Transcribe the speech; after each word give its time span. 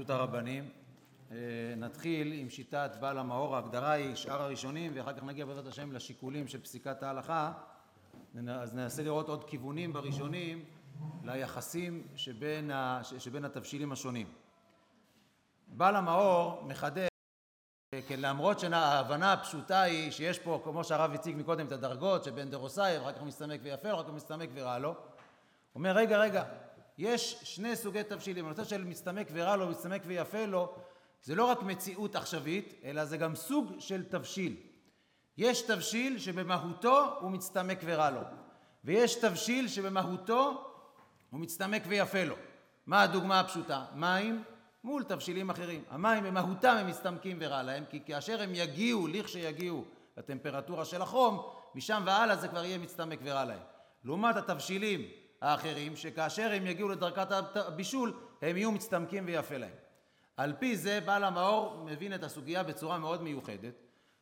ברשות 0.00 0.10
הרבנים. 0.10 0.70
אה, 1.30 1.36
נתחיל 1.76 2.32
עם 2.32 2.50
שיטת 2.50 2.90
בעל 3.00 3.18
המאור, 3.18 3.56
ההגדרה 3.56 3.90
היא 3.90 4.14
שאר 4.14 4.42
הראשונים 4.42 4.92
ואחר 4.94 5.12
כך 5.12 5.22
נגיע 5.22 5.46
בעזרת 5.46 5.66
השם 5.66 5.92
לשיקולים 5.92 6.48
של 6.48 6.60
פסיקת 6.60 7.02
ההלכה 7.02 7.52
אז 8.48 8.74
ננסה 8.74 9.02
לראות 9.02 9.28
עוד 9.28 9.44
כיוונים 9.44 9.92
בראשונים 9.92 10.64
ליחסים 11.24 12.06
שבין, 12.16 12.70
ה, 12.70 13.00
שבין 13.18 13.44
התבשילים 13.44 13.92
השונים. 13.92 14.26
בעל 15.68 15.96
המאור 15.96 16.62
מחדש 16.66 17.08
למרות 18.18 18.60
שההבנה 18.60 19.32
הפשוטה 19.32 19.82
היא 19.82 20.10
שיש 20.10 20.38
פה 20.38 20.60
כמו 20.64 20.84
שהרב 20.84 21.12
הציג 21.12 21.36
מקודם 21.36 21.66
את 21.66 21.72
הדרגות 21.72 22.24
שבין 22.24 22.50
דרוסאי 22.50 22.98
ואחר 22.98 23.12
כך 23.12 23.22
מסתמק 23.22 23.60
ויפה 23.62 23.88
ואחר 23.88 24.04
כך 24.04 24.10
מסתמק 24.10 24.48
ורע 24.54 24.78
לו 24.78 24.94
אומר 25.74 25.96
רגע 25.96 26.18
רגע 26.18 26.44
יש 27.00 27.40
שני 27.42 27.76
סוגי 27.76 28.02
תבשילים 28.02 28.46
הנושא 28.46 28.64
של 28.64 28.84
מסתמק 28.84 29.28
ורע 29.32 29.56
לו 29.56 29.68
מסתמק 29.68 30.02
ויפה 30.06 30.46
לו 30.46 30.74
זה 31.22 31.34
לא 31.34 31.44
רק 31.44 31.62
מציאות 31.62 32.16
עכשווית 32.16 32.74
אלא 32.84 33.04
זה 33.04 33.16
גם 33.16 33.34
סוג 33.34 33.72
של 33.78 34.04
תבשיל 34.04 34.56
יש 35.38 35.62
תבשיל 35.62 36.18
שבמהותו 36.18 37.18
הוא 37.20 37.30
מצטמק 37.30 37.78
ורע 37.84 38.10
לו 38.10 38.20
ויש 38.84 39.14
תבשיל 39.14 39.68
שבמהותו 39.68 40.64
הוא 41.30 41.40
מצטמק 41.40 41.82
ויפה 41.86 42.24
לו 42.24 42.36
מה 42.86 43.02
הדוגמה 43.02 43.40
הפשוטה? 43.40 43.84
מים 43.94 44.42
מול 44.84 45.02
תבשילים 45.02 45.50
אחרים. 45.50 45.84
המים 45.90 46.24
במהותם 46.24 46.76
הם 46.80 46.86
מסתמקים 46.86 47.36
ורע 47.40 47.62
להם, 47.62 47.84
כי 47.90 48.00
כאשר 48.06 48.42
הם 48.42 48.50
יגיעו, 48.54 49.06
לכשיגיעו 49.06 49.84
לטמפרטורה 50.16 50.84
של 50.84 51.02
החום, 51.02 51.42
משם 51.74 52.02
והלאה 52.06 52.36
זה 52.36 52.48
כבר 52.48 52.64
יהיה 52.64 52.78
מצטמק 52.78 53.18
ורע 53.22 53.44
להם. 53.44 53.60
לעומת 54.04 54.36
התבשילים 54.36 55.00
האחרים, 55.40 55.96
שכאשר 55.96 56.50
הם 56.52 56.66
יגיעו 56.66 56.88
לדרכת 56.88 57.56
הבישול, 57.56 58.12
הם 58.42 58.56
יהיו 58.56 58.72
מצטמקים 58.72 59.24
ויפה 59.26 59.56
להם. 59.56 59.74
על 60.36 60.52
פי 60.58 60.76
זה 60.76 61.00
בעל 61.04 61.24
המאור 61.24 61.84
מבין 61.84 62.14
את 62.14 62.24
הסוגיה 62.24 62.62
בצורה 62.62 62.98
מאוד 62.98 63.22
מיוחדת, 63.22 63.74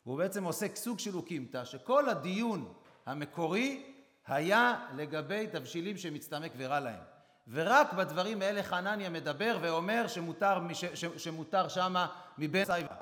והוא 0.06 0.19
בעצם 0.19 0.44
עושה 0.44 0.66
סוג 0.75 0.98
של 0.98 1.16
אוקימתא, 1.16 1.64
שכל 1.64 2.08
הדיון 2.08 2.72
המקורי 3.06 3.92
היה 4.27 4.86
לגבי 4.97 5.47
תבשילים 5.47 5.97
שמצטמק 5.97 6.52
ורע 6.56 6.80
להם. 6.80 7.00
ורק 7.48 7.92
בדברים 7.92 8.42
האלה 8.42 8.62
חנניה 8.62 9.10
מדבר 9.10 9.58
ואומר 9.60 10.06
שמותר, 10.08 10.58
ש, 10.72 10.84
ש, 10.84 11.05
שמותר 11.05 11.69
שמה 11.69 12.06
מבין 12.38 12.64
סייבה. 12.64 12.94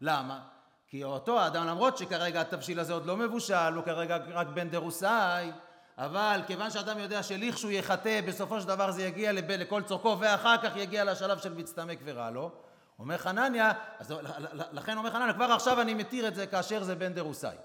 למה? 0.00 0.40
כי 0.86 1.04
אותו 1.04 1.40
האדם, 1.40 1.66
למרות 1.66 1.98
שכרגע 1.98 2.40
התבשיל 2.40 2.80
הזה 2.80 2.92
עוד 2.92 3.06
לא 3.06 3.16
מבושל, 3.16 3.72
הוא 3.74 3.84
כרגע 3.84 4.16
רק 4.16 4.46
בן 4.46 4.68
דרוסאי, 4.68 5.50
אבל 5.98 6.40
כיוון 6.46 6.70
שאדם 6.70 6.98
יודע 6.98 7.22
שלכשהוא 7.22 7.70
יחטא, 7.70 8.20
בסופו 8.26 8.60
של 8.60 8.68
דבר 8.68 8.90
זה 8.90 9.02
יגיע 9.02 9.32
לב, 9.32 9.50
לכל 9.50 9.82
צורכו, 9.82 10.16
ואחר 10.20 10.56
כך 10.62 10.76
יגיע 10.76 11.04
לשלב 11.04 11.38
של 11.38 11.54
מצטמק 11.54 11.98
ורע 12.04 12.30
לו. 12.30 12.50
אומר 12.98 13.18
חנניה, 13.18 13.72
אז 13.98 14.14
לכן 14.72 14.98
אומר 14.98 15.10
חנניה, 15.10 15.32
כבר 15.32 15.52
עכשיו 15.52 15.80
אני 15.80 15.94
מתיר 15.94 16.28
את 16.28 16.34
זה 16.34 16.46
כאשר 16.46 16.82
זה 16.82 16.94
בן 16.94 17.12
דרוסאי. 17.12 17.56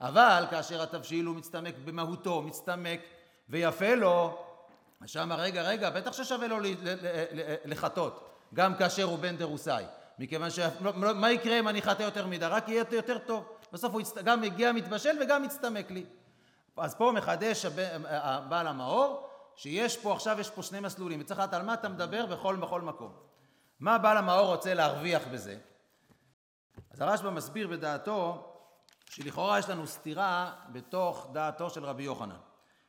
אבל 0.00 0.44
כאשר 0.50 0.82
התבשיל 0.82 1.26
הוא 1.26 1.36
מצטמק 1.36 1.74
במהותו, 1.84 2.42
מצטמק 2.42 3.00
ויפה 3.48 3.94
לו, 3.94 4.44
שם 5.06 5.32
רגע 5.32 5.62
רגע 5.62 5.90
בטח 5.90 6.12
ששווה 6.12 6.46
לו 6.46 6.58
לחטות 7.64 8.28
גם 8.54 8.74
כאשר 8.74 9.02
הוא 9.02 9.18
בן 9.18 9.36
דרוסאי 9.36 9.84
מכיוון 10.18 10.50
שמה 10.50 11.30
יקרה 11.30 11.58
אם 11.58 11.68
אני 11.68 11.82
חטא 11.82 12.02
יותר 12.02 12.26
מדי 12.26 12.46
רק 12.46 12.68
יהיה 12.68 12.84
יותר 12.92 13.18
טוב 13.18 13.44
בסוף 13.72 13.92
הוא 13.94 14.02
גם 14.24 14.40
מגיע 14.40 14.72
מתבשל 14.72 15.16
וגם 15.20 15.42
מצטמק 15.42 15.90
לי 15.90 16.04
אז 16.76 16.94
פה 16.94 17.12
מחדש 17.14 17.66
בעל 18.48 18.66
המאור 18.66 19.28
שיש 19.56 19.96
פה 19.96 20.12
עכשיו 20.12 20.40
יש 20.40 20.50
פה 20.50 20.62
שני 20.62 20.80
מסלולים. 20.80 21.20
וצריך 21.20 21.40
לדעת 21.40 21.54
על 21.54 21.62
מה 21.62 21.74
אתה 21.74 21.88
מדבר 21.88 22.26
בכל 22.26 22.56
בכל 22.56 22.80
מקום. 22.80 23.12
מה 23.80 23.98
בעל 23.98 24.16
המאור 24.16 24.46
רוצה 24.46 24.74
להרוויח 24.74 25.22
בזה? 25.32 25.58
אז 26.90 27.00
הרשב"א 27.00 27.30
מסביר 27.30 27.68
בדעתו 27.68 28.48
שלכאורה 29.10 29.58
יש 29.58 29.68
לנו 29.68 29.86
סתירה 29.86 30.52
בתוך 30.68 31.28
דעתו 31.32 31.70
של 31.70 31.84
רבי 31.84 32.02
יוחנן. 32.02 32.36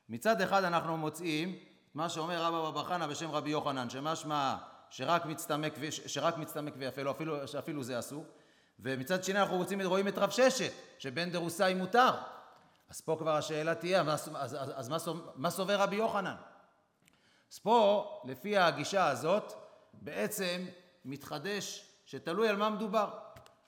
מצד 0.10 0.42
אחד 0.42 0.64
אנחנו 0.64 0.98
מוצאים 0.98 1.56
מה 1.94 2.10
שאומר 2.10 2.44
רבא 2.44 2.72
בבא 2.72 2.84
חנא 2.84 3.08
בשם 3.08 3.32
רבי 3.32 3.50
יוחנן, 3.50 3.90
שמשמע 3.90 4.56
שרק 4.90 5.26
מצטמק, 5.26 5.74
שרק 5.90 6.38
מצטמק 6.38 6.74
ויפה 6.78 7.02
לו, 7.02 7.12
אפילו, 7.12 7.48
שאפילו 7.48 7.84
זה 7.84 8.00
אסור, 8.00 8.26
ומצד 8.80 9.24
שני 9.24 9.40
אנחנו 9.40 9.58
רוצים, 9.58 9.82
רואים 9.82 10.08
את 10.08 10.18
רב 10.18 10.30
ששת, 10.30 10.72
שבן 11.00 11.30
דרוסאי 11.30 11.74
מותר. 11.74 12.12
אז 12.94 13.02
פה 13.02 13.16
כבר 13.20 13.36
השאלה 13.36 13.76
תהיה, 13.76 14.02
אז, 14.02 14.30
אז, 14.36 14.56
אז, 14.60 14.72
אז 14.76 14.90
מה, 14.90 14.98
מה 15.36 15.50
סובר 15.50 15.76
רבי 15.80 15.96
יוחנן? 15.96 16.36
אז 17.52 17.60
פה, 17.60 18.22
לפי 18.26 18.58
הגישה 18.58 19.08
הזאת, 19.08 19.54
בעצם 19.94 20.66
מתחדש 21.06 21.86
שתלוי 22.06 22.50
על 22.50 22.56
מה 22.56 22.70
מדובר. 22.70 23.10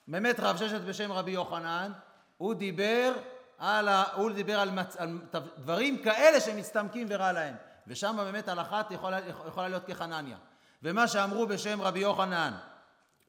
באמת 0.08 0.40
רב 0.40 0.56
ששת 0.56 0.80
בשם 0.80 1.12
רבי 1.12 1.30
יוחנן, 1.30 1.92
הוא 2.36 2.54
דיבר 2.54 3.12
על, 3.58 3.88
ה, 3.88 4.04
הוא 4.14 4.30
דיבר 4.30 4.60
על, 4.60 4.70
מצ, 4.70 4.96
על 4.96 5.18
דברים 5.58 6.02
כאלה 6.02 6.40
שמצטמקים 6.40 7.06
ורע 7.10 7.32
להם. 7.32 7.54
ושם 7.86 8.16
באמת 8.18 8.48
הלכת 8.48 8.86
יכולה, 8.90 9.18
יכולה 9.48 9.68
להיות 9.68 9.84
כחנניה. 9.84 10.36
ומה 10.82 11.08
שאמרו 11.08 11.46
בשם 11.46 11.82
רבי 11.82 12.00
יוחנן, 12.00 12.52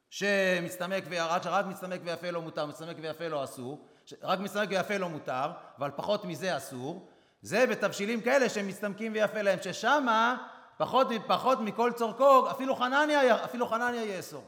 שמצטמק 0.09 1.03
ורק 1.09 1.43
שרק 1.43 1.65
מצטמק 1.65 2.01
ויפה 2.03 2.31
לא 2.31 2.41
מותר, 2.41 2.65
מצטמק 2.65 2.97
ויפה 3.01 3.27
לא 3.27 3.43
אסור, 3.43 3.87
רק 4.21 4.39
מצטמק 4.39 4.69
ויפה 4.69 4.97
לא 4.97 5.09
מותר, 5.09 5.51
אבל 5.77 5.91
פחות 5.95 6.25
מזה 6.25 6.57
אסור, 6.57 7.09
זה 7.41 7.67
בתבשילים 7.67 8.21
כאלה 8.21 8.49
שמצטמקים 8.49 9.13
ויפה 9.13 9.41
להם, 9.41 9.59
ששמה 9.61 10.47
פחות, 10.77 11.07
פחות 11.27 11.59
מכל 11.59 11.91
צורכו, 11.95 12.51
אפילו 12.51 12.75
חנניה, 12.75 13.43
אפילו 13.43 13.67
חנניה 13.67 14.05
יאסור. 14.05 14.43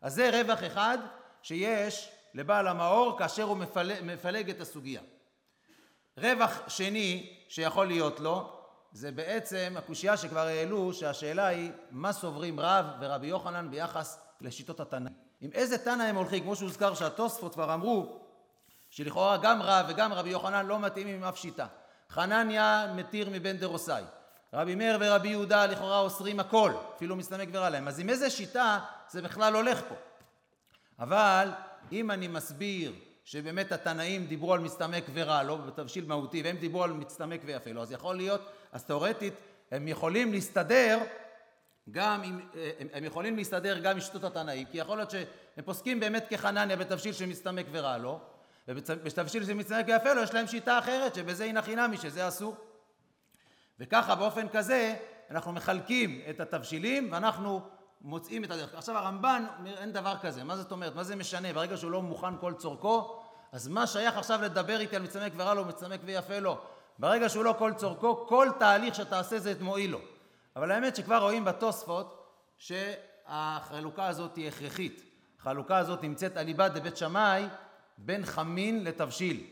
אז 0.00 0.14
זה 0.14 0.30
רווח 0.30 0.58
אחד 0.66 0.98
שיש 1.42 2.10
לבעל 2.34 2.68
המאור 2.68 3.18
כאשר 3.18 3.42
הוא 3.42 3.56
מפלג, 3.56 3.96
מפלג 4.02 4.50
את 4.50 4.60
הסוגיה. 4.60 5.00
רווח 6.18 6.58
שני 6.68 7.36
שיכול 7.48 7.86
להיות 7.86 8.20
לו, 8.20 8.52
זה 8.92 9.12
בעצם 9.12 9.74
הקושייה 9.76 10.16
שכבר 10.16 10.46
העלו, 10.46 10.92
שהשאלה 10.92 11.46
היא 11.46 11.72
מה 11.90 12.12
סוברים 12.12 12.60
רב 12.60 12.86
ורבי 13.00 13.26
יוחנן 13.26 13.70
ביחס 13.70 14.18
לשיטות 14.40 14.80
התנאים. 14.80 15.14
עם 15.40 15.50
איזה 15.54 15.78
תנא 15.78 16.02
הם 16.02 16.16
הולכים? 16.16 16.42
כמו 16.42 16.56
שהוזכר 16.56 16.94
שהתוספות 16.94 17.54
כבר 17.54 17.74
אמרו 17.74 18.20
שלכאורה 18.90 19.36
גם 19.36 19.62
רב 19.62 19.86
וגם 19.88 20.12
רבי 20.12 20.30
יוחנן 20.30 20.66
לא 20.66 20.78
מתאימים 20.78 21.16
עם 21.16 21.24
אף 21.24 21.38
שיטה. 21.38 21.66
חנניה 22.10 22.92
מתיר 22.96 23.28
מבן 23.32 23.56
דרוסאי. 23.56 24.02
רבי 24.52 24.74
מאיר 24.74 24.96
ורבי 25.00 25.28
יהודה 25.28 25.66
לכאורה 25.66 25.98
אוסרים 25.98 26.40
הכל, 26.40 26.72
אפילו 26.96 27.16
מסתמק 27.16 27.48
ורע 27.52 27.70
להם. 27.70 27.88
אז 27.88 28.00
עם 28.00 28.10
איזה 28.10 28.30
שיטה 28.30 28.78
זה 29.10 29.22
בכלל 29.22 29.54
הולך 29.54 29.80
פה. 29.88 29.94
אבל 30.98 31.48
אם 31.92 32.10
אני 32.10 32.28
מסביר 32.28 32.92
שבאמת 33.24 33.72
התנאים 33.72 34.26
דיברו 34.26 34.54
על 34.54 34.60
מסתמק 34.60 35.04
ורע 35.14 35.42
לו, 35.42 35.58
בתבשיל 35.58 36.04
מהותי, 36.06 36.42
והם 36.42 36.56
דיברו 36.56 36.84
על 36.84 36.92
מצטמק 36.92 37.40
ויפה 37.44 37.70
לו, 37.72 37.82
אז 37.82 37.92
יכול 37.92 38.16
להיות, 38.16 38.40
אז 38.72 38.84
תאורטית 38.84 39.34
הם 39.70 39.88
יכולים 39.88 40.32
להסתדר 40.32 40.98
גם 41.90 42.22
עם, 42.22 42.40
הם, 42.78 42.88
הם 42.92 43.04
יכולים 43.04 43.36
להסתדר 43.36 43.78
גם 43.78 43.92
עם 43.92 44.00
שיטות 44.00 44.24
התנאים, 44.24 44.66
כי 44.70 44.78
יכול 44.78 44.96
להיות 44.96 45.10
שהם 45.10 45.64
פוסקים 45.64 46.00
באמת 46.00 46.26
כחנניה 46.30 46.76
בתבשיל 46.76 47.12
שמסתמק 47.12 47.66
ורע 47.70 47.98
לו, 47.98 48.20
ובתבשיל 48.68 49.42
ויפה 49.86 50.12
לו 50.12 50.22
יש 50.22 50.34
להם 50.34 50.46
שיטה 50.46 50.78
אחרת, 50.78 51.14
שבזה 51.14 51.44
היא 51.44 51.52
נכי 51.52 51.76
נמי, 51.76 51.96
שזה 51.96 52.28
אסור. 52.28 52.56
וככה 53.80 54.14
באופן 54.14 54.48
כזה 54.48 54.96
אנחנו 55.30 55.52
מחלקים 55.52 56.20
את 56.30 56.40
התבשילים 56.40 57.08
ואנחנו 57.12 57.60
מוצאים 58.00 58.44
את 58.44 58.50
הדרך. 58.50 58.74
עכשיו 58.74 58.96
הרמב"ן 58.96 59.44
אין 59.66 59.92
דבר 59.92 60.14
כזה, 60.22 60.44
מה 60.44 60.56
זאת 60.56 60.72
אומרת? 60.72 60.94
מה 60.94 61.04
זה 61.04 61.16
משנה? 61.16 61.52
ברגע 61.52 61.76
שהוא 61.76 61.90
לא 61.90 62.02
מוכן 62.02 62.38
כל 62.40 62.54
צורכו, 62.54 63.22
אז 63.52 63.68
מה 63.68 63.86
שייך 63.86 64.16
עכשיו 64.16 64.42
לדבר 64.42 64.80
איתי 64.80 64.96
על 64.96 65.02
מצטמק 65.02 65.32
ורע 65.36 65.54
לו, 65.54 65.64
מצטמק 65.64 66.00
ויפה 66.04 66.38
לו? 66.38 66.58
ברגע 66.98 67.28
שהוא 67.28 67.44
לא 67.44 67.54
כל 67.58 67.72
צורכו, 67.76 68.26
כל 68.26 68.48
תהליך 68.58 68.94
שתעשה 68.94 69.38
זה 69.38 69.54
מועיל 69.60 69.90
לו. 69.90 70.00
אבל 70.56 70.70
האמת 70.70 70.96
שכבר 70.96 71.18
רואים 71.18 71.44
בתוספות 71.44 72.26
שהחלוקה 72.58 74.06
הזאת 74.06 74.36
היא 74.36 74.48
הכרחית. 74.48 75.02
החלוקה 75.40 75.78
הזאת 75.78 76.02
נמצאת 76.02 76.36
על 76.36 76.46
ליבת 76.46 76.70
דבית 76.70 76.96
שמאי 76.96 77.46
בין 77.98 78.24
חמין 78.24 78.84
לתבשיל. 78.84 79.46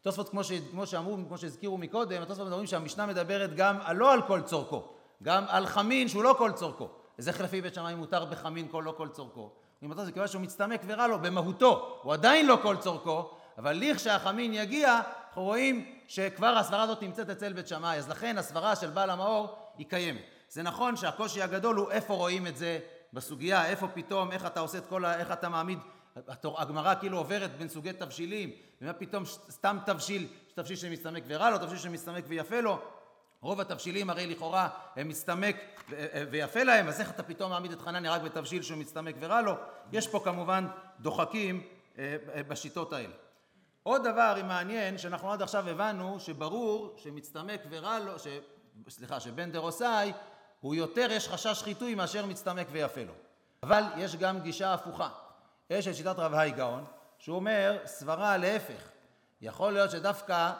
תוספות 0.00 0.28
כמו, 0.28 0.44
ש... 0.44 0.52
כמו 0.70 0.86
שאמרו, 0.86 1.16
כמו 1.28 1.38
שהזכירו 1.38 1.78
מקודם, 1.78 2.22
התוספות 2.22 2.46
מדברים 2.46 2.66
שהמשנה 2.66 3.06
מדברת 3.06 3.56
גם 3.56 3.78
לא 3.94 4.12
על 4.12 4.22
כל 4.22 4.42
צורכו, 4.42 4.88
גם 5.22 5.44
על 5.48 5.66
חמין 5.66 6.08
שהוא 6.08 6.24
לא 6.24 6.34
כל 6.38 6.52
צורכו. 6.52 6.88
וזה 7.18 7.30
לפי 7.40 7.60
בית 7.60 7.74
שמאי 7.74 7.94
מותר 7.94 8.24
בחמין 8.24 8.68
כל 8.70 8.82
לא 8.86 8.94
כל 8.96 9.08
צורכו. 9.08 9.50
אם 9.82 9.92
אתה 9.92 10.04
זה 10.04 10.12
כיוון 10.12 10.28
שהוא 10.28 10.42
מצטמק 10.42 10.80
ורע 10.86 11.06
לו 11.06 11.18
במהותו, 11.18 11.98
הוא 12.02 12.12
עדיין 12.12 12.46
לא 12.46 12.58
כל 12.62 12.76
צורכו, 12.76 13.30
אבל 13.58 13.76
לכשהחמין 13.80 14.54
יגיע, 14.54 15.00
אנחנו 15.28 15.42
רואים 15.42 15.92
שכבר 16.08 16.46
הסברה 16.46 16.82
הזאת 16.82 17.02
נמצאת 17.02 17.30
אצל 17.30 17.52
בית 17.52 17.68
שמאי, 17.68 17.98
אז 17.98 18.08
לכן 18.08 18.38
הסברה 18.38 18.76
של 18.76 18.90
בעל 18.90 19.10
המאור 19.10 19.58
היא 19.78 19.86
קיימת. 19.86 20.22
זה 20.48 20.62
נכון 20.62 20.96
שהקושי 20.96 21.42
הגדול 21.42 21.76
הוא 21.76 21.90
איפה 21.90 22.14
רואים 22.14 22.46
את 22.46 22.56
זה 22.56 22.78
בסוגיה, 23.12 23.66
איפה 23.66 23.88
פתאום, 23.88 24.32
איך 24.32 24.46
אתה 24.46 24.60
עושה 24.60 24.78
את 24.78 24.86
כל 24.88 25.04
ה... 25.04 25.18
איך 25.18 25.32
אתה 25.32 25.48
מעמיד, 25.48 25.78
הגמרא 26.44 26.94
כאילו 26.94 27.18
עוברת 27.18 27.56
בין 27.58 27.68
סוגי 27.68 27.92
תבשילים, 27.92 28.50
ומה 28.82 28.92
פתאום 28.92 29.24
סתם 29.50 29.78
תבשיל, 29.86 30.26
תבשיל 30.54 30.76
שמסתמק 30.76 31.22
ורע 31.26 31.50
לו, 31.50 31.58
תבשיל 31.58 31.78
שמסתמק 31.78 32.24
ויפה 32.28 32.60
לו, 32.60 32.78
רוב 33.40 33.60
התבשילים 33.60 34.10
הרי 34.10 34.26
לכאורה 34.26 34.68
הם 34.96 35.08
מצטמק 35.08 35.56
ויפה 36.30 36.62
להם, 36.62 36.88
אז 36.88 37.00
איך 37.00 37.10
אתה 37.10 37.22
פתאום 37.22 37.50
מעמיד 37.50 37.72
את 37.72 37.80
חנניה 37.80 38.12
רק 38.12 38.22
בתבשיל 38.22 38.62
שהוא 38.62 38.78
מצטמק 38.78 39.14
ורע 39.20 39.40
לו? 39.40 39.54
יש 39.92 40.08
פה 40.08 40.20
כמובן 40.24 40.66
דוחקים 41.00 41.62
אה, 41.98 42.16
אה, 42.34 42.42
בשיטות 42.42 42.92
האלה. 42.92 43.14
עוד 43.82 44.04
דבר 44.04 44.34
מעניין 44.44 44.98
שאנחנו 44.98 45.32
עד 45.32 45.42
עכשיו 45.42 45.68
הבנו 45.68 46.20
שברור 46.20 46.94
שמצטמק 46.96 47.60
ורע 47.70 47.98
לו, 47.98 48.18
ש... 48.18 48.26
סליחה, 48.88 49.20
שבן 49.20 49.52
דרוסאי 49.52 50.12
הוא 50.60 50.74
יותר 50.74 51.08
יש 51.10 51.28
חשש 51.28 51.62
חיטוי 51.62 51.94
מאשר 51.94 52.26
מצטמק 52.26 52.66
ויפה 52.70 53.04
לו. 53.04 53.12
אבל 53.62 53.82
יש 53.96 54.16
גם 54.16 54.40
גישה 54.40 54.74
הפוכה. 54.74 55.08
יש 55.70 55.88
את 55.88 55.94
שיטת 55.94 56.18
רב 56.18 56.34
האי 56.34 56.50
גאון, 56.50 56.84
שהוא 57.18 57.36
אומר 57.36 57.78
סברה 57.84 58.36
להפך. 58.36 58.90
יכול 59.40 59.72
להיות 59.72 59.90
שדווקא 59.90 60.52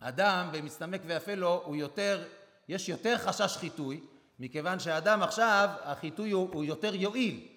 אדם 0.00 0.48
במצטמק 0.52 1.00
ויפה 1.06 1.34
לו 1.34 1.62
הוא 1.64 1.76
יותר, 1.76 2.24
יש 2.68 2.88
יותר 2.88 3.18
חשש 3.18 3.56
חיטוי, 3.56 4.00
מכיוון 4.38 4.78
שהאדם 4.78 5.22
עכשיו, 5.22 5.68
החיטוי 5.82 6.30
הוא, 6.30 6.48
הוא 6.52 6.64
יותר 6.64 6.94
יועיל. 6.94 7.48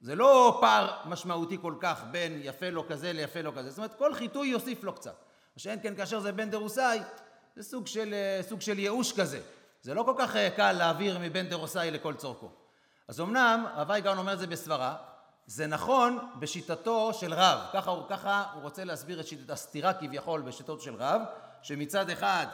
זה 0.00 0.14
לא 0.14 0.58
פער 0.60 0.96
משמעותי 1.04 1.56
כל 1.62 1.74
כך 1.80 2.04
בין 2.10 2.40
יפה 2.42 2.70
לו 2.70 2.88
כזה 2.88 3.12
ליפה 3.12 3.40
לו 3.40 3.54
כזה. 3.54 3.70
זאת 3.70 3.78
אומרת, 3.78 3.94
כל 3.94 4.14
חיטוי 4.14 4.48
יוסיף 4.48 4.84
לו 4.84 4.92
קצת. 4.92 5.14
מה 5.56 5.60
שאין 5.62 5.78
כן 5.82 5.96
כאשר 5.96 6.20
זה 6.20 6.32
בן 6.32 6.50
דרוסאי, 6.50 7.00
זה 7.56 7.62
סוג 7.62 7.86
של, 7.86 8.14
סוג 8.48 8.60
של 8.60 8.78
ייאוש 8.78 9.12
כזה. 9.12 9.40
זה 9.82 9.94
לא 9.94 10.02
כל 10.02 10.14
כך 10.18 10.36
אה, 10.36 10.50
קל 10.50 10.72
להעביר 10.72 11.18
מבן 11.20 11.48
דרוסאי 11.48 11.90
לכל 11.90 12.14
צורכו. 12.14 12.50
אז 13.08 13.20
אמנם, 13.20 13.66
רב 13.76 13.90
אייגאון 13.90 14.18
אומר 14.18 14.32
את 14.32 14.38
זה 14.38 14.46
בסברה, 14.46 14.96
זה 15.50 15.66
נכון 15.66 16.18
בשיטתו 16.38 17.14
של 17.14 17.34
רב. 17.34 17.58
ככה 17.72 17.90
הוא, 17.90 18.02
ככה 18.08 18.44
הוא 18.54 18.62
רוצה 18.62 18.84
להסביר 18.84 19.20
את 19.20 19.26
שיטת 19.26 19.50
הסתירה 19.50 19.94
כביכול 19.94 20.40
בשיטות 20.40 20.80
של 20.80 20.94
רב, 20.94 21.22
שמצד 21.62 22.10
אחד 22.10 22.46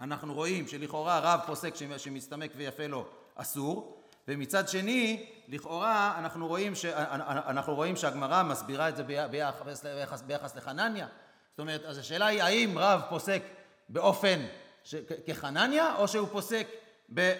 אנחנו 0.00 0.34
רואים 0.34 0.68
שלכאורה 0.68 1.18
רב 1.18 1.40
פוסק 1.46 1.74
שמסתמק 1.96 2.52
ויפה 2.56 2.86
לו 2.86 3.06
אסור, 3.34 4.02
ומצד 4.28 4.68
שני, 4.68 5.30
לכאורה 5.48 6.14
אנחנו 6.18 6.46
רואים, 6.46 6.74
ש... 6.74 6.84
אנחנו 6.84 7.74
רואים 7.74 7.96
שהגמרא 7.96 8.42
מסבירה 8.42 8.88
את 8.88 8.96
זה 8.96 9.02
ביחס, 9.30 9.84
ביחס, 9.84 10.22
ביחס 10.22 10.56
לחנניה. 10.56 11.06
זאת 11.50 11.58
אומרת, 11.58 11.84
אז 11.84 11.98
השאלה 11.98 12.26
היא 12.26 12.42
האם 12.42 12.78
רב 12.78 13.00
פוסק 13.08 13.42
באופן 13.88 14.46
ש... 14.84 14.94
כחנניה, 15.26 15.96
או 15.96 16.08
שהוא 16.08 16.28
פוסק, 16.32 16.66
ב... 17.14 17.32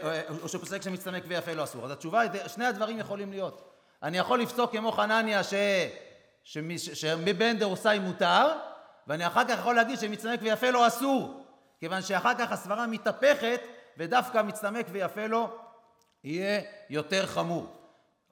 או 0.43 0.49
שהוא 0.49 0.61
פוסק 0.61 0.83
שמצטמק 0.83 1.23
ויפה 1.29 1.53
לו 1.53 1.65
אסור. 1.65 1.85
אז 1.85 1.91
התשובה 1.91 2.21
היא, 2.21 2.31
שני 2.49 2.67
הדברים 2.67 2.99
יכולים 2.99 3.31
להיות. 3.31 3.70
אני 4.03 4.19
יכול 4.19 4.41
לפסוק 4.41 4.73
כמו 4.73 4.93
חנניה 4.93 5.43
ש... 5.45 5.55
שמבן 6.95 7.59
דרוסאי 7.59 7.99
מותר, 7.99 8.49
ואני 9.07 9.27
אחר 9.27 9.45
כך 9.45 9.59
יכול 9.59 9.75
להגיד 9.75 9.99
שמצטמק 9.99 10.41
ויפה 10.43 10.71
לו 10.71 10.87
אסור, 10.87 11.45
כיוון 11.81 12.03
שאחר 12.03 12.35
כך 12.39 12.53
הסברה 12.53 12.87
מתהפכת 12.87 13.61
ודווקא 13.99 14.43
מצטמק 14.43 14.87
ויפה 14.91 15.27
לו 15.27 15.49
יהיה 16.25 16.61
יותר 16.91 17.27
חמור. 17.27 17.67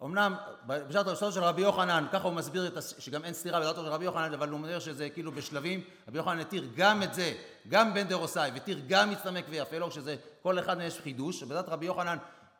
אמנם 0.05 0.35
בשעת 0.67 1.06
הראשון 1.06 1.32
של 1.32 1.43
רבי 1.44 1.62
יוחנן, 1.62 2.06
ככה 2.12 2.29
הוא 2.29 2.35
מסביר 2.35 2.67
את, 2.67 2.76
הס... 2.76 2.94
שגם 2.99 3.25
אין 3.25 3.35
סתירה 3.35 3.61
בדעתו 3.61 3.82
של 3.85 3.88
רבי 3.88 4.05
יוחנן, 4.05 4.35
אבל 4.35 4.49
הוא 4.49 4.59
אומר 4.59 4.79
שזה 4.79 5.11
כאילו 5.11 5.32
בשלבים, 5.32 5.85
רבי 6.09 6.19
יוחנן 6.19 6.41
התיר 6.41 6.69
גם 6.76 7.03
את 7.03 7.15
זה, 7.15 7.32
גם 7.69 7.94
בן 7.94 8.09
דרוסאי, 8.09 8.50
והתיר 8.55 8.81
גם 8.88 9.11
מצטמק 9.11 9.44
ויפה 9.49 9.79
לו, 9.79 9.91
שזה 9.91 10.17
כל 10.43 10.59
אחד 10.59 10.79
מהם 10.79 10.87
יש 10.87 11.00
חידוש, 11.00 11.43
בדעת 11.43 11.69
רבי 11.69 11.87
יוחנן 11.87 12.19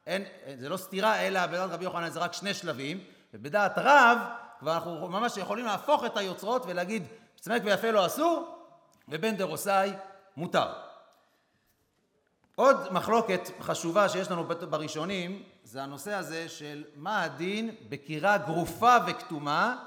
אין, 0.09 0.25
זה 0.59 0.69
לא 0.69 0.77
סתירה, 0.77 1.17
אלא 1.17 1.47
בדעת 1.47 1.71
רבי 1.71 1.85
יוחנן 1.85 2.11
זה 2.11 2.21
רק 2.21 2.33
שני 2.33 2.55
שלבים, 2.55 3.05
ובדעת 3.35 3.73
רב 3.77 4.19
כבר 4.59 4.75
אנחנו 4.75 5.09
ממש 5.09 5.37
יכולים 5.37 5.67
להפוך 5.67 6.05
את 6.05 6.17
היוצרות 6.17 6.63
ולהגיד 6.67 7.03
מצטמק 7.35 7.63
ויפה 7.65 7.91
לו 7.91 8.07
אסור, 8.07 8.59
ובן 9.09 9.37
דרוסאי 9.37 9.93
מותר. 10.37 10.73
עוד 12.55 12.93
מחלוקת 12.93 13.41
חשובה 13.61 14.09
שיש 14.09 14.31
לנו 14.31 14.45
בראשונים 14.45 15.43
זה 15.65 15.83
הנושא 15.83 16.15
הזה 16.15 16.49
של 16.49 16.85
מה 16.97 17.23
הדין 17.23 17.75
בקירה 17.89 18.39
גרופה 18.39 18.97
וכתומה, 19.07 19.85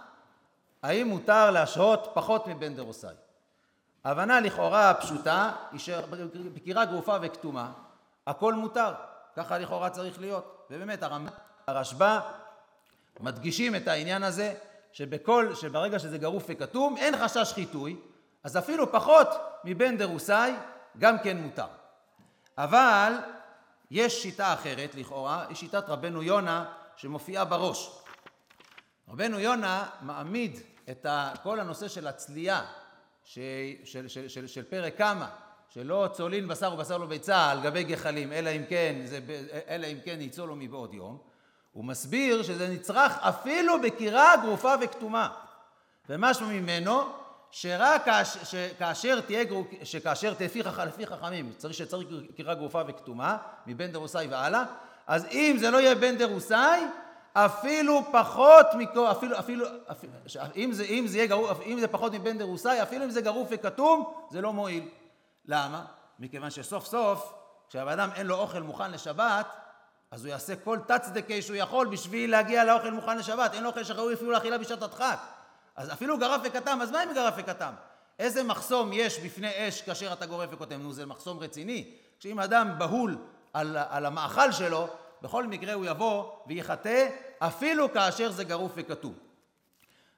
האם 0.84 1.08
מותר 1.08 1.52
להשהות 1.52 2.12
פחות 2.14 2.48
מבן 2.48 2.76
דרוסאי. 2.76 3.16
ההבנה 4.04 4.40
לכאורה 4.40 4.90
הפשוטה 4.90 5.52
היא 5.72 5.80
שבקירה 5.80 6.86
גרופה 6.86 7.16
וכתומה 7.22 7.72
הכל 8.28 8.54
מותר, 8.54 8.94
ככה 9.36 9.57
לכאורה 9.57 9.89
צריך 9.89 10.19
להיות. 10.19 10.68
ובאמת 10.69 11.04
הרמב"ם, 11.04 11.33
הרשב"א 11.68 12.19
מדגישים 13.19 13.75
את 13.75 13.88
העניין 13.88 14.24
הזה 14.24 14.54
שבכל, 14.92 15.56
שברגע 15.56 16.00
שזה 16.00 16.18
גרוף 16.18 16.44
וכתום 16.48 16.98
אין 16.98 17.13
חשש 17.24 17.54
חיטוי, 17.54 18.00
אז 18.44 18.57
אפילו 18.57 18.92
פחות 18.92 19.28
מבן 19.63 19.98
דרוסאי 19.98 20.51
גם 20.98 21.19
כן 21.19 21.38
מותר. 21.38 21.68
אבל 22.57 23.13
יש 23.92 24.22
שיטה 24.24 24.54
אחרת 24.54 24.95
לכאורה, 24.95 25.45
היא 25.48 25.56
שיטת 25.56 25.89
רבנו 25.89 26.24
יונה 26.24 26.66
שמופיעה 26.95 27.45
בראש. 27.45 28.01
רבנו 29.10 29.39
יונה 29.39 29.89
מעמיד 30.01 30.60
את 30.89 31.06
כל 31.44 31.60
הנושא 31.60 31.88
של 31.88 32.07
הצלייה 32.07 32.62
של, 33.24 33.42
של, 33.84 34.07
של, 34.07 34.27
של, 34.27 34.48
של 34.48 34.63
פרק 34.63 34.95
קמא, 34.98 35.25
שלא 35.74 36.08
צולין 36.12 36.48
בשר 36.48 36.74
ובשר 36.74 36.98
לו 36.98 37.08
ביצה 37.08 37.52
על 37.52 37.62
גבי 37.62 37.84
גחלים, 37.84 38.34
אלא 38.34 38.50
אם 38.50 38.62
כן, 38.70 38.96
זה, 39.06 39.20
אלא 39.68 39.88
אם 39.88 39.98
כן 40.06 40.22
ייצור 40.22 40.48
לו 40.48 40.56
מבעוד 40.56 40.94
יום, 40.94 41.18
הוא 41.72 41.86
מסביר 41.86 42.44
שזה 42.44 42.70
נצרך 42.70 43.18
אפילו 43.20 43.82
בקירה 43.82 44.34
גרופה 44.42 44.74
וכתומה. 44.82 45.30
ומשהו 46.10 46.48
ממנו 46.48 47.02
שרק 47.52 48.06
כאשר 48.80 49.22
תהיה, 49.22 49.44
שכאשר 49.84 50.34
תהיה 50.34 50.50
לפי 50.86 51.06
חכמים, 51.06 51.54
צריך 51.58 51.74
שצריך 51.74 52.08
קירה 52.36 52.54
גרופה 52.54 52.82
וכתומה, 52.88 53.38
מבן 53.68 53.92
דרוסאי 53.92 54.28
והלאה, 54.28 54.64
אז 55.08 55.26
אם 55.32 55.56
זה 55.60 55.72
לא 55.72 55.78
יהיה 55.78 55.96
בן 55.96 56.18
דרוסאי, 56.18 56.82
אפילו 57.34 58.02
פחות 58.12 58.66
מכל, 58.78 59.08
אפילו, 59.12 59.40
אפילו, 59.40 59.66
אפילו 59.92 60.14
אם, 60.56 60.72
זה, 60.72 60.84
אם, 60.84 61.04
זה 61.08 61.18
יהיה 61.18 61.28
גרוף, 61.28 61.62
אם 61.66 61.80
זה 61.80 61.88
פחות 61.88 62.14
מבן 62.14 62.38
דרוסאי, 62.38 62.82
אפילו 62.82 63.06
אם 63.06 63.10
זה 63.10 63.22
גרוף 63.22 63.48
וכתום, 63.52 64.14
זה 64.30 64.42
לא 64.42 64.54
מועיל. 64.54 64.84
למה? 65.46 65.86
מכיוון 66.20 66.50
שסוף 66.50 66.86
סוף, 66.86 67.34
כשהבן 67.70 68.00
אדם 68.00 68.10
אין 68.16 68.28
לו 68.28 68.36
אוכל 68.36 68.60
מוכן 68.60 68.92
לשבת, 68.92 69.48
אז 70.12 70.26
הוא 70.26 70.32
יעשה 70.32 70.56
כל 70.56 70.80
תצדקי 70.88 71.42
שהוא 71.42 71.56
יכול 71.56 71.88
בשביל 71.88 72.32
להגיע 72.32 72.64
לאוכל 72.64 72.92
מוכן 72.92 73.18
לשבת. 73.18 73.54
אין 73.54 73.64
לו 73.64 73.70
אוכל 73.70 73.84
שראוי 73.84 74.14
אפילו 74.14 74.32
לאכילה 74.32 74.58
בשעת 74.58 74.82
הדחק. 74.82 75.20
אז 75.76 75.94
אפילו 75.94 76.18
גרף 76.18 76.42
וכתם, 76.44 76.80
אז 76.82 76.92
מה 76.92 77.04
אם 77.04 77.14
גרף 77.14 77.34
וכתם? 77.38 77.74
איזה 78.20 78.44
מחסום 78.44 78.90
יש 78.94 79.20
בפני 79.20 79.52
אש 79.56 79.82
כאשר 79.82 80.14
אתה 80.14 80.26
גורף 80.26 80.50
וכותם? 80.52 80.82
נו, 80.82 80.94
זה 80.94 81.06
מחסום 81.06 81.40
רציני. 81.40 81.92
כשאם 82.20 82.40
אדם 82.40 82.80
בהול 82.80 83.18
על, 83.54 83.78
על 83.90 84.06
המאכל 84.06 84.51
שלו, 84.51 84.88
בכל 85.22 85.48
מקרה 85.48 85.74
הוא 85.74 85.86
יבוא 85.86 86.32
ויחטא 86.48 87.08
אפילו 87.39 87.94
כאשר 87.94 88.32
זה 88.32 88.44
גרוף 88.44 88.72
וכתוב. 88.75 89.13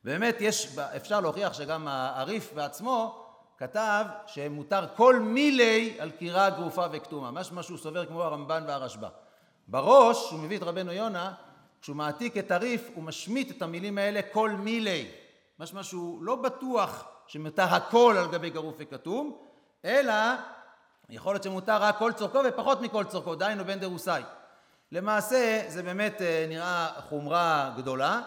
באמת 0.04 0.36
יש, 0.40 0.78
אפשר 0.78 1.20
להוכיח 1.20 1.54
שגם 1.54 1.88
הריף 1.88 2.54
בעצמו 2.54 3.23
כתב 3.58 4.06
שמותר 4.28 4.86
כל 4.96 5.20
מילי 5.20 5.96
על 6.00 6.12
קירה 6.12 6.50
גרופה 6.50 6.86
וכתומה, 6.92 7.32
מה 7.32 7.64
שהוא 7.64 7.78
סובר 7.78 8.06
כמו 8.06 8.24
הרמב"ן 8.24 8.64
והרשב"א. 8.68 9.08
בראש, 9.68 10.32
הוא 10.32 10.40
מביא 10.40 10.58
את 10.58 10.64
רבנו 10.64 10.92
יונה, 10.92 11.34
כשהוא 11.82 11.96
מעתיק 11.96 12.38
את 12.38 12.52
הריף, 12.52 12.90
הוא 12.96 13.04
משמיט 13.04 13.52
את 13.52 13.62
המילים 13.62 13.98
האלה 13.98 14.22
כל 14.22 14.50
מילי. 14.50 15.12
משמע 15.60 15.84
שהוא 15.84 16.24
לא 16.24 16.36
בטוח 16.36 17.06
שמותר 17.28 17.76
הכל 17.76 18.16
על 18.20 18.28
גבי 18.32 18.50
גרוף 18.50 18.76
וכתום, 18.78 19.38
אלא 19.86 20.14
יכול 21.10 21.34
להיות 21.34 21.44
שמותר 21.44 21.82
רק 21.82 21.98
כל 21.98 22.12
צורכו 22.12 22.40
ופחות 22.50 22.82
מכל 22.82 23.04
צורכו, 23.04 23.36
דהיינו 23.36 23.66
בן 23.66 23.80
דרוסאי. 23.80 24.24
למעשה 24.92 25.64
זה 25.68 25.84
באמת 25.84 26.22
אה, 26.22 26.46
נראה 26.50 26.88
חומרה 27.10 27.74
גדולה, 27.78 28.22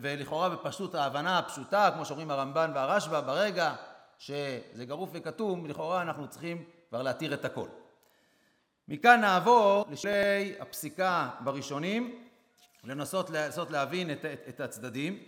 ולכאורה 0.00 0.48
בפשוט 0.48 0.94
ההבנה 0.94 1.38
הפשוטה, 1.38 1.90
כמו 1.94 2.04
שאומרים 2.04 2.30
הרמב"ן 2.30 2.70
והרשב"א, 2.74 3.20
ברגע 3.20 3.74
שזה 4.18 4.84
גרוף 4.84 5.10
וכתום, 5.12 5.66
לכאורה 5.66 6.02
אנחנו 6.02 6.28
צריכים 6.28 6.64
כבר 6.88 7.02
להתיר 7.02 7.34
את 7.34 7.44
הכל. 7.44 7.68
מכאן 8.88 9.20
נעבור 9.20 9.84
לשלי 9.90 10.54
הפסיקה 10.60 11.30
בראשונים, 11.40 12.28
לנסות, 12.84 13.30
לנסות 13.30 13.70
להבין 13.70 14.10
את, 14.10 14.24
את, 14.24 14.40
את 14.48 14.60
הצדדים. 14.60 15.18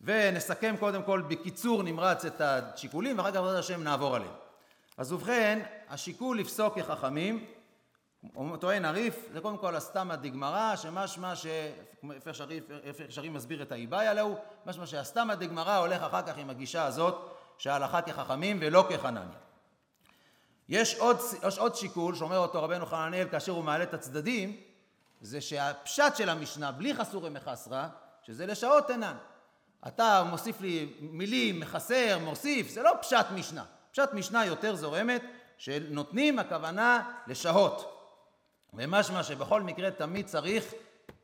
ונסכם 0.00 0.74
קודם 0.80 1.02
כל 1.02 1.22
בקיצור 1.28 1.82
נמרץ 1.82 2.24
את 2.24 2.40
השיקולים 2.40 3.18
ואחר 3.18 3.30
כך 3.30 3.36
בעזרת 3.36 3.58
השם 3.58 3.82
נעבור 3.82 4.16
עליהם. 4.16 4.32
אז 4.96 5.12
ובכן, 5.12 5.62
השיקול 5.88 6.38
לפסוק 6.38 6.78
כחכמים, 6.78 7.46
טוען 8.60 8.84
הריף, 8.84 9.28
זה 9.32 9.40
קודם 9.40 9.58
כל 9.58 9.76
הסתמא 9.76 10.16
דגמרא, 10.16 10.76
שמשמע 10.76 11.36
ש... 11.36 11.46
איפה 12.14 12.34
שריף 13.08 13.32
מסביר 13.32 13.62
את 13.62 13.72
האיבאי 13.72 14.06
עליהו, 14.06 14.36
משמע 14.66 14.86
שהסתמא 14.86 15.34
דגמרא 15.34 15.76
הולך 15.76 16.02
אחר 16.02 16.22
כך 16.22 16.38
עם 16.38 16.50
הגישה 16.50 16.84
הזאת 16.84 17.30
שההלכה 17.58 18.02
כחכמים 18.02 18.58
ולא 18.60 18.86
כחנניה. 18.90 19.38
יש 20.68 20.94
עוד, 20.94 21.16
יש 21.48 21.58
עוד 21.58 21.76
שיקול 21.76 22.14
שאומר 22.14 22.38
אותו 22.38 22.62
רבנו 22.62 22.86
חננאל 22.86 23.28
כאשר 23.30 23.52
הוא 23.52 23.64
מעלה 23.64 23.84
את 23.84 23.94
הצדדים, 23.94 24.56
זה 25.20 25.40
שהפשט 25.40 26.16
של 26.16 26.28
המשנה 26.28 26.72
בלי 26.72 26.94
חסורי 26.94 27.30
מחסרא, 27.30 27.88
שזה 28.22 28.46
לשעות 28.46 28.90
אינן. 28.90 29.16
אתה 29.86 30.22
מוסיף 30.30 30.60
לי 30.60 30.94
מילים, 31.00 31.60
מחסר, 31.60 32.18
מוסיף, 32.18 32.70
זה 32.70 32.82
לא 32.82 32.92
פשט 33.00 33.26
משנה. 33.34 33.64
פשט 33.92 34.12
משנה 34.12 34.46
יותר 34.46 34.76
זורמת, 34.76 35.22
שנותנים 35.58 36.38
הכוונה 36.38 37.10
לשהות. 37.26 37.92
ומשמע 38.74 39.22
שבכל 39.22 39.62
מקרה 39.62 39.90
תמיד 39.90 40.26
צריך 40.26 40.74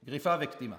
גריפה 0.04 0.34
וקטימה. 0.40 0.76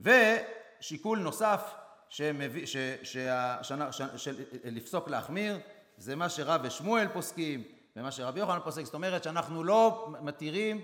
ושיקול 0.00 1.18
נוסף 1.18 1.74
שמביא, 2.08 2.66
ש, 2.66 2.76
שהשנה, 3.02 3.92
ש, 3.92 4.02
ש, 4.16 4.28
לפסוק 4.64 5.08
להחמיר 5.08 5.58
זה 5.98 6.16
מה 6.16 6.28
שרב 6.28 6.60
ושמואל 6.64 7.08
פוסקים 7.12 7.62
ומה 7.96 8.10
שרבי 8.10 8.40
יוחנן 8.40 8.58
פוסק, 8.64 8.84
זאת 8.84 8.94
אומרת 8.94 9.24
שאנחנו 9.24 9.64
לא 9.64 10.08
מתירים, 10.20 10.82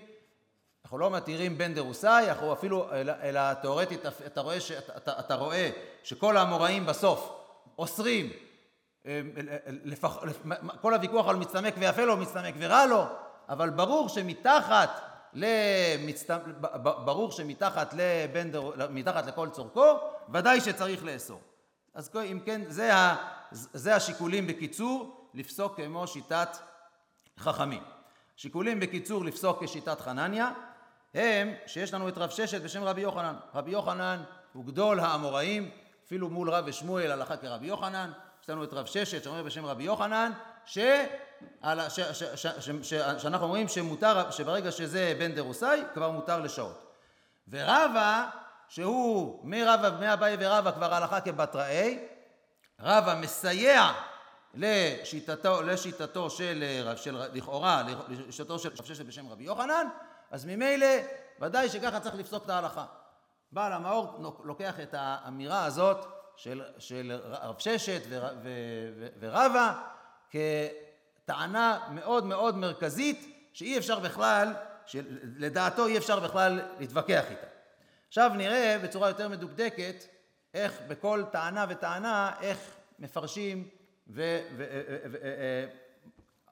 אנחנו 0.84 0.98
לא 0.98 1.10
מתירים 1.10 1.58
בן 1.58 1.74
דרוסאי, 1.74 2.28
אנחנו 2.28 2.52
אפילו, 2.52 2.92
אלא, 2.92 3.12
אלא 3.22 3.54
תאורטית 3.54 4.06
אתה 4.26 4.40
רואה, 4.40 4.60
ש, 4.60 4.72
אתה, 4.72 5.18
אתה 5.18 5.34
רואה 5.34 5.70
שכל 6.02 6.36
האמוראים 6.36 6.86
בסוף 6.86 7.38
אוסרים, 7.78 8.30
לפח, 9.66 10.18
כל 10.80 10.94
הוויכוח 10.94 11.28
על 11.28 11.36
מצטמק 11.36 11.74
ויפה 11.78 12.04
לו, 12.04 12.16
מצטמק 12.16 12.54
ורע 12.58 12.86
לו, 12.86 13.04
אבל 13.48 13.70
ברור 13.70 14.08
שמתחת 14.08 15.00
למצט... 15.32 16.30
ברור 16.80 17.32
שמתחת 17.32 17.94
לבן 17.96 18.50
דר... 18.50 18.70
מתחת 18.90 19.26
לכל 19.26 19.48
צורכו, 19.48 19.98
ודאי 20.32 20.60
שצריך 20.60 21.04
לאסור. 21.04 21.40
אז 21.94 22.10
אם 22.16 22.40
כן, 22.44 22.62
זה, 22.68 22.94
ה... 22.94 23.16
זה 23.52 23.96
השיקולים 23.96 24.46
בקיצור 24.46 25.26
לפסוק 25.34 25.76
כמו 25.76 26.06
שיטת 26.06 26.48
חכמים. 27.38 27.82
שיקולים 28.36 28.80
בקיצור 28.80 29.24
לפסוק 29.24 29.64
כשיטת 29.64 30.00
חנניה 30.00 30.50
הם 31.14 31.54
שיש 31.66 31.94
לנו 31.94 32.08
את 32.08 32.18
רב 32.18 32.30
ששת 32.30 32.62
בשם 32.62 32.84
רבי 32.84 33.00
יוחנן. 33.00 33.36
רבי 33.54 33.70
יוחנן 33.70 34.22
הוא 34.52 34.64
גדול 34.64 35.00
האמוראים, 35.00 35.70
אפילו 36.06 36.28
מול 36.28 36.50
רב 36.50 36.64
ושמואל 36.66 37.12
הלכה 37.12 37.36
כרבי 37.36 37.66
יוחנן. 37.66 38.12
יש 38.42 38.50
לנו 38.50 38.64
את 38.64 38.72
רב 38.72 38.86
ששת 38.86 39.24
שאומר 39.24 39.42
בשם 39.42 39.66
רבי 39.66 39.82
יוחנן, 39.82 40.32
ש... 40.66 40.78
ש... 41.88 42.00
ש... 42.00 42.00
ש... 42.34 42.46
ש... 42.82 42.94
שאנחנו 42.94 43.46
אומרים 43.46 43.68
שמותר, 43.68 44.30
שברגע 44.30 44.72
שזה 44.72 45.14
בן 45.18 45.32
דרוסאי 45.32 45.82
כבר 45.94 46.10
מותר 46.10 46.40
לשעות. 46.40 46.92
ורבא, 47.48 48.28
שהוא 48.72 49.40
מרבא, 49.44 49.90
מאביי 50.00 50.36
ורבא 50.40 50.70
כבר 50.70 50.94
הלכה 50.94 51.20
כבתראי, 51.20 51.98
רבא 52.80 53.14
מסייע 53.20 53.92
לשיטתו, 54.54 55.62
לשיטתו 55.62 56.30
של, 56.30 56.92
של 56.96 57.22
לכאורה, 57.32 57.82
לשיטתו 58.08 58.58
של 58.58 58.68
רב 58.68 58.84
ששת 58.84 59.04
בשם 59.06 59.28
רבי 59.28 59.44
יוחנן, 59.44 59.86
אז 60.30 60.44
ממילא 60.44 60.86
ודאי 61.40 61.68
שככה 61.68 62.00
צריך 62.00 62.14
לפסוק 62.14 62.44
את 62.44 62.50
ההלכה. 62.50 62.84
בעל 63.52 63.72
המאור 63.72 64.34
לוקח 64.44 64.80
את 64.80 64.94
האמירה 64.98 65.64
הזאת 65.64 66.06
של, 66.36 66.62
של 66.78 67.20
רב 67.24 67.58
ששת 67.58 68.02
ורבא 69.20 69.72
כטענה 70.30 71.78
מאוד 71.90 72.24
מאוד 72.26 72.56
מרכזית 72.56 73.50
שאי 73.52 73.78
אפשר 73.78 73.98
בכלל, 73.98 74.52
שלדעתו 74.86 75.86
אי 75.86 75.98
אפשר 75.98 76.20
בכלל 76.20 76.60
להתווכח 76.78 77.24
איתה. 77.30 77.51
עכשיו 78.12 78.32
נראה 78.34 78.78
בצורה 78.82 79.08
יותר 79.08 79.28
מדוקדקת 79.28 80.04
איך 80.54 80.80
בכל 80.88 81.24
טענה 81.32 81.66
וטענה, 81.68 82.32
איך 82.40 82.58
מפרשים 82.98 83.68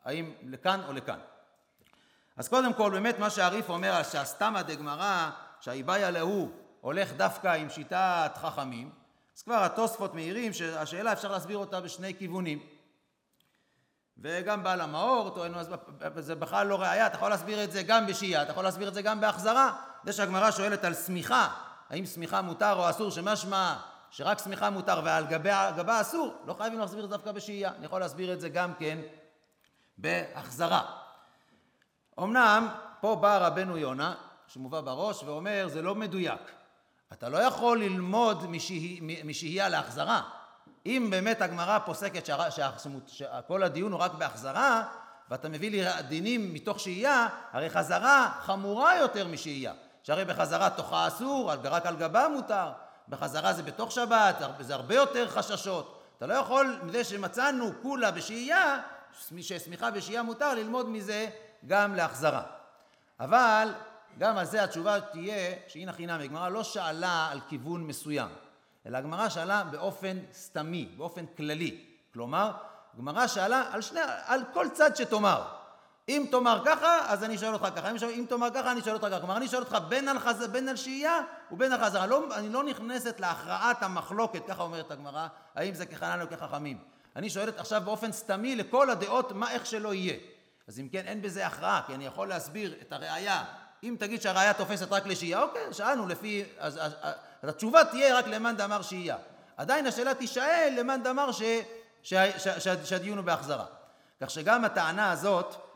והאם 0.05 0.33
לכאן 0.43 0.81
או 0.89 0.93
לכאן. 0.93 1.19
אז 2.37 2.49
קודם 2.49 2.75
כל 2.75 2.91
באמת 2.91 3.19
מה 3.19 3.31
שהריף 3.31 3.69
אומר 3.69 4.03
שהסתמא 4.03 4.63
דגמרא 4.63 5.31
שהאיבעיה 5.61 6.11
להו 6.11 6.51
הולך 6.81 7.13
דווקא 7.13 7.49
עם 7.49 7.71
שיטת 7.71 8.33
חכמים 8.35 8.91
אז 9.37 9.43
כבר 9.43 9.65
התוספות 9.65 10.15
מעירים 10.15 10.53
שהשאלה 10.53 11.13
אפשר 11.13 11.33
להסביר 11.33 11.59
אותה 11.59 11.81
בשני 11.81 12.15
כיוונים 12.19 12.67
וגם 14.19 14.63
בעל 14.63 14.81
המאור 14.81 15.31
טוען, 15.31 15.53
זה 16.17 16.35
בכלל 16.35 16.67
לא 16.67 16.81
ראייה, 16.81 17.07
אתה 17.07 17.17
יכול 17.17 17.31
להסביר 17.31 17.65
את 17.65 17.73
זה 17.73 17.83
גם 17.83 18.07
בשהייה, 18.07 18.43
אתה 18.43 18.53
יכול 18.53 18.65
להסביר 18.65 18.89
את 18.89 18.95
זה 18.95 19.03
גם 19.03 19.21
בהחזרה. 19.21 19.90
זה 20.05 20.13
שהגמרא 20.13 20.51
שואלת 20.51 20.85
על 20.85 20.95
שמיכה, 20.95 21.49
האם 21.91 22.07
שמיכה 22.07 22.43
מותר 22.43 22.73
או 22.73 22.91
אסור, 22.91 23.11
שמשמע 23.11 23.77
שרק 24.11 24.39
שמיכה 24.39 24.71
מותר 24.71 25.01
ועל 25.05 25.27
גבה, 25.27 25.71
גבה 25.77 26.01
אסור, 26.01 26.35
לא 26.47 26.55
חייבים 26.55 26.79
להסביר 26.79 27.05
את 27.05 27.11
זה 27.11 27.17
דווקא 27.17 27.33
בשהייה. 27.33 27.73
אני 27.79 27.87
יכול 27.87 28.01
להסביר 28.01 28.33
את 28.33 28.41
זה 28.41 28.49
גם 28.49 28.75
כן 28.75 28.99
בהחזרה. 29.99 30.83
אמנם 32.19 32.69
פה 33.01 33.17
בא 33.17 33.47
רבנו 33.47 33.79
יונה, 33.79 34.15
שמובא 34.47 34.81
בראש, 34.81 35.23
ואומר 35.23 35.69
זה 35.69 35.83
לא 35.83 35.95
מדויק. 35.95 36.41
אתה 37.13 37.29
לא 37.29 37.39
יכול 37.39 37.79
ללמוד 37.79 38.45
משהייה 39.25 39.69
להחזרה. 39.69 40.23
אם 40.87 41.09
באמת 41.11 41.43
הגמרא 41.43 41.79
פוסקת 41.79 42.29
שכל 43.07 43.63
הדיון 43.63 43.93
הוא 43.93 44.01
רק 44.01 44.13
בהחזרה, 44.13 44.83
ואתה 45.31 45.49
מביא 45.49 45.71
לי 45.71 46.03
דינים 46.09 46.55
מתוך 46.55 46.81
שהייה, 46.81 47.29
הרי 47.53 47.71
חזרה 47.71 48.33
חמורה 48.41 48.97
יותר 48.97 49.29
משהייה. 49.29 49.73
שהרי 50.03 50.25
בחזרה 50.25 50.71
תוכה 50.71 51.09
אסור, 51.09 51.53
רק 51.65 51.87
על 51.87 51.97
גבה 51.97 52.29
מותר, 52.29 52.73
בחזרה 53.09 53.53
זה 53.53 53.63
בתוך 53.63 53.93
שבת, 53.93 54.37
זה 54.61 54.75
הרבה 54.75 54.95
יותר 54.95 55.29
חששות. 55.29 56.03
אתה 56.17 56.27
לא 56.27 56.35
יכול, 56.35 56.81
מזה 56.83 57.05
שמצאנו 57.05 57.71
כולה 57.83 58.11
בשהייה, 58.11 58.79
ששמיכה 59.41 59.91
בשהייה 59.91 60.23
מותר, 60.23 60.55
ללמוד 60.55 60.89
מזה 60.89 61.29
גם 61.67 61.95
להחזרה. 61.95 62.43
אבל 63.21 63.75
גם 64.19 64.39
על 64.39 64.45
זה 64.45 64.65
התשובה 64.65 65.01
תהיה 65.01 65.55
שהנה 65.69 65.93
חינם, 65.93 66.21
הגמרא 66.21 66.49
לא 66.49 66.63
שאלה 66.63 67.29
על 67.31 67.41
כיוון 67.49 67.87
מסוים. 67.87 68.29
אלא 68.87 68.99
הגמרא 68.99 69.29
שאלה 69.29 69.65
באופן 69.65 70.19
סתמי, 70.33 70.95
באופן 70.97 71.25
כללי. 71.37 71.85
כלומר, 72.13 72.53
הגמרא 72.95 73.27
שאלה 73.27 73.65
על, 73.73 73.81
שני, 73.81 74.01
על 74.27 74.43
כל 74.53 74.67
צד 74.73 74.97
שתאמר. 74.97 75.60
אם 76.09 76.27
תאמר 76.31 76.63
ככה, 76.65 76.99
אז 77.07 77.25
אני 77.25 77.39
שואל 77.39 77.53
אותך 77.53 77.67
ככה. 77.77 77.91
אם, 77.91 77.97
אם 78.11 78.25
תאמר 78.29 78.49
ככה, 78.55 78.73
אני 78.73 78.83
שואל 78.83 78.95
אותך 78.95 79.07
ככה. 79.11 79.19
כלומר, 79.19 79.37
אני 79.37 79.49
שואל 79.49 79.63
אותך 79.63 79.79
בין 79.89 80.09
על, 80.09 80.19
חז... 80.19 80.47
בין 80.53 80.69
על 80.69 80.77
שהייה 80.77 81.19
ובין 81.53 81.73
על 81.73 81.85
חזרה. 81.85 82.07
לא, 82.07 82.25
אני 82.35 82.49
לא 82.49 82.65
נכנסת 82.65 83.21
להכרעת 83.21 83.83
המחלוקת, 83.83 84.47
ככה 84.49 84.63
אומרת 84.63 84.91
הגמרא, 84.91 85.27
האם 85.55 85.75
זה 85.75 85.87
כחנן 85.87 86.21
או 86.23 86.29
כחכמים. 86.29 86.79
אני 87.17 87.31
שואלת 87.31 87.59
עכשיו 87.59 87.83
באופן 87.85 88.13
סתמי 88.13 88.57
לכל 88.57 88.91
הדעות, 88.91 89.33
מה 89.33 89.53
איך 89.53 89.67
שלא 89.67 89.95
יהיה. 89.95 90.15
אז 90.69 90.81
אם 90.81 90.89
כן, 90.93 91.03
אין 91.07 91.23
בזה 91.23 91.47
הכרעה, 91.47 91.83
כי 91.87 91.95
אני 91.95 92.07
יכול 92.07 92.29
להסביר 92.29 92.75
את 92.83 92.93
הראייה. 92.93 93.45
אם 93.83 93.97
תגיד 93.99 94.23
שהראייה 94.23 94.53
תופסת 94.53 94.93
רק 94.93 95.07
לשהייה, 95.07 95.43
אוקיי, 95.43 95.63
שאלנו 95.73 96.07
לפי... 96.07 96.45
אז, 96.59 96.77
אז, 96.77 96.93
אז 97.43 97.49
התשובה 97.49 97.85
תהיה 97.85 98.19
רק 98.19 98.27
למאן 98.27 98.57
דאמר 98.57 98.83
שהייה. 98.83 99.17
עדיין 99.57 99.87
השאלה 99.87 100.15
תישאל 100.15 100.75
למאן 100.79 101.03
דאמר 101.03 101.33
ש, 101.33 101.43
ש, 102.03 102.15
ש, 102.15 102.49
ש, 102.49 102.69
שהדיון 102.85 103.19
הוא 103.19 103.25
בהחזרה. 103.25 103.65
כך 104.21 104.31
שגם 104.31 104.65
הטענה 104.65 105.13
הזאת 105.13 105.70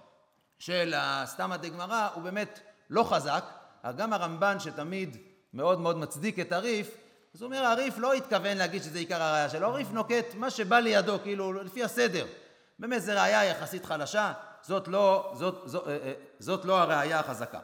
של 0.64 0.94
הסתמא 0.96 1.56
דגמרא 1.56 2.08
הוא 2.14 2.22
באמת 2.22 2.60
לא 2.90 3.02
חזק, 3.02 3.44
גם 3.96 4.12
הרמב"ן 4.12 4.60
שתמיד 4.60 5.16
מאוד 5.54 5.80
מאוד 5.80 5.96
מצדיק 5.96 6.38
את 6.38 6.52
הריף, 6.52 6.96
אז 7.34 7.42
הוא 7.42 7.46
אומר 7.46 7.64
הריף 7.64 7.98
לא 7.98 8.12
התכוון 8.12 8.56
להגיד 8.56 8.82
שזה 8.82 8.98
עיקר 8.98 9.22
הראייה 9.22 9.48
שלו, 9.48 9.66
הריף 9.66 9.90
נוקט 9.90 10.34
מה 10.34 10.50
שבא 10.50 10.78
לידו, 10.78 11.18
כאילו 11.22 11.52
לפי 11.52 11.84
הסדר. 11.84 12.26
באמת 12.78 13.02
זו 13.02 13.12
ראייה 13.12 13.44
יחסית 13.44 13.84
חלשה, 13.84 14.32
זאת 14.62 14.88
לא, 14.88 15.32
זאת, 15.34 15.62
זאת, 15.64 15.88
אה, 15.88 15.98
אה, 16.02 16.12
זאת 16.38 16.64
לא 16.64 16.78
הראייה 16.78 17.20
החזקה. 17.20 17.60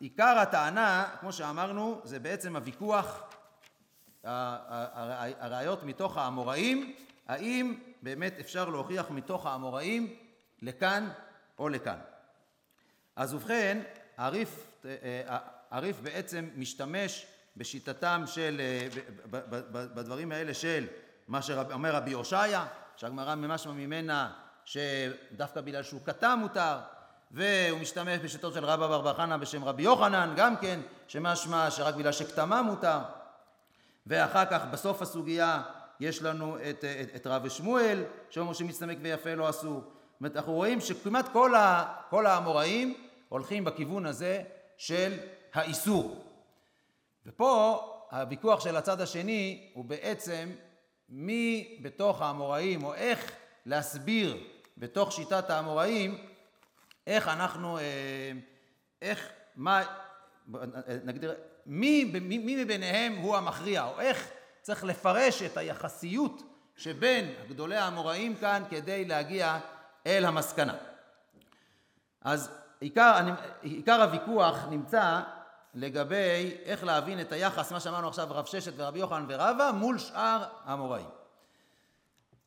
עיקר 0.00 0.38
הטענה, 0.38 1.08
כמו 1.20 1.32
שאמרנו, 1.32 2.00
זה 2.04 2.18
בעצם 2.18 2.56
הוויכוח, 2.56 3.22
הראיות 4.24 5.82
מתוך 5.82 6.16
האמוראים, 6.16 6.94
האם 7.28 7.74
באמת 8.02 8.34
אפשר 8.40 8.68
להוכיח 8.68 9.10
מתוך 9.10 9.46
האמוראים 9.46 10.16
לכאן 10.62 11.08
או 11.58 11.68
לכאן. 11.68 11.98
אז 13.16 13.34
ובכן, 13.34 13.82
הריף, 14.16 14.82
הריף 15.70 16.00
בעצם 16.00 16.48
משתמש 16.56 17.26
בשיטתם 17.56 18.22
של, 18.26 18.60
בדברים 19.70 20.32
האלה 20.32 20.54
של 20.54 20.86
מה 21.28 21.42
שאומר 21.42 21.94
רבי 21.94 22.12
הושעיה, 22.12 22.66
שהגמרא 22.96 23.34
ממשמע 23.34 23.72
ממנה 23.72 24.32
שדווקא 24.64 25.60
בגלל 25.60 25.82
שהוא 25.82 26.00
קטע 26.04 26.34
מותר, 26.34 26.78
והוא 27.30 27.80
משתמש 27.80 28.18
בשיטות 28.18 28.54
של 28.54 28.64
רבא 28.64 28.86
בר 28.86 29.00
בר 29.00 29.14
חנא 29.14 29.36
בשם 29.36 29.64
רבי 29.64 29.82
יוחנן, 29.82 30.34
גם 30.36 30.56
כן, 30.56 30.80
שמשמע 31.08 31.70
שרק 31.70 31.94
בגלל 31.94 32.12
שכתמה 32.12 32.62
מותר. 32.62 32.98
ואחר 34.06 34.44
כך, 34.44 34.60
בסוף 34.70 35.02
הסוגיה, 35.02 35.62
יש 36.00 36.22
לנו 36.22 36.56
את, 36.56 36.84
את, 36.84 37.16
את 37.16 37.26
רב 37.26 37.42
ושמואל, 37.44 38.02
שאומר 38.30 38.52
שמצטמק 38.52 38.98
ויפה 39.02 39.34
לא 39.34 39.50
אסור. 39.50 39.82
זאת 40.20 40.24
אומרת, 40.24 40.36
אנחנו 40.36 40.52
רואים 40.52 40.80
שכמעט 40.80 41.28
כל, 41.32 41.54
ה, 41.54 41.94
כל 42.10 42.26
האמוראים 42.26 42.94
הולכים 43.28 43.64
בכיוון 43.64 44.06
הזה 44.06 44.42
של 44.76 45.18
האיסור. 45.54 46.24
ופה 47.26 47.80
הוויכוח 48.10 48.60
של 48.60 48.76
הצד 48.76 49.00
השני 49.00 49.70
הוא 49.74 49.84
בעצם 49.84 50.50
מי 51.08 51.78
בתוך 51.82 52.22
האמוראים, 52.22 52.84
או 52.84 52.94
איך 52.94 53.32
להסביר 53.66 54.44
בתוך 54.78 55.12
שיטת 55.12 55.50
האמוראים 55.50 56.18
איך 57.06 57.28
אנחנו, 57.28 57.78
אה, 57.78 58.32
איך, 59.02 59.28
מה, 59.56 59.82
נגדיר, 61.04 61.34
מי, 61.66 62.04
מי, 62.04 62.38
מי 62.38 62.64
מביניהם 62.64 63.16
הוא 63.16 63.36
המכריע, 63.36 63.84
או 63.84 64.00
איך 64.00 64.30
צריך 64.62 64.84
לפרש 64.84 65.42
את 65.42 65.56
היחסיות 65.56 66.42
שבין 66.76 67.34
גדולי 67.48 67.76
האמוראים 67.76 68.36
כאן 68.36 68.62
כדי 68.70 69.04
להגיע 69.04 69.58
אל 70.06 70.24
המסקנה. 70.24 70.74
אז 72.22 72.50
עיקר, 72.80 73.14
אני, 73.18 73.30
עיקר 73.62 74.02
הוויכוח 74.02 74.56
נמצא 74.70 75.20
לגבי 75.74 76.56
איך 76.64 76.84
להבין 76.84 77.20
את 77.20 77.32
היחס, 77.32 77.72
מה 77.72 77.80
שאמרנו 77.80 78.08
עכשיו 78.08 78.26
רב 78.30 78.44
ששת 78.44 78.72
ורבי 78.76 78.98
יוחנן 78.98 79.24
ורבא, 79.28 79.70
מול 79.74 79.98
שאר 79.98 80.44
האמוראים. 80.64 81.08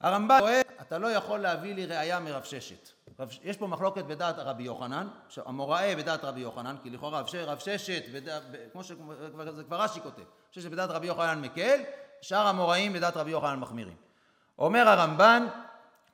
הרמב"ם 0.01 0.39
טוען, 0.39 0.61
אתה 0.81 0.97
לא 0.97 1.07
יכול 1.07 1.39
להביא 1.39 1.75
לי 1.75 1.85
ראייה 1.85 2.19
מרב 2.19 2.43
ששת. 2.43 2.89
רב, 3.19 3.29
יש 3.43 3.57
פה 3.57 3.67
מחלוקת 3.67 4.05
בדעת 4.05 4.35
רבי 4.37 4.63
יוחנן, 4.63 5.07
המוראי 5.45 5.95
בדעת 5.95 6.23
רבי 6.23 6.39
יוחנן, 6.39 6.75
כי 6.83 6.89
לכאורה 6.89 7.19
רב, 7.19 7.27
רב 7.45 7.59
ששת, 7.59 8.03
בדעת, 8.13 8.43
כמו 8.71 8.83
שזה 8.83 9.63
כבר 9.63 9.81
רש"י 9.81 10.01
כותב, 10.01 10.23
ששת 10.51 10.71
בדעת 10.71 10.89
רבי 10.89 11.07
יוחנן 11.07 11.41
מקל, 11.41 11.81
שאר 12.21 12.47
המוראים 12.47 12.93
בדעת 12.93 13.17
רבי 13.17 13.31
יוחנן 13.31 13.59
מחמירים. 13.59 13.95
אומר 14.59 14.89
הרמב"ן, 14.89 15.47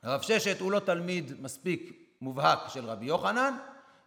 רב 0.03 0.21
ששת 0.21 0.59
הוא 0.59 0.71
לא 0.71 0.79
תלמיד 0.79 1.41
מספיק 1.41 1.91
מובהק 2.21 2.59
של 2.67 2.85
רבי 2.85 3.05
יוחנן, 3.05 3.57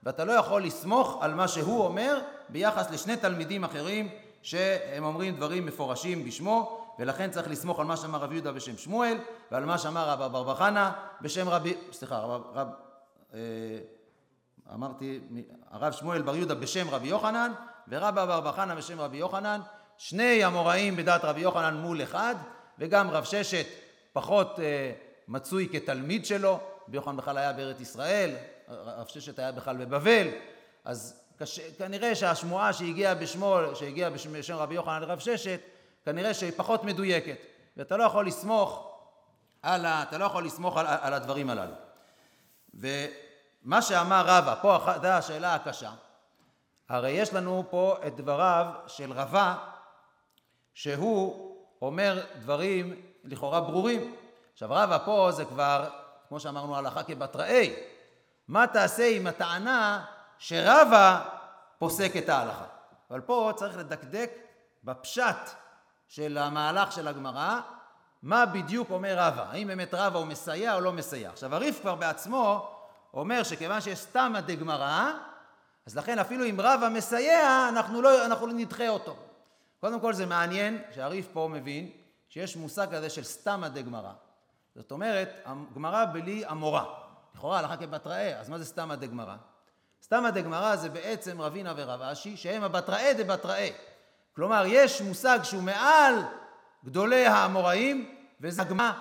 ואתה 0.02 0.24
לא 0.24 0.32
יכול 0.32 0.64
לסמוך 0.64 1.18
על 1.20 1.34
מה 1.34 1.48
שהוא 1.48 1.84
אומר 1.84 2.20
ביחס 2.48 2.90
לשני 2.90 3.16
תלמידים 3.16 3.64
אחרים 3.64 4.08
שהם 4.42 5.04
אומרים 5.04 5.36
דברים 5.36 5.66
מפורשים 5.66 6.24
בשמו, 6.24 6.78
ולכן 6.98 7.30
צריך 7.30 7.50
לסמוך 7.50 7.80
על 7.80 7.86
מה 7.86 7.96
שאמר 7.96 8.18
רבי 8.18 8.34
יהודה 8.34 8.52
בשם 8.52 8.76
שמואל, 8.76 9.18
ועל 9.50 9.64
מה 9.64 9.78
שאמר 9.78 10.08
רב 10.08 10.32
בר 10.32 10.54
חנא 10.54 10.90
בשם 11.20 11.48
רבי, 11.48 11.74
סליחה, 11.92 12.18
רב, 12.18 12.42
רב 12.54 12.68
אה, 13.34 13.38
אמרתי, 14.74 15.20
הרב 15.70 15.92
שמואל 15.92 16.22
בר 16.22 16.36
יהודה 16.36 16.54
בשם 16.54 16.90
רבי 16.90 17.08
יוחנן, 17.08 17.52
ורב 17.88 18.14
בר 18.14 18.52
חנא 18.52 18.74
בשם 18.74 19.00
רבי 19.00 19.16
יוחנן, 19.16 19.60
שני 19.98 20.44
המוראים 20.44 20.96
בדעת 20.96 21.24
רבי 21.24 21.40
יוחנן 21.40 21.74
מול 21.74 22.02
אחד, 22.02 22.34
וגם 22.78 23.10
רב 23.10 23.24
ששת 23.24 23.66
פחות 24.12 24.60
אה, 24.60 24.92
מצוי 25.28 25.68
כתלמיד 25.72 26.26
שלו, 26.26 26.60
רבי 26.88 26.96
יוחנן 26.96 27.16
בכלל 27.16 27.38
היה 27.38 27.52
בארץ 27.52 27.80
ישראל, 27.80 28.34
רב 28.68 29.06
ששת 29.06 29.38
היה 29.38 29.52
בכלל 29.52 29.76
בבבל, 29.76 30.28
אז 30.84 31.22
קש... 31.38 31.60
כנראה 31.60 32.14
שהשמועה 32.14 32.72
שהגיעה 32.72 33.14
בשמו, 33.14 33.58
שהגיעה 33.74 34.10
בשם 34.10 34.54
רבי 34.54 34.74
יוחנן 34.74 35.00
לרב 35.00 35.18
ששת, 35.18 35.60
כנראה 36.04 36.34
שהיא 36.34 36.52
פחות 36.56 36.84
מדויקת, 36.84 37.36
ואתה 37.76 37.96
לא 37.96 38.04
יכול 38.04 38.26
לסמוך 38.26 38.92
על, 39.62 39.86
ה... 39.86 40.02
אתה 40.02 40.18
לא 40.18 40.24
יכול 40.24 40.44
לסמוך 40.44 40.76
על, 40.76 40.86
על 40.86 41.14
הדברים 41.14 41.50
הללו. 41.50 41.74
ומה 42.74 43.82
שאמר 43.82 44.24
רבא, 44.26 44.54
פה 44.62 44.78
זו 45.02 45.06
השאלה 45.06 45.54
הקשה, 45.54 45.90
הרי 46.88 47.10
יש 47.10 47.34
לנו 47.34 47.64
פה 47.70 47.96
את 48.06 48.16
דבריו 48.16 48.66
של 48.86 49.12
רבא, 49.12 49.56
שהוא 50.74 51.56
אומר 51.82 52.22
דברים 52.40 53.02
לכאורה 53.24 53.60
ברורים. 53.60 54.14
עכשיו 54.62 54.76
רבא 54.76 54.98
פה 55.04 55.28
זה 55.32 55.44
כבר, 55.44 55.88
כמו 56.28 56.40
שאמרנו, 56.40 56.76
הלכה 56.76 57.02
כבתראי. 57.02 57.74
מה 58.48 58.66
תעשה 58.66 59.08
עם 59.08 59.26
הטענה 59.26 60.04
שרבא 60.38 61.20
פוסק 61.78 62.16
את 62.16 62.28
ההלכה? 62.28 62.64
אבל 63.10 63.20
פה 63.20 63.52
צריך 63.56 63.76
לדקדק 63.76 64.30
בפשט 64.84 65.36
של 66.08 66.38
המהלך 66.38 66.92
של 66.92 67.08
הגמרא, 67.08 67.60
מה 68.22 68.46
בדיוק 68.46 68.90
אומר 68.90 69.14
רבא, 69.18 69.46
האם 69.50 69.66
באמת 69.66 69.94
רבא 69.94 70.18
הוא 70.18 70.26
מסייע 70.26 70.74
או 70.74 70.80
לא 70.80 70.92
מסייע. 70.92 71.30
עכשיו 71.30 71.54
הריף 71.54 71.80
כבר 71.80 71.94
בעצמו 71.94 72.70
אומר 73.14 73.42
שכיוון 73.42 73.80
שיש 73.80 73.98
סתמא 73.98 74.40
דגמרא, 74.40 75.12
אז 75.86 75.96
לכן 75.96 76.18
אפילו 76.18 76.44
אם 76.44 76.60
רבא 76.60 76.88
מסייע, 76.88 77.68
אנחנו 77.68 78.02
לא, 78.02 78.26
אנחנו 78.26 78.46
לא 78.46 78.52
נדחה 78.52 78.88
אותו. 78.88 79.16
קודם 79.80 80.00
כל 80.00 80.12
זה 80.12 80.26
מעניין 80.26 80.82
שהריף 80.94 81.28
פה 81.32 81.48
מבין 81.52 81.90
שיש 82.28 82.56
מושג 82.56 82.86
כזה 82.90 83.10
של 83.10 83.22
סתמא 83.24 83.68
דגמרא. 83.68 84.12
זאת 84.76 84.90
אומרת, 84.90 85.46
גמרא 85.74 86.04
בלי 86.12 86.44
אמורה. 86.50 86.84
לכאורה 87.34 87.58
הלכה 87.58 87.76
כבתראה, 87.76 88.40
אז 88.40 88.48
מה 88.48 88.58
זה 88.58 88.64
סתמא 88.64 88.94
דגמרא? 88.94 89.36
סתמא 90.02 90.30
דגמרא 90.30 90.76
זה 90.76 90.88
בעצם 90.88 91.40
רבינה 91.40 91.72
ורב 91.76 92.02
אשי, 92.02 92.36
שהם 92.36 92.62
הבתראה 92.62 93.12
דבתראה. 93.18 93.68
כלומר, 94.36 94.64
יש 94.66 95.02
מושג 95.02 95.38
שהוא 95.42 95.62
מעל 95.62 96.14
גדולי 96.84 97.26
האמוראים, 97.26 98.14
וזה 98.40 98.62
הגמרא 98.62 98.92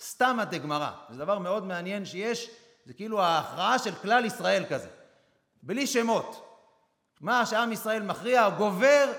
סתמא 0.00 0.44
דגמרא. 0.44 0.90
זה 1.10 1.18
דבר 1.18 1.38
מאוד 1.38 1.64
מעניין 1.64 2.04
שיש, 2.04 2.50
זה 2.84 2.94
כאילו 2.94 3.22
ההכרעה 3.22 3.78
של 3.78 3.94
כלל 3.94 4.24
ישראל 4.24 4.64
כזה, 4.68 4.88
בלי 5.62 5.86
שמות. 5.86 6.44
מה 7.20 7.46
שעם 7.46 7.72
ישראל 7.72 8.02
מכריע 8.02 8.48
גובר 8.50 9.12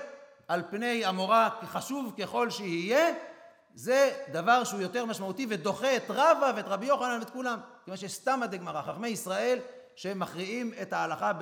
על 0.48 0.62
פני 0.70 1.08
אמורה, 1.08 1.48
חשוב 1.64 2.14
ככל 2.18 2.50
שיהיה, 2.50 3.14
זה 3.76 4.12
דבר 4.32 4.64
שהוא 4.64 4.80
יותר 4.80 5.04
משמעותי 5.04 5.46
ודוחה 5.50 5.96
את 5.96 6.04
רבא 6.08 6.52
ואת 6.56 6.64
רבי 6.68 6.86
יוחנן 6.86 7.18
ואת 7.20 7.30
כולם. 7.30 7.58
כיוון 7.84 7.96
שסתמא 7.96 8.46
דגמרא, 8.46 8.82
חכמי 8.82 9.08
ישראל 9.08 9.58
שמכריעים 9.96 10.72
את 10.82 10.92
ההלכה 10.92 11.32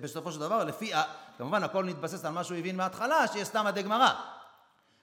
בסופו 0.00 0.32
של 0.32 0.40
דבר, 0.40 0.64
לפי, 0.64 0.92
כמובן 1.38 1.64
הכל 1.64 1.84
נתבסס 1.84 2.24
על 2.24 2.32
מה 2.32 2.44
שהוא 2.44 2.58
הבין 2.58 2.76
מההתחלה, 2.76 3.26
שיש 3.28 3.48
סתמא 3.48 3.70
דגמרא. 3.70 4.10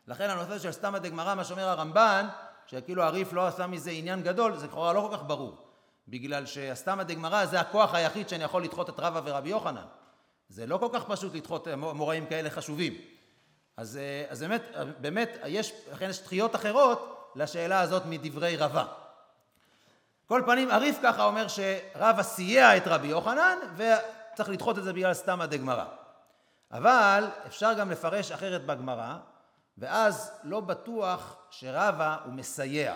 לכן 0.08 0.30
הנושא 0.30 0.60
של 0.60 0.72
סתמא 0.72 1.00
דגמרא, 1.00 1.36
מה 1.36 1.44
שאומר 1.44 1.70
הרמב"ן, 1.70 2.28
שכאילו 2.68 3.04
הריף 3.04 3.34
לא 3.34 3.48
עשה 3.48 3.68
מזה 3.68 3.92
עניין 3.92 4.24
גדול, 4.24 4.58
זה 4.58 4.68
לכאורה 4.68 4.94
לא 4.94 5.08
כל 5.10 5.18
כך 5.18 5.24
ברור. 5.24 5.58
בגלל 6.08 6.46
שהסתמא 6.46 7.04
דגמרא 7.04 7.46
זה 7.46 7.60
הכוח 7.60 7.94
היחיד 7.94 8.30
שאני 8.30 8.44
יכול 8.44 8.64
לדחות 8.64 8.90
את 8.90 9.00
רבא 9.00 9.22
ורבי 9.24 9.50
יוחנן. 9.50 9.86
זה 10.50 10.66
לא 10.66 10.78
כל 10.78 10.90
כך 10.94 11.06
פשוט 11.06 11.36
לדחות 11.36 11.68
מוראים 11.68 12.26
כאלה 12.26 12.50
חשובים. 12.50 13.17
אז, 13.78 13.98
אה, 13.98 14.26
אז 14.30 14.40
באמת, 14.40 14.62
באמת 15.02 15.38
יש, 15.46 15.74
לכן 15.92 16.10
יש 16.10 16.22
דחיות 16.22 16.56
אחרות 16.56 17.32
לשאלה 17.36 17.82
הזאת 17.82 18.04
מדברי 18.06 18.58
רבה. 18.58 18.86
כל 20.28 20.42
פנים, 20.46 20.72
הריף 20.72 20.98
ככה 21.04 21.24
אומר 21.24 21.48
שרבא 21.48 22.24
סייע 22.24 22.78
את 22.78 22.84
רבי 22.86 23.08
יוחנן 23.08 23.58
וצריך 23.76 24.50
לדחות 24.50 24.78
את 24.78 24.84
זה 24.84 24.94
בגלל 24.94 25.14
סתמא 25.14 25.46
דגמרא. 25.46 25.86
אבל 26.72 27.28
אפשר 27.48 27.74
גם 27.74 27.92
לפרש 27.92 28.32
אחרת 28.32 28.66
בגמרא, 28.66 29.16
ואז 29.78 30.32
לא 30.44 30.60
בטוח 30.60 31.36
שרבא 31.50 32.18
הוא 32.26 32.34
מסייע. 32.34 32.96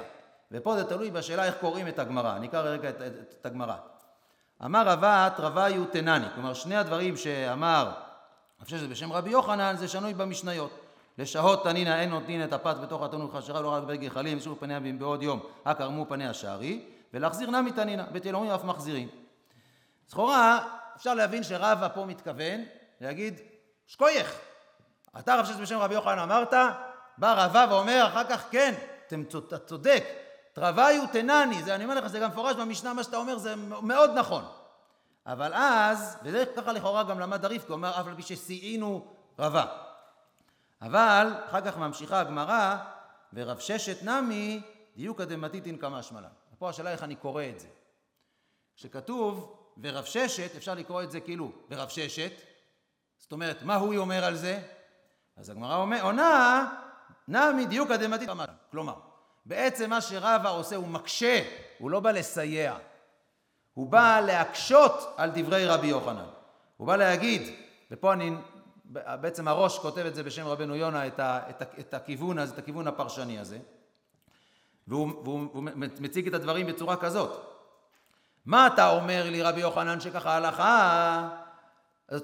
ופה 0.52 0.76
זה 0.76 0.84
תלוי 0.84 1.12
בשאלה 1.12 1.46
איך 1.46 1.56
קוראים 1.60 1.88
את 1.88 2.00
הגמרא. 2.00 2.36
אני 2.36 2.48
אקרא 2.48 2.62
רגע 2.62 2.90
את, 2.90 2.96
את, 2.96 3.36
את 3.40 3.46
הגמרא. 3.46 3.76
אמר 4.66 4.88
רבת 4.88 5.40
רביו 5.40 5.86
תנני, 5.86 6.26
כלומר 6.36 6.54
שני 6.54 6.78
הדברים 6.78 7.18
שאמר 7.18 7.92
אני 8.62 8.66
חושב 8.66 8.78
שזה 8.78 8.88
בשם 8.88 9.14
רבי 9.14 9.30
יוחנן 9.30 9.76
זה 9.78 9.88
שנוי 9.88 10.14
במשניות. 10.14 10.72
לשהות 11.18 11.64
תנינא 11.64 12.00
אין 12.00 12.10
נותנין 12.10 12.44
את 12.44 12.54
הפת 12.54 12.76
בתוך 12.82 13.04
התנור 13.04 13.38
חשרה 13.38 13.62
לא 13.62 13.70
רק 13.70 13.84
בגחלים 13.84 14.38
ושוב 14.38 14.58
פניה 14.60 14.80
בעוד 14.98 15.24
יום 15.24 15.40
הקרמו 15.66 16.06
פניה 16.10 16.34
שערי 16.34 16.86
ולהחזיר 17.14 17.50
נמי 17.50 17.72
תנינא 17.72 18.04
בית 18.12 18.26
אלוהים 18.26 18.52
אף 18.52 18.64
מחזירים. 18.64 19.08
זכורה 20.08 20.60
אפשר 20.96 21.14
להבין 21.14 21.44
שרבא 21.44 21.88
פה 21.88 22.06
מתכוון 22.06 22.62
להגיד 23.02 23.40
שקוייך 23.88 24.40
אתה 25.20 25.36
רב 25.36 25.46
שש 25.46 25.56
בשם 25.56 25.78
רבי 25.78 25.94
יוחנן 25.94 26.20
אמרת 26.20 26.54
בא 27.18 27.46
רבא 27.46 27.66
ואומר 27.70 28.08
אחר 28.08 28.24
כך 28.24 28.44
כן 28.52 28.74
אתה 29.48 29.58
צודק 29.58 30.04
תרוויו 30.54 31.04
תנני 31.12 31.64
זה 31.64 31.76
אני 31.76 31.84
אומר 31.84 31.96
לך 31.96 32.08
זה 32.08 32.20
גם 32.20 32.30
מפורש 32.30 32.56
במשנה 32.56 32.94
מה 32.94 33.04
שאתה 33.04 33.18
אומר 33.18 33.38
זה 33.38 33.56
מאוד 33.82 34.12
נכון 34.16 34.44
אבל 35.26 35.54
אז, 35.54 36.18
וזה 36.24 36.44
ככה 36.56 36.72
לכאורה 36.72 37.04
גם 37.04 37.20
למד 37.20 37.46
הריף, 37.46 37.62
כי 37.62 37.68
הוא 37.68 37.76
אומר 37.76 38.00
אף 38.00 38.08
על 38.08 38.16
פי 38.16 38.22
שסייעינו 38.22 39.08
רבה. 39.40 39.66
אבל 40.82 41.34
אחר 41.50 41.62
כך 41.62 41.78
ממשיכה 41.78 42.20
הגמרא, 42.20 42.78
ורב 43.34 43.60
ששת 43.60 44.04
נמי 44.04 44.62
דיוקא 44.96 45.26
דמתיתין 45.26 45.78
כמה 45.78 46.04
שמלן. 46.04 46.30
פה 46.60 46.70
השאלה 46.70 46.92
איך 46.92 47.04
אני 47.04 47.16
קורא 47.16 47.44
את 47.44 47.60
זה. 47.60 47.68
כשכתוב 48.76 49.58
ורב 49.82 50.06
ששת, 50.06 50.56
אפשר 50.56 50.74
לקרוא 50.74 51.04
את 51.04 51.12
זה 51.12 51.20
כאילו 51.20 51.52
ורב 51.70 51.90
ששת, 51.90 52.32
זאת 53.18 53.32
אומרת, 53.32 53.64
מה 53.64 53.76
הוא 53.76 53.98
אומר 53.98 54.26
על 54.26 54.36
זה? 54.36 54.62
אז 55.38 55.50
הגמרא 55.50 55.86
עונה, 56.02 56.68
נמי 57.28 57.66
דיוקא 57.66 57.98
דמתיתין 57.98 58.28
כמה 58.28 58.46
שמלן. 58.46 58.58
כלומר, 58.72 58.96
בעצם 59.46 59.90
מה 59.90 60.02
שרבא 60.02 60.50
עושה, 60.50 60.76
הוא 60.76 60.88
מקשה, 60.88 61.42
הוא 61.78 61.92
לא 61.92 62.00
בא 62.00 62.12
לסייע. 62.12 62.78
הוא 63.74 63.88
בא 63.88 64.20
להקשות 64.26 65.14
על 65.18 65.32
דברי 65.34 65.66
רבי 65.66 65.88
יוחנן. 65.88 66.26
הוא 66.78 66.88
בא 66.88 66.96
להגיד, 66.96 67.42
ופה 67.92 68.14
אני, 68.14 68.32
בעצם 68.94 69.48
הראש 69.48 69.80
כותב 69.80 70.06
את 70.06 70.16
זה 70.16 70.24
בשם 70.24 70.48
רבנו 70.48 70.76
יונה, 70.76 71.08
את, 71.08 71.20
ה, 71.20 71.40
את, 71.50 71.62
ה, 71.62 71.66
את 71.80 71.94
הכיוון 71.94 72.38
הזה, 72.40 72.54
את 72.54 72.60
הכיוון 72.60 72.88
הפרשני 72.88 73.40
הזה, 73.40 73.58
והוא, 74.88 75.12
והוא, 75.24 75.48
והוא 75.54 75.64
מציג 75.76 76.28
את 76.28 76.34
הדברים 76.34 76.68
בצורה 76.68 76.96
כזאת. 76.96 77.52
מה 78.46 78.68
אתה 78.68 78.90
אומר 78.90 79.30
לי 79.30 79.42
רבי 79.42 79.62
יוחנן 79.62 80.00
שככה 80.00 80.36
הלכה? 80.36 81.30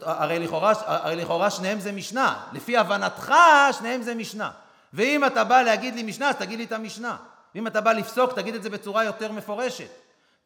הרי 0.01 0.39
לכאורה, 0.39 0.73
הרי 0.85 1.15
לכאורה 1.15 1.49
שניהם 1.49 1.79
זה 1.79 1.91
משנה, 1.91 2.47
לפי 2.53 2.77
הבנתך 2.77 3.33
שניהם 3.71 4.01
זה 4.01 4.15
משנה. 4.15 4.51
ואם 4.93 5.25
אתה 5.25 5.43
בא 5.43 5.61
להגיד 5.61 5.95
לי 5.95 6.03
משנה, 6.03 6.29
אז 6.29 6.35
תגיד 6.35 6.59
לי 6.59 6.65
את 6.65 6.71
המשנה. 6.71 7.17
ואם 7.55 7.67
אתה 7.67 7.81
בא 7.81 7.91
לפסוק, 7.93 8.33
תגיד 8.33 8.55
את 8.55 8.63
זה 8.63 8.69
בצורה 8.69 9.03
יותר 9.03 9.31
מפורשת. 9.31 9.89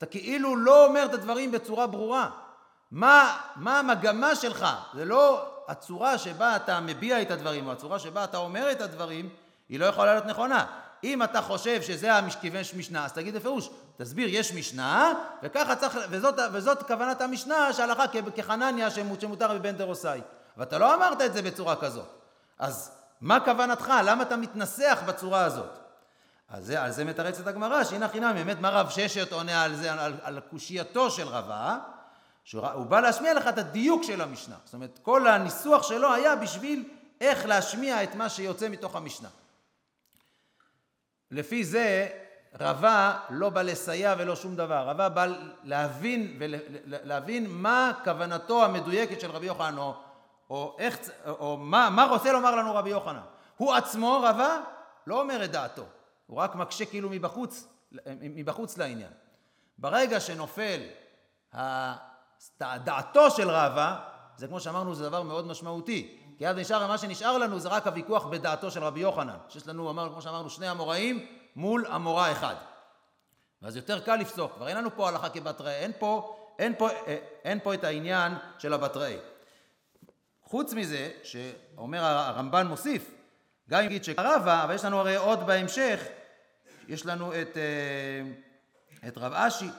אתה 0.01 0.09
כאילו 0.09 0.55
לא 0.55 0.85
אומר 0.85 1.05
את 1.05 1.13
הדברים 1.13 1.51
בצורה 1.51 1.87
ברורה. 1.87 2.29
מה, 2.91 3.37
מה 3.55 3.79
המגמה 3.79 4.35
שלך? 4.35 4.67
זה 4.93 5.05
לא 5.05 5.49
הצורה 5.67 6.17
שבה 6.17 6.55
אתה 6.55 6.79
מביע 6.79 7.21
את 7.21 7.31
הדברים, 7.31 7.67
או 7.67 7.71
הצורה 7.71 7.99
שבה 7.99 8.23
אתה 8.23 8.37
אומר 8.37 8.71
את 8.71 8.81
הדברים, 8.81 9.29
היא 9.69 9.79
לא 9.79 9.85
יכולה 9.85 10.13
להיות 10.13 10.25
נכונה. 10.25 10.65
אם 11.03 11.23
אתה 11.23 11.41
חושב 11.41 11.81
שזה 11.81 12.17
הכיוון 12.17 12.61
משנה, 12.77 13.05
אז 13.05 13.13
תגיד 13.13 13.35
בפירוש, 13.35 13.69
תסביר, 13.97 14.27
יש 14.31 14.53
משנה, 14.53 15.13
וככה 15.43 15.75
צריך, 15.75 15.97
וזאת, 16.09 16.35
וזאת 16.51 16.83
כוונת 16.83 17.21
המשנה 17.21 17.73
שהלכה 17.73 18.03
כחנניה 18.35 18.89
שמותר 18.91 19.53
בבן 19.53 19.77
דרוסאי. 19.77 20.21
ואתה 20.57 20.77
לא 20.77 20.95
אמרת 20.95 21.21
את 21.21 21.33
זה 21.33 21.41
בצורה 21.41 21.75
כזאת. 21.75 22.07
אז 22.59 22.91
מה 23.21 23.39
כוונתך? 23.39 23.93
למה 24.03 24.23
אתה 24.23 24.37
מתנסח 24.37 24.99
בצורה 25.05 25.45
הזאת? 25.45 25.80
אז 26.51 26.65
זה, 26.65 26.83
על 26.83 26.91
זה 26.91 27.05
מתרצת 27.05 27.47
הגמרא, 27.47 27.83
שהנה 27.83 28.09
חינם, 28.09 28.35
באמת 28.35 28.59
מה 28.59 28.69
רב 28.69 28.89
ששת 28.89 29.31
עונה 29.31 29.63
על 29.63 29.75
זה, 29.75 29.93
על, 29.93 30.13
על 30.21 30.39
קושייתו 30.39 31.11
של 31.11 31.27
רבה, 31.27 31.77
שהוא 32.43 32.85
בא 32.85 32.99
להשמיע 32.99 33.33
לך 33.33 33.47
את 33.47 33.57
הדיוק 33.57 34.03
של 34.03 34.21
המשנה. 34.21 34.55
זאת 34.65 34.73
אומרת, 34.73 34.99
כל 35.01 35.27
הניסוח 35.27 35.83
שלו 35.83 36.13
היה 36.13 36.35
בשביל 36.35 36.89
איך 37.21 37.45
להשמיע 37.45 38.03
את 38.03 38.15
מה 38.15 38.29
שיוצא 38.29 38.69
מתוך 38.69 38.95
המשנה. 38.95 39.29
לפי 41.31 41.63
זה 41.63 42.07
רבה 42.59 43.19
לא 43.29 43.49
בא 43.49 43.61
לסייע 43.61 44.15
ולא 44.17 44.35
שום 44.35 44.55
דבר, 44.55 44.87
רבה 44.87 45.09
בא 45.09 45.25
להבין, 45.63 46.39
להבין 46.85 47.45
מה 47.49 47.91
כוונתו 48.03 48.65
המדויקת 48.65 49.21
של 49.21 49.31
רבי 49.31 49.45
יוחנן, 49.45 49.77
או, 49.77 49.93
או, 50.49 50.75
איך, 50.79 50.99
או 51.27 51.57
מה, 51.57 51.89
מה 51.89 52.05
רוצה 52.05 52.31
לומר 52.31 52.55
לנו 52.55 52.75
רבי 52.75 52.89
יוחנן. 52.89 53.21
הוא 53.57 53.73
עצמו, 53.73 54.21
רבה, 54.23 54.57
לא 55.07 55.21
אומר 55.21 55.43
את 55.43 55.51
דעתו, 55.51 55.85
הוא 56.31 56.39
רק 56.39 56.55
מקשה 56.55 56.85
כאילו 56.85 57.09
מבחוץ, 57.09 57.67
מבחוץ 58.21 58.77
לעניין. 58.77 59.11
ברגע 59.77 60.19
שנופל 60.19 60.81
דעתו 62.61 63.31
של 63.31 63.49
רבה, 63.49 63.99
זה 64.37 64.47
כמו 64.47 64.59
שאמרנו, 64.59 64.95
זה 64.95 65.03
דבר 65.03 65.23
מאוד 65.23 65.47
משמעותי. 65.47 66.17
כי 66.37 66.47
אז 66.47 66.55
נשאר, 66.55 66.87
מה 66.87 66.97
שנשאר 66.97 67.37
לנו 67.37 67.59
זה 67.59 67.69
רק 67.69 67.87
הוויכוח 67.87 68.25
בדעתו 68.25 68.71
של 68.71 68.83
רבי 68.83 68.99
יוחנן, 68.99 69.37
שיש 69.49 69.67
לנו, 69.67 69.89
אמר, 69.89 70.09
כמו 70.09 70.21
שאמרנו, 70.21 70.49
שני 70.49 70.71
אמוראים 70.71 71.25
מול 71.55 71.85
אמורא 71.95 72.31
אחד. 72.31 72.55
ואז 73.61 73.75
יותר 73.75 73.99
קל 73.99 74.15
לפסוק, 74.15 74.53
כבר 74.55 74.67
אין 74.67 74.77
לנו 74.77 74.95
פה 74.95 75.07
הלכה 75.07 75.29
כבתראי, 75.29 75.73
אין 75.73 75.91
פה, 75.99 76.35
אין 76.59 76.75
פה, 76.77 76.89
אה, 76.89 77.17
אין 77.43 77.59
פה 77.63 77.73
את 77.73 77.83
העניין 77.83 78.33
של 78.57 78.73
הבתראי. 78.73 79.17
חוץ 80.43 80.73
מזה, 80.73 81.11
שאומר 81.23 82.03
הרמב"ן 82.03 82.67
מוסיף, 82.67 83.11
גם 83.69 83.79
אם 83.79 83.85
נגיד 83.85 84.03
שקרבה, 84.03 84.63
אבל 84.63 84.75
יש 84.75 84.85
לנו 84.85 84.99
הרי 84.99 85.15
עוד 85.15 85.47
בהמשך, 85.47 86.01
יש 86.91 87.05
לנו 87.05 87.33
את, 87.33 87.57
אה, 87.57 89.07
את 89.07 89.17
רב 89.17 89.33
אשי, 89.33 89.69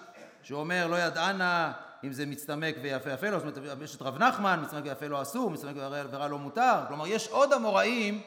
שאומר 0.42 0.86
לא 0.86 0.96
ידענה 0.96 1.72
אם 2.04 2.12
זה 2.12 2.26
מצטמק 2.26 2.74
ויפה 2.82 3.10
יפה 3.10 3.30
לו, 3.30 3.38
זאת 3.40 3.56
אומרת 3.56 3.78
יש 3.82 3.96
את 3.96 4.02
רב 4.02 4.18
נחמן, 4.18 4.60
מצטמק 4.62 4.82
ויפה 4.84 5.06
לו 5.06 5.22
אסור, 5.22 5.50
מצטמק 5.50 5.76
ורע 6.10 6.28
לא 6.28 6.38
מותר, 6.38 6.84
כלומר 6.88 7.06
יש 7.06 7.28
עוד 7.28 7.52
אמוראים 7.52 8.22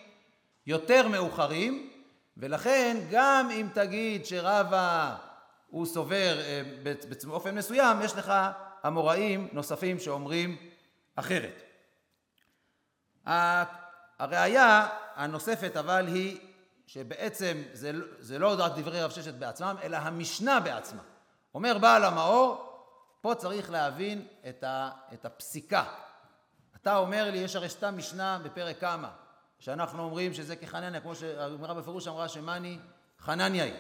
יותר 0.68 1.08
מאוחרים, 1.08 1.90
ולכן 2.38 2.98
גם 3.12 3.50
אם 3.52 3.68
תגיד 3.74 4.26
שרבה 4.26 5.16
הוא 5.68 5.86
סובר 5.86 6.40
אה, 6.40 6.62
באופן 7.28 7.56
מסוים, 7.56 8.02
יש 8.02 8.16
לך 8.16 8.34
אמוראים 8.88 9.48
נוספים 9.52 10.00
שאומרים 10.00 10.58
אחרת. 11.16 11.62
הראיה 14.20 14.88
הנוספת 15.16 15.78
אבל 15.78 16.08
היא 16.08 16.38
שבעצם 16.86 17.64
זה, 17.74 17.92
זה 18.20 18.40
לא 18.40 18.56
רק 18.58 18.72
דברי 18.76 19.04
רב 19.04 19.12
ששת 19.12 19.34
בעצמם, 19.34 19.76
אלא 19.84 19.98
המשנה 19.98 20.60
בעצמה. 20.60 21.02
אומר 21.56 21.78
בעל 21.78 22.04
המאור, 22.04 22.72
פה 23.22 23.36
צריך 23.36 23.72
להבין 23.72 24.28
את, 24.50 24.64
ה, 24.64 24.90
את 25.14 25.26
הפסיקה. 25.26 25.84
אתה 26.76 26.98
אומר 26.98 27.32
לי, 27.32 27.38
יש 27.38 27.56
הרי 27.56 27.70
סתם 27.70 27.98
משנה 27.98 28.40
בפרק 28.44 28.80
כמה, 28.80 29.10
שאנחנו 29.60 30.04
אומרים 30.04 30.34
שזה 30.34 30.56
כחנניה, 30.56 31.02
כמו 31.02 31.16
שהגמרא 31.16 31.74
בפירוש 31.74 32.08
אמרה 32.08 32.28
שמאני 32.28 32.80
חנניה 33.20 33.64
היא. 33.64 33.74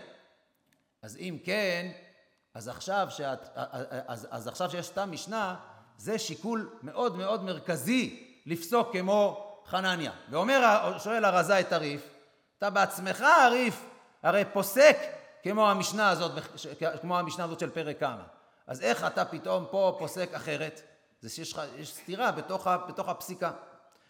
אז 1.02 1.18
אם 1.18 1.38
כן, 1.44 1.91
אז 2.54 2.68
עכשיו, 2.68 3.08
שאת, 3.10 3.39
אז, 4.08 4.28
אז 4.32 4.48
עכשיו 4.48 4.72
שיש 4.72 4.86
סתם 4.86 5.12
משנה, 5.12 5.56
זה 5.98 6.20
שיקול 6.20 6.70
מאוד 6.82 7.15
מאוד 7.15 7.44
מרכזי 7.44 8.34
לפסוק 8.46 8.91
כמו 8.91 9.46
חנניה. 9.65 10.12
ואומר, 10.30 10.94
שואל 11.00 11.26
הרזה 11.26 11.60
את 11.60 11.74
הריף, 11.74 12.14
אתה 12.58 12.70
בעצמך 12.70 13.22
הריף 13.22 13.86
הרי 14.24 14.46
פוסק 14.54 14.98
כמו 15.44 15.70
המשנה 15.70 16.10
הזאת, 16.10 16.32
כמו 17.02 17.20
המשנה 17.20 17.44
הזאת 17.44 17.60
של 17.60 17.70
פרק 17.70 18.00
כמה. 18.00 18.24
אז 18.68 18.82
איך 18.82 19.04
אתה 19.04 19.26
פתאום 19.26 19.65
פה 19.72 19.96
פוסק 20.00 20.34
אחרת? 20.34 20.82
זה 21.22 21.30
שיש 21.30 21.54
לך, 21.54 21.62
יש 21.78 21.94
סתירה 21.94 22.32
בתוך, 22.32 22.68
בתוך 22.88 23.10
הפסיקה. 23.10 23.52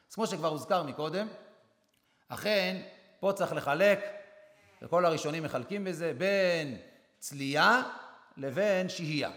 אז 0.10 0.15
כמו 0.15 0.27
שכבר 0.27 0.47
הוזכר 0.47 0.84
מקודם, 0.84 1.27
אכן, 2.29 2.81
פה 3.19 3.31
צריך 3.36 3.53
לחלק, 3.53 3.99
וכל 4.81 5.05
הראשונים 5.05 5.43
מחלקים 5.43 5.84
בזה, 5.84 6.13
בין 6.17 6.77
צלייה 7.19 7.81
לבין 8.38 8.89
שהייה. 8.89 9.31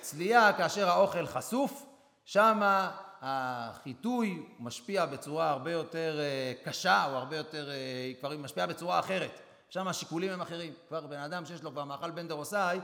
צלייה 0.00 0.52
כאשר 0.52 0.88
האוכל 0.88 1.26
חשוף, 1.26 1.86
שמה 2.24 2.96
החיטוי 3.22 4.46
משפיע 4.60 5.06
בצורה 5.06 5.50
הרבה 5.50 5.72
יותר 5.72 6.18
אה, 6.20 6.52
קשה, 6.64 7.04
או 7.10 7.16
הרבה 7.16 7.36
יותר, 7.36 7.70
אה, 7.70 8.12
כבר 8.20 8.36
משפיע 8.38 8.66
בצורה 8.66 8.98
אחרת. 8.98 9.40
שם 9.68 9.88
השיקולים 9.88 10.32
הם 10.32 10.40
אחרים. 10.40 10.72
כבר 10.88 11.06
בן 11.06 11.18
אדם 11.18 11.46
שיש 11.46 11.62
לו 11.62 11.70
כבר 11.70 11.84
מאכל 11.84 12.10
בן 12.10 12.28
דרוסאי, 12.28 12.78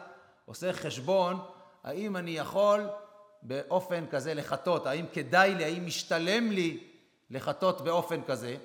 עושה 0.44 0.72
חשבון 0.72 1.40
האם 1.84 2.16
אני 2.16 2.30
יכול 2.30 2.88
באופן 3.42 4.06
כזה 4.06 4.34
לחטות, 4.34 4.86
האם 4.86 5.06
כדאי 5.12 5.54
לי, 5.54 5.64
האם 5.64 5.86
משתלם 5.86 6.50
לי 6.50 6.84
לחטות 7.30 7.80
באופן 7.80 8.22
כזה, 8.22 8.56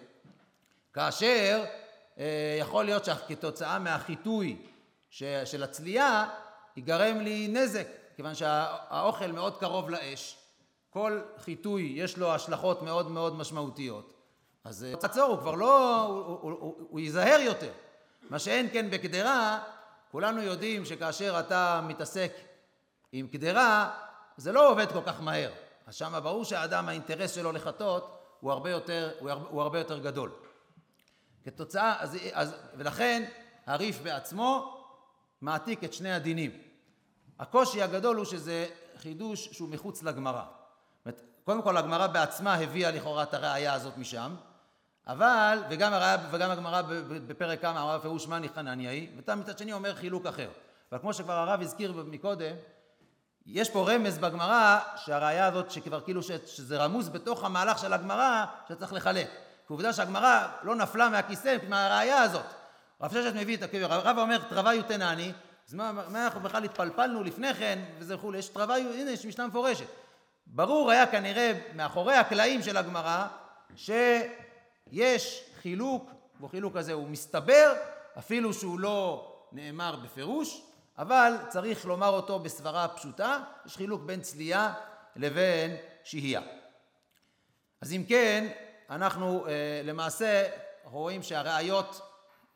כאשר 0.93 1.63
אה, 2.19 2.57
יכול 2.59 2.85
להיות 2.85 3.05
שכתוצאה 3.05 3.79
מהחיטוי 3.79 4.57
של 5.09 5.63
הצלייה 5.63 6.25
ייגרם 6.75 7.19
לי 7.19 7.47
נזק, 7.47 7.87
כיוון 8.15 8.35
שהאוכל 8.35 9.31
מאוד 9.31 9.57
קרוב 9.57 9.89
לאש, 9.89 10.37
כל 10.97 11.21
חיטוי 11.37 11.93
יש 11.95 12.17
לו 12.17 12.33
השלכות 12.33 12.81
מאוד 12.81 13.11
מאוד 13.11 13.35
משמעותיות, 13.35 14.13
אז 14.63 14.83
אה, 14.83 14.93
עצור, 15.03 15.23
הוא 15.23 15.39
כבר 15.39 15.55
לא, 15.55 16.01
הוא, 16.01 16.39
הוא, 16.41 16.51
הוא, 16.59 16.75
הוא 16.89 16.99
ייזהר 16.99 17.39
יותר. 17.39 17.71
מה 18.29 18.39
שאין 18.39 18.69
כן 18.73 18.89
בקדרה, 18.89 19.63
כולנו 20.11 20.41
יודעים 20.41 20.85
שכאשר 20.85 21.39
אתה 21.39 21.81
מתעסק 21.87 22.33
עם 23.11 23.27
קדרה, 23.27 23.97
זה 24.37 24.51
לא 24.51 24.71
עובד 24.71 24.91
כל 24.91 25.01
כך 25.05 25.21
מהר. 25.21 25.51
אז 25.87 25.95
שם 25.95 26.19
ברור 26.23 26.45
שהאדם, 26.45 26.89
האינטרס 26.89 27.35
שלו 27.35 27.51
לחטות 27.51 28.19
הוא 28.39 28.51
הרבה 28.51 28.69
יותר, 28.69 29.11
הוא 29.19 29.29
הרבה, 29.29 29.49
הוא 29.49 29.61
הרבה 29.61 29.77
יותר 29.79 29.99
גדול. 29.99 30.31
כתוצאה, 31.43 31.95
אז, 31.99 32.17
אז, 32.31 32.55
ולכן 32.77 33.29
הריף 33.65 34.01
בעצמו 34.01 34.77
מעתיק 35.41 35.83
את 35.83 35.93
שני 35.93 36.11
הדינים. 36.11 36.51
הקושי 37.39 37.81
הגדול 37.81 38.15
הוא 38.15 38.25
שזה 38.25 38.67
חידוש 38.97 39.49
שהוא 39.51 39.69
מחוץ 39.69 40.03
לגמרא. 40.03 40.56
קודם 41.45 41.61
כל 41.61 41.77
הגמרא 41.77 42.07
בעצמה 42.07 42.53
הביאה 42.55 42.91
לכאורה 42.91 43.23
את 43.23 43.33
הראייה 43.33 43.73
הזאת 43.73 43.97
משם, 43.97 44.35
אבל, 45.07 45.63
וגם, 45.69 45.93
הראייה, 45.93 46.17
וגם 46.31 46.51
הגמרא 46.51 46.81
בפרק 47.27 47.61
כמה 47.61 47.81
אמרה 47.81 47.97
בפירוש 47.97 48.27
מאני 48.27 48.49
חנניה 48.49 48.91
היא, 48.91 49.09
ומצד 49.27 49.57
שני 49.57 49.73
אומר 49.73 49.95
חילוק 49.95 50.25
אחר. 50.25 50.49
אבל 50.91 51.01
כמו 51.01 51.13
שכבר 51.13 51.33
הרב 51.33 51.61
הזכיר 51.61 52.03
מקודם, 52.07 52.55
יש 53.45 53.69
פה 53.69 53.91
רמז 53.91 54.17
בגמרא 54.17 54.79
שהראייה 54.95 55.47
הזאת 55.47 55.71
שכבר 55.71 56.01
כאילו 56.01 56.23
שזה 56.23 56.77
רמוז 56.77 57.09
בתוך 57.09 57.43
המהלך 57.43 57.79
של 57.79 57.93
הגמרא 57.93 58.45
שצריך 58.69 58.93
לחלק. 58.93 59.27
כי 59.67 59.73
עובדה 59.73 59.93
שהגמרא 59.93 60.47
לא 60.63 60.75
נפלה 60.75 61.09
מהכיסא 61.09 61.57
מהראייה 61.69 62.21
הזאת. 62.21 62.45
רב 63.01 63.11
ששת 63.11 63.33
מביא 63.35 63.57
את 63.57 63.63
הקבר, 63.63 63.93
הרב 63.93 64.17
אומר 64.17 64.37
תרווה 64.37 64.73
יותנני, 64.73 65.31
אז 65.67 65.73
מה, 65.73 65.91
מה 65.91 66.25
אנחנו 66.25 66.41
בכלל 66.41 66.63
התפלפלנו 66.63 67.23
לפני 67.23 67.53
כן 67.53 67.79
וזה 67.99 68.15
וכולי, 68.15 68.37
יש 68.37 68.49
תרווה, 68.49 68.77
הנה 68.77 69.11
יש 69.11 69.25
משנה 69.25 69.47
מפורשת. 69.47 69.85
ברור 70.49 70.91
היה 70.91 71.07
כנראה 71.07 71.53
מאחורי 71.75 72.15
הקלעים 72.15 72.61
של 72.63 72.77
הגמרא 72.77 73.27
שיש 73.75 75.43
חילוק, 75.61 76.11
והחילוק 76.39 76.75
הזה 76.75 76.93
הוא 76.93 77.07
מסתבר, 77.07 77.73
אפילו 78.17 78.53
שהוא 78.53 78.79
לא 78.79 79.33
נאמר 79.51 79.95
בפירוש, 80.03 80.61
אבל 80.97 81.33
צריך 81.49 81.85
לומר 81.85 82.09
אותו 82.09 82.39
בסברה 82.39 82.87
פשוטה, 82.87 83.39
יש 83.65 83.77
חילוק 83.77 84.01
בין 84.01 84.21
צלייה 84.21 84.73
לבין 85.15 85.75
שהייה. 86.03 86.41
אז 87.81 87.93
אם 87.93 88.03
כן, 88.07 88.47
אנחנו 88.89 89.47
אה, 89.47 89.81
למעשה 89.83 90.43
רואים 90.83 91.23
שהראיות 91.23 92.01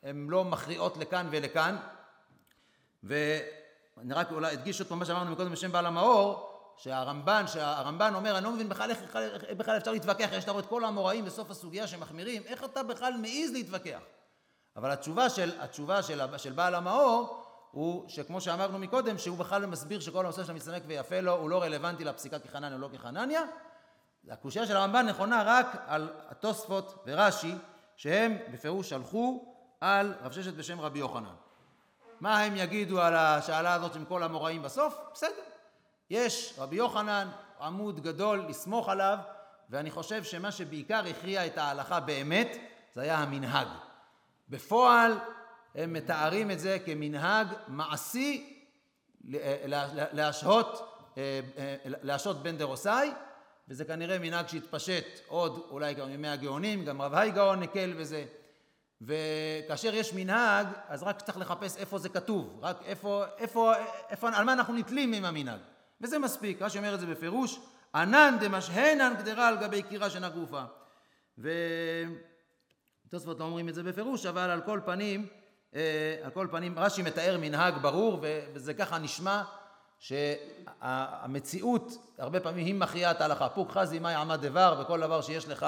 הן 0.02 0.26
לא 0.30 0.44
מכריעות 0.44 0.96
לכאן 0.96 1.28
ולכאן, 1.30 1.76
ואני 3.02 4.14
רק 4.14 4.32
אולי 4.32 4.52
אדגיש 4.52 4.80
עוד 4.80 4.98
מה 4.98 5.04
שאמרנו 5.04 5.32
מקודם 5.32 5.52
בשם 5.52 5.72
בעל 5.72 5.86
המאור, 5.86 6.51
שהרמב"ן, 6.76 7.44
שהרמב"ן 7.46 8.14
אומר, 8.14 8.36
אני 8.38 8.44
לא 8.44 8.50
מבין 8.50 8.68
בכלל 8.68 8.90
איך, 8.90 9.02
איך, 9.02 9.44
איך 9.44 9.56
בכלל 9.56 9.76
אפשר 9.76 9.92
להתווכח, 9.92 10.28
יש 10.32 10.48
לך 10.48 10.56
את 10.58 10.66
כל 10.66 10.84
האמוראים 10.84 11.24
בסוף 11.24 11.50
הסוגיה 11.50 11.86
שמחמירים, 11.86 12.42
איך 12.46 12.64
אתה 12.64 12.82
בכלל 12.82 13.12
מעז 13.12 13.52
להתווכח? 13.52 14.00
אבל 14.76 14.90
התשובה 14.90 15.30
של, 15.30 15.60
התשובה 15.60 16.02
של, 16.02 16.20
של 16.36 16.52
בעל 16.52 16.74
המאור 16.74 17.44
הוא 17.70 18.08
שכמו 18.08 18.40
שאמרנו 18.40 18.78
מקודם, 18.78 19.18
שהוא 19.18 19.38
בכלל 19.38 19.66
מסביר 19.66 20.00
שכל 20.00 20.24
הנושא 20.24 20.44
של 20.44 20.50
המצטמק 20.50 20.82
ויפה 20.86 21.20
לו 21.20 21.32
הוא 21.32 21.50
לא 21.50 21.62
רלוונטי 21.62 22.04
לפסיקה 22.04 22.38
כחנניה 22.38 22.74
או 22.74 22.78
לא 22.78 22.88
כחנניה. 22.92 23.42
הקושייה 24.30 24.66
של 24.66 24.76
הרמב"ן 24.76 25.06
נכונה 25.06 25.42
רק 25.46 25.66
על 25.86 26.08
התוספות 26.28 27.04
ורש"י, 27.06 27.54
שהם 27.96 28.38
בפירוש 28.52 28.92
הלכו 28.92 29.54
על 29.80 30.14
רב 30.22 30.32
ששת 30.32 30.54
בשם 30.54 30.80
רבי 30.80 30.98
יוחנן. 30.98 31.34
מה 32.20 32.40
הם 32.40 32.56
יגידו 32.56 33.00
על 33.00 33.16
השאלה 33.16 33.74
הזאת 33.74 33.96
עם 33.96 34.04
כל 34.04 34.22
המוראים 34.22 34.62
בסוף? 34.62 34.98
בסדר. 35.12 35.51
יש 36.12 36.54
רבי 36.58 36.76
יוחנן, 36.76 37.28
עמוד 37.60 38.00
גדול, 38.00 38.44
לסמוך 38.48 38.88
עליו, 38.88 39.18
ואני 39.70 39.90
חושב 39.90 40.24
שמה 40.24 40.52
שבעיקר 40.52 41.04
הכריע 41.06 41.46
את 41.46 41.58
ההלכה 41.58 42.00
באמת, 42.00 42.56
זה 42.94 43.00
היה 43.00 43.18
המנהג. 43.18 43.66
בפועל 44.48 45.18
הם 45.74 45.92
מתארים 45.92 46.50
את 46.50 46.60
זה 46.60 46.78
כמנהג 46.84 47.46
מעשי 47.68 48.58
להשהות, 50.12 50.98
אה, 51.18 51.40
אה, 51.58 51.76
להשהות 51.84 52.42
בן 52.42 52.56
דרוסאי, 52.56 53.10
וזה 53.68 53.84
כנראה 53.84 54.18
מנהג 54.18 54.48
שהתפשט 54.48 55.20
עוד 55.26 55.66
אולי 55.70 55.94
גם 55.94 56.10
ימי 56.10 56.28
הגאונים, 56.28 56.84
גם 56.84 57.02
רב 57.02 57.14
הייגאון 57.14 57.62
הקל 57.62 57.92
בזה. 57.92 58.24
וכאשר 59.00 59.94
יש 59.94 60.14
מנהג, 60.14 60.66
אז 60.88 61.02
רק 61.02 61.20
צריך 61.20 61.38
לחפש 61.38 61.76
איפה 61.76 61.98
זה 61.98 62.08
כתוב, 62.08 62.58
רק 62.62 62.76
איפה, 62.84 63.24
איפה, 63.38 63.72
איפה, 64.10 64.28
על 64.28 64.44
מה 64.44 64.52
אנחנו 64.52 64.74
נתלים 64.74 65.12
עם 65.12 65.24
המנהג. 65.24 65.60
וזה 66.02 66.18
מספיק, 66.18 66.62
רש"י 66.62 66.78
אומר 66.78 66.94
את 66.94 67.00
זה 67.00 67.06
בפירוש, 67.06 67.60
ענן 67.94 68.36
דמשהנן 68.40 69.14
גדרה 69.18 69.48
על 69.48 69.56
גבי 69.56 69.82
קירה 69.82 70.10
שנה 70.10 70.28
גופה. 70.28 70.62
ותוספות 73.08 73.40
לא 73.40 73.44
אומרים 73.44 73.68
את 73.68 73.74
זה 73.74 73.82
בפירוש, 73.82 74.26
אבל 74.26 74.50
על 74.50 74.60
כל 74.60 74.80
פנים, 74.84 75.26
אה, 75.74 76.16
על 76.22 76.30
כל 76.30 76.46
פנים 76.50 76.78
רש"י 76.78 77.02
מתאר 77.02 77.36
מנהג 77.40 77.74
ברור, 77.82 78.20
וזה 78.54 78.74
ככה 78.74 78.98
נשמע 78.98 79.42
שהמציאות 79.98 81.92
הרבה 82.18 82.40
פעמים 82.40 82.66
היא 82.66 82.74
מכריעה 82.74 83.10
את 83.10 83.20
ההלכה. 83.20 83.48
פוק 83.48 83.70
חזי 83.70 83.98
מאי 83.98 84.14
עמד 84.14 84.40
דבר, 84.40 84.80
וכל 84.80 85.00
דבר 85.00 85.22
שיש 85.22 85.48
לך 85.48 85.66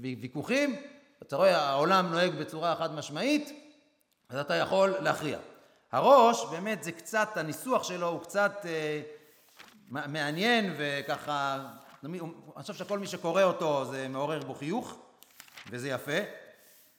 ויכוחים, 0.00 0.76
אתה 1.22 1.36
רואה 1.36 1.56
העולם 1.56 2.06
נוהג 2.06 2.34
בצורה 2.34 2.76
חד 2.76 2.94
משמעית, 2.94 3.52
אז 4.28 4.38
אתה 4.38 4.54
יכול 4.54 4.94
להכריע. 5.00 5.38
הראש, 5.92 6.44
באמת 6.50 6.84
זה 6.84 6.92
קצת, 6.92 7.36
הניסוח 7.36 7.84
שלו 7.84 8.08
הוא 8.08 8.20
קצת 8.20 8.52
אה, 8.64 9.02
מעניין 9.88 10.74
וככה, 10.76 11.66
אני 12.04 12.18
חושב 12.62 12.74
שכל 12.74 12.98
מי 12.98 13.06
שקורא 13.06 13.42
אותו 13.42 13.84
זה 13.84 14.08
מעורר 14.08 14.40
בו 14.40 14.54
חיוך, 14.54 14.98
וזה 15.70 15.88
יפה, 15.88 16.18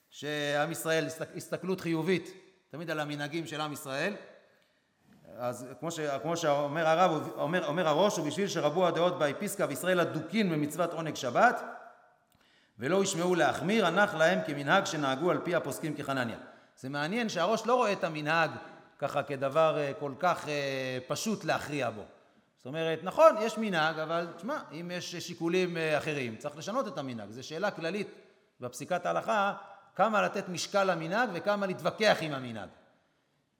שעם 0.10 0.72
ישראל, 0.72 1.08
הסתכלות 1.36 1.82
חיובית 1.82 2.34
תמיד 2.70 2.90
על 2.90 3.00
המנהגים 3.00 3.48
של 3.48 3.62
עם 3.62 3.74
ישראל. 3.74 4.16
אז 5.38 5.68
כמו, 5.80 5.92
ש, 5.92 6.00
כמו 6.00 6.38
שאומר 6.38 6.88
הרב, 6.88 7.30
אומר, 7.36 7.68
אומר 7.68 7.88
הראש, 7.88 8.20
ובשביל 8.20 8.48
שרבו 8.48 8.88
הדעות 8.88 9.20
באפיסקה 9.20 9.66
וישראל 9.70 10.00
הדוקין 10.00 10.50
במצוות 10.50 10.94
עונג 10.94 11.16
שבת, 11.16 11.64
ולא 12.80 13.04
ישמעו 13.04 13.36
להחמיר, 13.36 13.86
הנח 13.86 14.14
להם 14.14 14.40
כמנהג 14.48 14.86
שנהגו 14.86 15.32
על 15.32 15.40
פי 15.44 15.56
הפוסקים 15.56 15.96
כחנניה. 15.96 16.38
זה 16.78 16.90
מעניין 16.90 17.30
שהראש 17.30 17.66
לא 17.66 17.76
רואה 17.76 17.92
את 17.92 18.04
המנהג 18.04 18.52
ככה 19.00 19.24
כדבר 19.24 19.78
אה, 19.78 19.92
כל 20.00 20.12
כך 20.20 20.48
אה, 20.48 20.98
פשוט 21.08 21.46
להכריע 21.46 21.90
בו. 21.90 22.04
זאת 22.66 22.68
אומרת, 22.68 23.00
נכון, 23.04 23.36
יש 23.42 23.58
מנהג, 23.58 24.00
אבל 24.00 24.28
תשמע, 24.38 24.60
אם 24.72 24.92
יש 24.94 25.16
שיקולים 25.16 25.78
אה, 25.78 25.98
אחרים, 25.98 26.36
צריך 26.36 26.58
לשנות 26.58 26.88
את 26.88 26.98
המנהג. 26.98 27.32
זו 27.32 27.48
שאלה 27.48 27.72
כללית 27.72 28.08
בפסיקת 28.60 29.06
ההלכה, 29.06 29.54
כמה 29.96 30.22
לתת 30.22 30.50
משקל 30.50 30.84
למנהג 30.84 31.30
וכמה 31.34 31.66
להתווכח 31.66 32.18
עם 32.22 32.34
המנהג. 32.34 32.70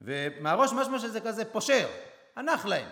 ומהראש 0.02 0.74
משמע 0.74 1.00
שזה 1.00 1.22
כזה 1.22 1.46
פושר, 1.46 1.88
הנח 2.36 2.66
להם. 2.66 2.88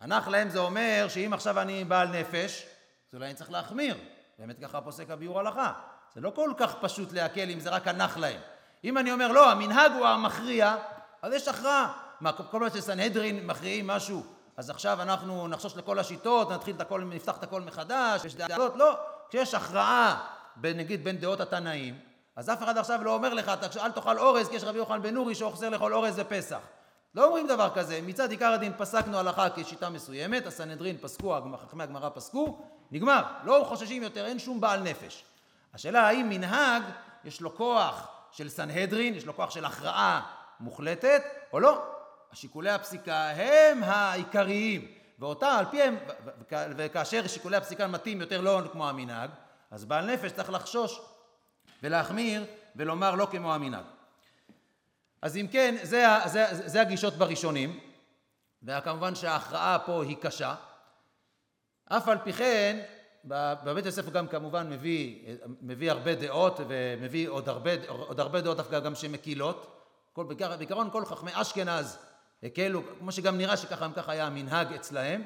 הנח 0.00 0.28
להם 0.28 0.48
זה 0.48 0.58
אומר 0.58 1.06
שאם 1.08 1.32
עכשיו 1.32 1.60
אני 1.60 1.84
בעל 1.84 2.08
נפש, 2.08 2.66
אז 3.08 3.14
אולי 3.14 3.26
אני 3.26 3.34
צריך 3.34 3.50
להחמיר. 3.50 3.96
באמת 4.38 4.58
ככה 4.62 4.80
פוסק 4.80 5.10
הביאור 5.10 5.38
הלכה. 5.38 5.72
זה 6.14 6.20
לא 6.20 6.30
כל 6.30 6.52
כך 6.56 6.74
פשוט 6.80 7.12
להקל 7.12 7.50
אם 7.50 7.60
זה 7.60 7.70
רק 7.70 7.88
הנח 7.88 8.16
להם. 8.16 8.40
אם 8.84 8.98
אני 8.98 9.12
אומר, 9.12 9.32
לא, 9.32 9.50
המנהג 9.50 9.92
הוא 9.92 10.06
המכריע, 10.06 10.76
אז 11.22 11.32
יש 11.32 11.48
הכרעה. 11.48 11.92
מה, 12.20 12.32
כל 12.32 12.42
פעם 12.50 12.70
שסנהדרין 12.70 13.46
מכריעים 13.46 13.86
משהו, 13.86 14.39
אז 14.60 14.70
עכשיו 14.70 15.02
אנחנו 15.02 15.48
נחשוש 15.48 15.76
לכל 15.76 15.98
השיטות, 15.98 16.50
נתחיל 16.50 16.76
את 16.76 16.80
הכל, 16.80 17.00
נפתח 17.00 17.36
את 17.36 17.42
הכל 17.42 17.60
מחדש, 17.60 18.24
יש 18.24 18.34
דעות, 18.34 18.76
לא. 18.76 18.94
כשיש 19.28 19.54
הכרעה, 19.54 20.26
נגיד 20.62 21.04
בין 21.04 21.18
דעות 21.18 21.40
התנאים, 21.40 21.98
אז 22.36 22.50
אף 22.50 22.62
אחד 22.62 22.78
עכשיו 22.78 23.04
לא 23.04 23.14
אומר 23.14 23.34
לך, 23.34 23.52
אל 23.80 23.90
תאכל 23.90 24.18
אורז, 24.18 24.48
כי 24.48 24.56
יש 24.56 24.64
רבי 24.64 24.78
יוחנן 24.78 25.02
בן 25.02 25.14
נורי 25.14 25.34
שאוכזר 25.34 25.68
לאכול 25.68 25.94
אורז 25.94 26.14
זה 26.14 26.24
פסח. 26.24 26.58
לא 27.14 27.26
אומרים 27.26 27.46
דבר 27.46 27.70
כזה, 27.74 28.00
מצד 28.06 28.30
עיקר 28.30 28.52
הדין 28.52 28.72
פסקנו 28.78 29.18
הלכה 29.18 29.46
כשיטה 29.56 29.90
מסוימת, 29.90 30.46
הסנהדרין 30.46 30.96
פסקו, 31.00 31.36
חכמי 31.62 31.82
הגמרא 31.82 32.08
פסקו, 32.14 32.62
נגמר, 32.90 33.22
לא 33.44 33.64
חוששים 33.68 34.02
יותר, 34.02 34.26
אין 34.26 34.38
שום 34.38 34.60
בעל 34.60 34.80
נפש. 34.80 35.24
השאלה 35.74 36.00
האם 36.00 36.28
מנהג 36.28 36.82
יש 37.24 37.40
לו 37.40 37.56
כוח 37.56 38.08
של 38.32 38.48
סנהדרין, 38.48 39.14
יש 39.14 39.26
לו 39.26 39.36
כוח 39.36 39.50
של 39.50 39.64
הכרעה 39.64 40.20
מוחלטת, 40.60 41.22
או 41.52 41.60
לא. 41.60 41.99
השיקולי 42.32 42.70
הפסיקה 42.70 43.30
הם 43.30 43.82
העיקריים, 43.82 44.86
ואותה 45.18 45.58
על 45.58 45.64
פיהם, 45.70 45.96
וכאשר 46.50 47.26
שיקולי 47.26 47.56
הפסיקה 47.56 47.86
מתאים 47.86 48.20
יותר 48.20 48.40
לא 48.40 48.62
כמו 48.72 48.88
המנהג, 48.88 49.30
אז 49.70 49.84
בעל 49.84 50.12
נפש 50.12 50.32
צריך 50.32 50.50
לחשוש 50.50 51.00
ולהחמיר 51.82 52.44
ולומר 52.76 53.14
לא 53.14 53.26
כמו 53.30 53.54
המנהג. 53.54 53.84
אז 55.22 55.36
אם 55.36 55.46
כן, 55.52 55.76
זה, 55.82 56.06
זה, 56.26 56.46
זה 56.50 56.80
הגישות 56.80 57.14
בראשונים, 57.14 57.80
וכמובן 58.62 59.14
שההכרעה 59.14 59.78
פה 59.86 60.02
היא 60.04 60.16
קשה. 60.20 60.54
אף 61.84 62.08
על 62.08 62.18
פי 62.24 62.32
כן, 62.32 62.80
בבית 63.24 63.86
הספר 63.86 64.10
גם 64.10 64.28
כמובן 64.28 64.70
מביא, 64.70 65.36
מביא 65.60 65.90
הרבה 65.90 66.14
דעות 66.14 66.60
ומביא 66.68 67.28
עוד 67.28 67.48
הרבה, 67.48 67.70
עוד 67.88 68.20
הרבה 68.20 68.40
דעות 68.40 68.56
דווקא 68.56 68.80
גם 68.80 68.94
שמקילות. 68.94 69.76
כל, 70.12 70.24
בעיקרון 70.24 70.90
כל 70.92 71.04
חכמי 71.04 71.30
אשכנז 71.34 71.98
הקלו, 72.42 72.82
כמו 72.98 73.12
שגם 73.12 73.38
נראה 73.38 73.56
שככה 73.56 73.84
גם 73.84 73.92
ככה 73.92 74.12
היה 74.12 74.26
המנהג 74.26 74.72
אצלהם. 74.72 75.22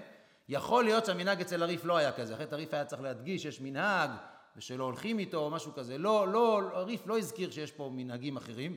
יכול 0.49 0.85
להיות 0.85 1.07
שהמנהג 1.07 1.41
אצל 1.41 1.63
הריף 1.63 1.85
לא 1.85 1.97
היה 1.97 2.13
כזה, 2.13 2.35
אחרת 2.35 2.53
הריף 2.53 2.75
היה 2.75 2.85
צריך 2.85 3.03
להדגיש 3.03 3.43
שיש 3.43 3.61
מנהג 3.61 4.11
ושלא 4.57 4.85
הולכים 4.85 5.19
איתו 5.19 5.39
או 5.39 5.51
משהו 5.51 5.75
כזה. 5.75 5.99
לא, 5.99 6.29
לא, 6.29 6.61
הריף 6.73 7.07
לא 7.07 7.19
הזכיר 7.19 7.51
שיש 7.51 7.73
פה 7.73 7.91
מנהגים 7.93 8.37
אחרים. 8.37 8.77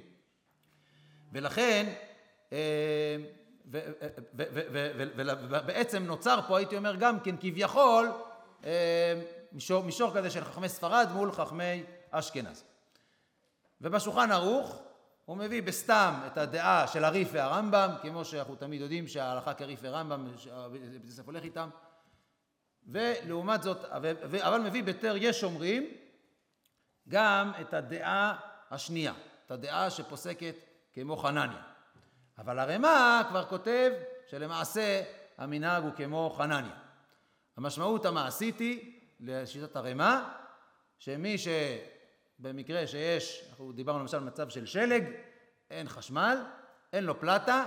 ולכן, 1.33 1.93
ובעצם 5.49 6.03
נוצר 6.03 6.39
פה, 6.47 6.57
הייתי 6.57 6.77
אומר 6.77 6.95
גם 6.95 7.19
כן, 7.19 7.35
כביכול, 7.39 8.11
מישור 9.83 10.13
כזה 10.13 10.29
של 10.29 10.43
חכמי 10.43 10.69
ספרד 10.69 11.09
מול 11.13 11.31
חכמי 11.31 11.83
אשכנז. 12.11 12.63
ובשולחן 13.81 14.31
ערוך 14.31 14.81
הוא 15.27 15.37
מביא 15.37 15.63
בסתם 15.63 16.13
את 16.27 16.37
הדעה 16.37 16.87
של 16.87 17.03
הריף 17.03 17.29
והרמב"ם, 17.31 17.89
כמו 18.01 18.25
שאנחנו 18.25 18.55
תמיד 18.55 18.81
יודעים 18.81 19.07
שההלכה 19.07 19.53
כריף 19.53 19.79
ורמב"ם, 19.83 20.27
בית 20.71 21.09
הספר 21.09 21.25
הולך 21.25 21.43
איתם, 21.43 21.69
ולעומת 22.87 23.63
זאת, 23.63 23.85
אבל 24.41 24.61
מביא 24.61 24.83
בתר 24.83 25.15
יש 25.17 25.43
אומרים 25.43 25.87
גם 27.09 27.51
את 27.61 27.73
הדעה 27.73 28.39
השנייה, 28.71 29.13
את 29.45 29.51
הדעה 29.51 29.89
שפוסקת 29.89 30.55
כמו 30.93 31.17
חנניה. 31.17 31.61
אבל 32.37 32.59
הרמ"א 32.59 33.21
כבר 33.29 33.45
כותב 33.45 33.91
שלמעשה 34.27 35.03
המנהג 35.37 35.83
הוא 35.83 35.91
כמו 35.95 36.35
חנניה. 36.37 36.75
המשמעות 37.57 38.05
המעשית 38.05 38.59
היא, 38.59 39.01
לשיטת 39.19 39.75
הרמ"א, 39.75 40.19
שמי 40.99 41.37
שבמקרה 42.37 42.87
שיש, 42.87 43.43
אנחנו 43.49 43.71
דיברנו 43.71 43.99
למשל 43.99 44.17
על 44.17 44.23
מצב 44.23 44.49
של 44.49 44.65
שלג, 44.65 45.03
אין 45.71 45.89
חשמל, 45.89 46.37
אין 46.93 47.03
לו 47.03 47.19
פלטה 47.19 47.65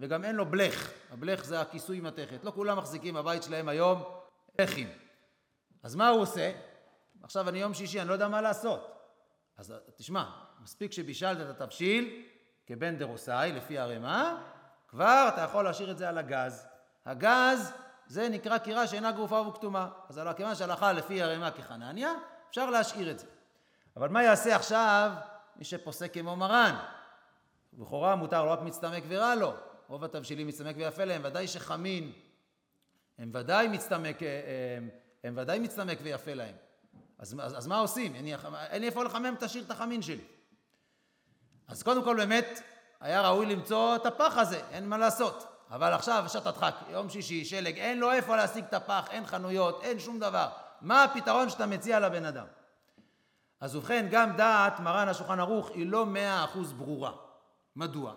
וגם 0.00 0.24
אין 0.24 0.36
לו 0.36 0.46
בלך. 0.46 0.92
הבלך 1.10 1.44
זה 1.44 1.60
הכיסוי 1.60 2.00
מתכת. 2.00 2.44
לא 2.44 2.50
כולם 2.50 2.78
מחזיקים 2.78 3.14
בבית 3.14 3.42
שלהם 3.42 3.68
היום 3.68 4.02
לחים. 4.58 4.88
אז 5.82 5.94
מה 5.94 6.08
הוא 6.08 6.20
עושה? 6.20 6.52
עכשיו 7.22 7.48
אני 7.48 7.58
יום 7.58 7.74
שישי, 7.74 8.00
אני 8.00 8.08
לא 8.08 8.12
יודע 8.12 8.28
מה 8.28 8.40
לעשות. 8.40 8.98
אז 9.56 9.74
תשמע, 9.96 10.24
מספיק 10.62 10.92
שבישלת 10.92 11.50
את 11.50 11.60
התבשיל, 11.60 12.26
כבן 12.66 12.96
דרוסאי, 12.98 13.52
לפי 13.52 13.78
הרמ"א, 13.78 14.34
כבר 14.88 15.28
אתה 15.34 15.40
יכול 15.40 15.64
להשאיר 15.64 15.90
את 15.90 15.98
זה 15.98 16.08
על 16.08 16.18
הגז. 16.18 16.66
הגז 17.06 17.72
זה 18.06 18.28
נקרא 18.28 18.58
קירה 18.58 18.86
שאינה 18.86 19.12
גרופה 19.12 19.40
וכתומה. 19.40 19.88
אז 20.08 20.20
כיוון 20.36 20.54
שהלכה 20.54 20.92
לפי 20.92 21.22
הרמ"א 21.22 21.50
כחנניה, 21.50 22.12
אפשר 22.50 22.70
להשאיר 22.70 23.10
את 23.10 23.18
זה. 23.18 23.26
אבל 23.96 24.08
מה 24.08 24.22
יעשה 24.22 24.56
עכשיו 24.56 25.12
מי 25.56 25.64
שפוסק 25.64 26.14
כמו 26.14 26.36
מרן? 26.36 26.76
לכאורה 27.78 28.16
מותר 28.16 28.44
לא 28.44 28.50
רק 28.50 28.60
מצטמק 28.60 29.02
ורע 29.08 29.34
לו, 29.34 29.54
רוב 29.88 30.04
התבשילים 30.04 30.46
מצטמק 30.46 30.76
ויפה 30.78 31.04
להם, 31.04 31.22
ודאי 31.24 31.48
שחמין 31.48 32.12
הם 33.18 33.30
ודאי 33.34 33.68
מצטמק, 33.68 34.16
הם, 34.76 34.88
הם 35.24 35.34
ודאי 35.36 35.58
מצטמק 35.58 35.98
ויפה 36.02 36.34
להם. 36.34 36.54
אז, 37.18 37.36
אז, 37.40 37.58
אז 37.58 37.66
מה 37.66 37.78
עושים? 37.78 38.14
אין 38.14 38.80
לי 38.80 38.86
איפה 38.86 39.04
לחמם 39.04 39.34
את 39.38 39.42
השיר 39.42 39.64
את 39.64 39.70
החמין 39.70 40.02
שלי. 40.02 40.24
אז 41.68 41.82
קודם 41.82 42.04
כל 42.04 42.16
באמת 42.16 42.60
היה 43.00 43.22
ראוי 43.22 43.46
למצוא 43.46 43.96
את 43.96 44.06
הפח 44.06 44.36
הזה, 44.36 44.60
אין 44.70 44.88
מה 44.88 44.98
לעשות. 44.98 45.46
אבל 45.70 45.92
עכשיו 45.92 46.24
שעת 46.28 46.46
הדחק, 46.46 46.74
יום 46.90 47.10
שישי, 47.10 47.44
שלג, 47.44 47.78
אין 47.78 47.98
לו 47.98 48.12
איפה 48.12 48.36
להשיג 48.36 48.64
את 48.64 48.74
הפח, 48.74 49.08
אין 49.10 49.26
חנויות, 49.26 49.82
אין 49.82 49.98
שום 49.98 50.18
דבר. 50.18 50.48
מה 50.80 51.04
הפתרון 51.04 51.50
שאתה 51.50 51.66
מציע 51.66 52.00
לבן 52.00 52.24
אדם? 52.24 52.46
אז 53.62 53.76
ובכן, 53.76 54.06
גם 54.10 54.36
דעת 54.36 54.80
מרן 54.80 55.08
השולחן 55.08 55.40
ערוך 55.40 55.70
היא 55.70 55.86
לא 55.86 56.06
מאה 56.06 56.44
אחוז 56.44 56.72
ברורה. 56.72 57.12
מדוע? 57.76 58.14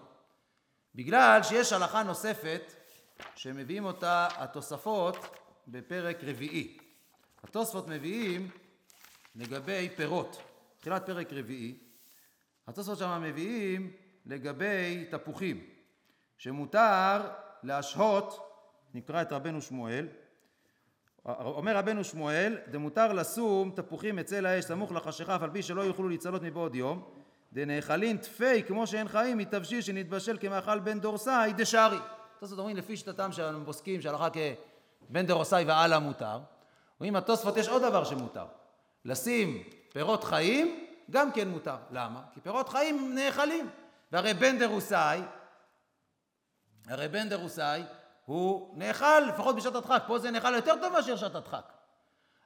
בגלל 0.95 1.43
שיש 1.43 1.73
הלכה 1.73 2.03
נוספת 2.03 2.73
שמביאים 3.36 3.86
אותה 3.86 4.27
התוספות 4.38 5.17
בפרק 5.67 6.17
רביעי. 6.23 6.77
התוספות 7.43 7.88
מביאים 7.88 8.49
לגבי 9.36 9.89
פירות, 9.95 10.41
תחילת 10.79 11.05
פרק 11.05 11.34
רביעי, 11.34 11.79
התוספות 12.67 12.97
שם 12.97 13.21
מביאים 13.21 13.93
לגבי 14.25 15.05
תפוחים, 15.12 15.69
שמותר 16.38 17.21
להשהות, 17.63 18.51
נקרא 18.93 19.21
את 19.21 19.31
רבנו 19.31 19.62
שמואל, 19.62 20.08
אומר 21.26 21.78
רבנו 21.78 22.04
שמואל, 22.04 22.58
דמותר 22.72 23.14
לשום 23.14 23.72
תפוחים 23.76 24.20
אצל 24.20 24.46
האש 24.46 24.66
סמוך 24.66 24.92
לחשיכה 24.92 25.36
אף 25.36 25.42
על 25.42 25.50
פי 25.50 25.64
שלא 25.64 25.82
יוכלו 25.82 26.10
להצלות 26.10 26.42
מבעוד 26.42 26.76
יום, 26.76 27.04
דנאכלין 27.54 28.18
תפי 28.18 28.64
כמו 28.64 28.88
שאין 28.88 29.08
חיים 29.08 29.38
מתבשיל 29.38 29.82
שנתבשל 29.82 30.38
כמאכל 30.42 30.80
בן 30.80 31.00
דורסאי 31.00 31.54
דשארי. 31.54 31.98
תוספות 32.40 32.60
אומרים 32.60 32.78
לפי 32.78 32.98
שיטתם 32.98 33.32
של 33.32 33.44
הפוסקים 33.44 34.02
שהלכה 34.02 34.28
כבן 35.10 35.26
דורסאי 35.26 35.64
והלאה 35.64 36.00
מותר. 36.00 36.40
אומרים 37.00 37.16
התוספות 37.16 37.58
יש 37.58 37.68
עוד 37.68 37.82
דבר 37.82 38.04
שמותר, 38.04 38.46
לשים 39.06 39.64
פירות 39.94 40.24
חיים 40.24 40.86
גם 41.12 41.32
כן 41.32 41.48
מותר. 41.48 41.76
למה? 41.92 42.22
כי 42.34 42.42
פירות 42.42 42.70
חיים 42.70 43.16
נאכלים. 43.16 43.70
והרי 44.12 44.34
בן 44.34 44.60
דרוסאי, 44.60 45.22
הרי 46.88 47.08
בן 47.08 47.30
דרוסאי 47.30 47.84
הוא 48.26 48.78
נאכל 48.78 49.20
לפחות 49.20 49.56
בשעת 49.56 49.76
הדחק, 49.76 50.04
פה 50.08 50.20
זה 50.20 50.32
נאכל 50.32 50.54
יותר 50.54 50.74
טוב 50.82 50.94
מאשר 50.94 51.16
שעת 51.16 51.36
הדחק. 51.36 51.72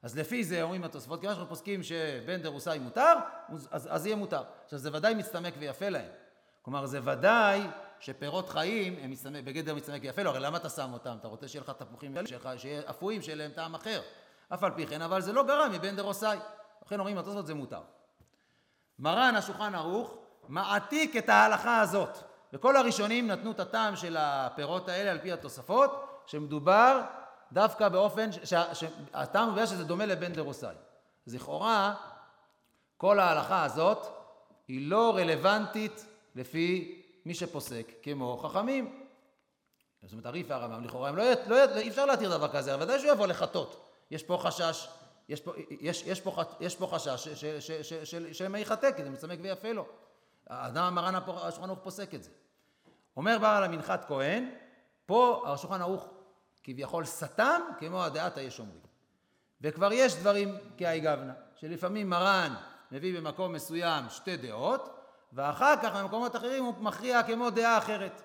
אז 0.03 0.17
לפי 0.17 0.43
זה 0.43 0.61
אומרים 0.61 0.83
התוספות, 0.83 1.19
כיוון 1.19 1.35
שאנחנו 1.35 1.49
פוסקים 1.49 1.83
שבן 1.83 2.41
דרוסאי 2.41 2.79
מותר, 2.79 3.13
אז, 3.71 3.87
אז 3.91 4.05
יהיה 4.05 4.15
מותר. 4.15 4.43
עכשיו 4.65 4.79
זה 4.79 4.89
ודאי 4.93 5.13
מצטמק 5.13 5.53
ויפה 5.59 5.89
להם. 5.89 6.09
כלומר 6.61 6.85
זה 6.85 6.99
ודאי 7.03 7.61
שפירות 7.99 8.49
חיים 8.49 8.95
הם 9.01 9.11
מצטמק, 9.11 9.43
בגדר 9.43 9.75
מצטמק 9.75 10.01
ויפה 10.03 10.23
לו, 10.23 10.29
הרי 10.29 10.39
למה 10.39 10.57
אתה 10.57 10.69
שם 10.69 10.93
אותם? 10.93 11.17
אתה 11.19 11.27
רוצה 11.27 11.47
שיהיה 11.47 11.63
לך 11.63 11.71
תפוחים 11.77 12.15
שיהיה 12.57 12.81
אפויים, 12.89 13.21
שיהיה 13.21 13.35
להם 13.35 13.51
טעם 13.51 13.75
אחר. 13.75 14.01
אף 14.53 14.63
על 14.63 14.71
פי 14.71 14.87
כן, 14.87 15.01
אבל 15.01 15.21
זה 15.21 15.33
לא 15.33 15.43
גרם 15.43 15.71
מבן 15.71 15.95
דרוסאי. 15.95 16.37
לכן 16.85 16.99
אומרים 16.99 17.17
התוספות 17.17 17.47
זה 17.47 17.53
מותר. 17.53 17.81
מרן 18.99 19.35
השולחן 19.35 19.75
ערוך 19.75 20.17
מעתיק 20.47 21.17
את 21.17 21.29
ההלכה 21.29 21.81
הזאת. 21.81 22.28
וכל 22.53 22.77
הראשונים 22.77 23.27
נתנו 23.27 23.51
את 23.51 23.59
הטעם 23.59 23.95
של 23.95 24.17
הפירות 24.19 24.89
האלה 24.89 25.11
על 25.11 25.19
פי 25.19 25.31
התוספות, 25.31 26.23
שמדובר 26.25 27.01
דווקא 27.51 27.89
באופן, 27.89 28.29
שהטעם 28.73 29.49
הוא 29.49 29.65
שזה 29.65 29.83
דומה 29.83 30.05
לבן 30.05 30.33
דרוסאי. 30.33 30.75
אז 31.27 31.35
לכאורה, 31.35 31.95
כל 32.97 33.19
ההלכה 33.19 33.63
הזאת 33.63 34.07
היא 34.67 34.89
לא 34.89 35.13
רלוונטית 35.15 36.05
לפי 36.35 37.01
מי 37.25 37.33
שפוסק 37.33 37.91
כמו 38.03 38.37
חכמים. 38.37 39.05
זאת 40.03 40.11
אומרת, 40.11 40.25
הריף 40.25 40.51
הרמב"ם, 40.51 40.83
לכאורה, 40.83 41.11
לא, 41.11 41.23
לא, 41.47 41.77
אי 41.77 41.89
אפשר 41.89 42.05
להתיר 42.05 42.37
דבר 42.37 42.47
כזה, 42.47 42.73
אבל 42.73 42.83
ודאי 42.83 42.99
שהוא 42.99 43.11
יבוא 43.11 43.27
לחטות. 43.27 43.89
יש 44.11 44.23
פה 44.23 44.37
חשש, 44.41 44.87
יש 45.29 45.41
פה, 45.41 45.53
יש, 45.81 46.03
יש 46.05 46.21
פה, 46.21 46.43
יש 46.59 46.75
פה 46.75 46.87
חשש 46.87 47.27
שמא 48.31 48.57
ייחטא, 48.57 48.91
כי 48.91 49.03
זה 49.03 49.09
מצמק 49.09 49.39
ויפה 49.41 49.71
לו. 49.71 49.85
האדם 50.49 50.83
המרן 50.83 51.15
השולחן 51.15 51.69
ערוך 51.69 51.79
פוסק 51.83 52.15
את 52.15 52.23
זה. 52.23 52.29
אומר 53.17 53.37
בעל 53.39 53.63
המנחת 53.63 54.05
כהן, 54.07 54.49
פה 55.05 55.43
השולחן 55.47 55.81
ערוך 55.81 56.07
כביכול 56.63 57.05
סתם 57.05 57.61
כמו 57.79 58.03
הדעת 58.03 58.37
היש 58.37 58.59
אומרים. 58.59 58.81
וכבר 59.61 59.93
יש 59.93 60.15
דברים 60.15 60.57
כהאי 60.77 60.99
גבנה, 60.99 61.33
שלפעמים 61.55 62.09
מרן 62.09 62.55
מביא 62.91 63.19
במקום 63.19 63.53
מסוים 63.53 64.09
שתי 64.09 64.37
דעות, 64.37 64.99
ואחר 65.33 65.73
כך 65.83 65.95
במקומות 65.95 66.35
אחרים 66.35 66.63
הוא 66.65 66.73
מכריע 66.79 67.23
כמו 67.23 67.49
דעה 67.49 67.77
אחרת. 67.77 68.21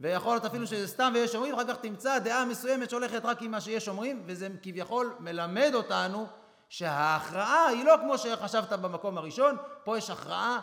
ויכול 0.00 0.32
להיות 0.32 0.44
אפילו 0.44 0.66
שזה 0.66 0.88
סתם 0.88 1.12
ויש 1.14 1.34
אומרים, 1.34 1.54
אחר 1.54 1.64
כך 1.64 1.76
תמצא 1.76 2.18
דעה 2.18 2.44
מסוימת 2.44 2.90
שהולכת 2.90 3.24
רק 3.24 3.42
עם 3.42 3.50
מה 3.50 3.60
שיש 3.60 3.88
אומרים, 3.88 4.22
וזה 4.26 4.48
כביכול 4.62 5.14
מלמד 5.20 5.70
אותנו 5.74 6.26
שההכרעה 6.68 7.66
היא 7.66 7.84
לא 7.84 7.94
כמו 8.00 8.18
שחשבת 8.18 8.72
במקום 8.72 9.18
הראשון, 9.18 9.56
פה 9.84 9.98
יש 9.98 10.10
הכרעה 10.10 10.60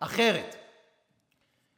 אחרת. 0.00 0.56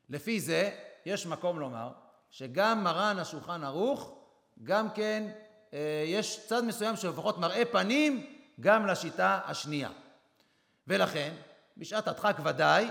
לפי 0.09 0.41
זה, 0.41 0.71
יש 1.07 1.27
מקום 1.27 1.61
לומר 1.61 1.93
שגם 2.31 2.85
מרן 2.85 3.19
השולחן 3.19 3.65
ערוך, 3.65 4.19
גם 4.65 4.91
כן 4.91 5.31
אה, 5.73 6.05
יש 6.07 6.47
צד 6.47 6.65
מסוים 6.65 6.97
שלפחות 6.97 7.39
מראה 7.39 7.65
פנים 7.65 8.37
גם 8.61 8.87
לשיטה 8.87 9.41
השנייה. 9.45 9.91
ולכן, 10.87 11.35
בשעת 11.77 12.09
הדחק 12.09 12.37
ודאי, 12.45 12.91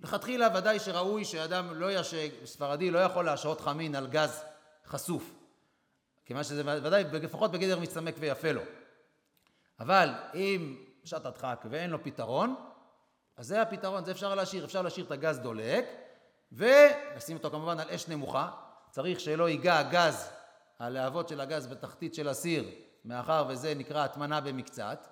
לכתחילה 0.00 0.48
ודאי 0.54 0.78
שראוי 0.78 1.24
שאדם 1.24 1.74
לא 1.74 1.92
יש... 1.92 2.14
ספרדי 2.44 2.90
לא 2.90 2.98
יכול 2.98 3.24
להשעות 3.24 3.60
חמין 3.60 3.94
על 3.94 4.06
גז 4.06 4.44
חשוף, 4.86 5.34
כיוון 6.24 6.44
שזה 6.44 6.62
ודאי 6.82 7.04
לפחות 7.12 7.52
בגדר 7.52 7.78
מצטמק 7.78 8.14
ויפה 8.18 8.52
לו. 8.52 8.62
אבל 9.80 10.14
אם 10.34 10.76
בשעת 11.02 11.26
הדחק 11.26 11.64
ואין 11.70 11.90
לו 11.90 12.04
פתרון, 12.04 12.54
אז 13.36 13.46
זה 13.46 13.62
הפתרון, 13.62 14.04
זה 14.04 14.10
אפשר 14.10 14.34
להשאיר, 14.34 14.64
אפשר 14.64 14.82
להשאיר 14.82 15.06
את 15.06 15.10
הגז 15.10 15.38
דולק 15.38 15.84
ולשים 16.52 17.36
אותו 17.36 17.50
כמובן 17.50 17.80
על 17.80 17.90
אש 17.90 18.08
נמוכה, 18.08 18.50
צריך 18.90 19.20
שלא 19.20 19.48
ייגע 19.48 19.78
הגז, 19.78 20.28
הלהבות 20.78 21.28
של 21.28 21.40
הגז 21.40 21.66
בתחתית 21.66 22.14
של 22.14 22.28
הסיר, 22.28 22.70
מאחר 23.04 23.44
וזה 23.48 23.74
נקרא 23.74 24.04
הטמנה 24.04 24.40
במקצת, 24.40 25.08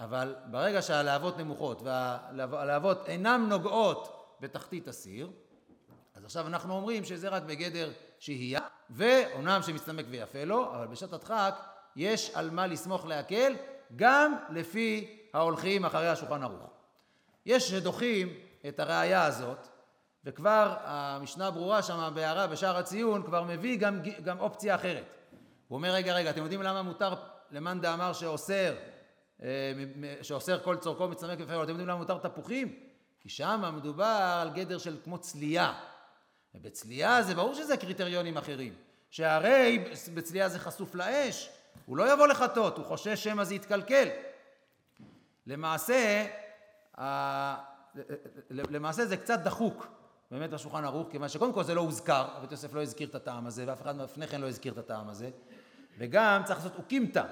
אבל 0.00 0.34
ברגע 0.50 0.82
שהלהבות 0.82 1.38
נמוכות 1.38 1.82
והלהבות 1.82 3.08
אינן 3.08 3.46
נוגעות 3.48 4.36
בתחתית 4.40 4.88
הסיר, 4.88 5.30
אז 6.14 6.24
עכשיו 6.24 6.46
אנחנו 6.46 6.74
אומרים 6.74 7.04
שזה 7.04 7.28
רק 7.28 7.42
בגדר 7.42 7.90
שהייה, 8.18 8.60
ואומנם 8.90 9.62
שמצטמק 9.62 10.06
ויפה 10.10 10.44
לו, 10.44 10.74
אבל 10.74 10.86
בשעת 10.86 11.12
הדחק 11.12 11.54
יש 11.96 12.30
על 12.34 12.50
מה 12.50 12.66
לסמוך 12.66 13.06
להקל, 13.06 13.54
גם 13.96 14.34
לפי 14.50 15.18
ההולכים 15.32 15.84
אחרי 15.84 16.08
השולחן 16.08 16.42
ערוך. 16.42 16.73
יש 17.46 17.70
שדוחים 17.70 18.34
את 18.68 18.80
הראייה 18.80 19.24
הזאת, 19.24 19.68
וכבר 20.24 20.76
המשנה 20.84 21.50
ברורה 21.50 21.82
שם 21.82 22.12
בהערה 22.14 22.46
בשער 22.46 22.76
הציון 22.76 23.22
כבר 23.22 23.42
מביא 23.42 23.78
גם, 23.78 24.00
גם 24.24 24.40
אופציה 24.40 24.74
אחרת. 24.74 25.04
הוא 25.68 25.76
אומר, 25.76 25.90
רגע, 25.90 26.14
רגע, 26.14 26.30
אתם 26.30 26.42
יודעים 26.42 26.62
למה 26.62 26.82
מותר 26.82 27.14
למאן 27.50 27.80
דאמר 27.80 28.12
שאוסר, 28.12 28.74
אה, 29.42 29.48
שאוסר 30.22 30.58
כל 30.62 30.76
צורכו 30.76 31.08
מצמק 31.08 31.38
ופעול, 31.40 31.62
אתם 31.62 31.70
יודעים 31.70 31.88
למה 31.88 31.98
מותר 31.98 32.18
תפוחים? 32.18 32.78
כי 33.20 33.28
שם 33.28 33.74
מדובר 33.76 34.38
על 34.42 34.50
גדר 34.50 34.78
של 34.78 34.96
כמו 35.04 35.18
צלייה. 35.18 35.72
ובצלייה 36.54 37.22
זה 37.22 37.34
ברור 37.34 37.54
שזה 37.54 37.76
קריטריונים 37.76 38.36
אחרים. 38.36 38.74
שהרי 39.10 39.84
בצלייה 40.14 40.48
זה 40.48 40.58
חשוף 40.58 40.94
לאש, 40.94 41.50
הוא 41.86 41.96
לא 41.96 42.12
יבוא 42.12 42.26
לחטות, 42.26 42.78
הוא 42.78 42.84
חושש 42.84 43.24
שמא 43.24 43.44
זה 43.44 43.54
יתקלקל. 43.54 44.08
למעשה, 45.46 46.26
למעשה 48.50 49.06
זה 49.06 49.16
קצת 49.16 49.38
דחוק 49.38 49.86
באמת 50.30 50.50
בשולחן 50.50 50.84
ערוך, 50.84 51.08
כיוון 51.10 51.28
שקודם 51.28 51.52
כל 51.52 51.64
זה 51.64 51.74
לא 51.74 51.80
הוזכר, 51.80 52.28
בית 52.40 52.50
יוסף 52.50 52.74
לא 52.74 52.82
הזכיר 52.82 53.08
את 53.08 53.14
הטעם 53.14 53.46
הזה, 53.46 53.64
ואף 53.66 53.82
אחד 53.82 54.00
לפני 54.00 54.26
כן 54.26 54.40
לא 54.40 54.48
הזכיר 54.48 54.72
את 54.72 54.78
הטעם 54.78 55.08
הזה, 55.08 55.30
וגם 55.98 56.42
צריך 56.44 56.58
לעשות 56.58 56.78
אוקימתא, 56.78 57.22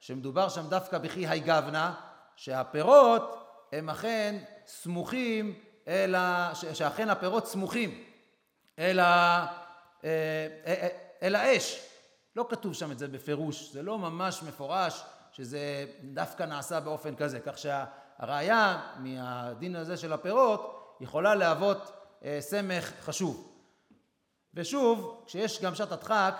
שמדובר 0.00 0.48
שם 0.48 0.68
דווקא 0.68 0.98
בכי 0.98 1.26
היי 1.26 1.40
גבנה, 1.40 1.94
שהפירות 2.36 3.46
הם 3.72 3.90
אכן 3.90 4.38
סמוכים 4.66 5.54
אל 5.88 6.14
ה... 6.14 6.52
שאכן 6.54 7.10
הפירות 7.10 7.46
סמוכים 7.46 8.04
אל, 8.78 9.00
ה... 9.00 9.46
אה, 10.04 10.10
אה, 10.66 10.74
אה, 10.82 10.88
אל 11.22 11.34
האש. 11.34 11.80
לא 12.36 12.46
כתוב 12.50 12.74
שם 12.74 12.92
את 12.92 12.98
זה 12.98 13.08
בפירוש, 13.08 13.72
זה 13.72 13.82
לא 13.82 13.98
ממש 13.98 14.42
מפורש 14.42 15.02
שזה 15.32 15.86
דווקא 16.04 16.42
נעשה 16.42 16.80
באופן 16.80 17.16
כזה, 17.16 17.40
כך 17.40 17.58
שהראיה 18.20 18.80
מהדין 18.98 19.76
הזה 19.76 19.96
של 19.96 20.12
הפירות 20.12 20.96
יכולה 21.00 21.34
להוות 21.34 21.92
אה, 22.24 22.38
סמך 22.40 22.92
חשוב. 23.00 23.52
ושוב, 24.54 25.24
כשיש 25.26 25.62
גם 25.62 25.74
שעת 25.74 25.92
הדחק, 25.92 26.34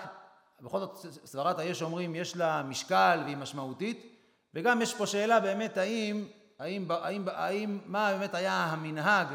בכל 0.60 0.80
זאת 0.80 0.96
סברת 1.24 1.58
היש 1.58 1.82
אומרים 1.82 2.14
יש 2.14 2.36
לה 2.36 2.62
משקל 2.62 3.20
והיא 3.24 3.36
משמעותית, 3.36 4.16
וגם 4.54 4.82
יש 4.82 4.94
פה 4.94 5.06
שאלה 5.06 5.40
באמת 5.40 5.76
האם, 5.76 6.24
האם, 6.58 6.90
האם, 6.90 7.24
האם 7.28 7.78
מה 7.86 8.12
באמת 8.12 8.34
היה 8.34 8.64
המנהג 8.64 9.26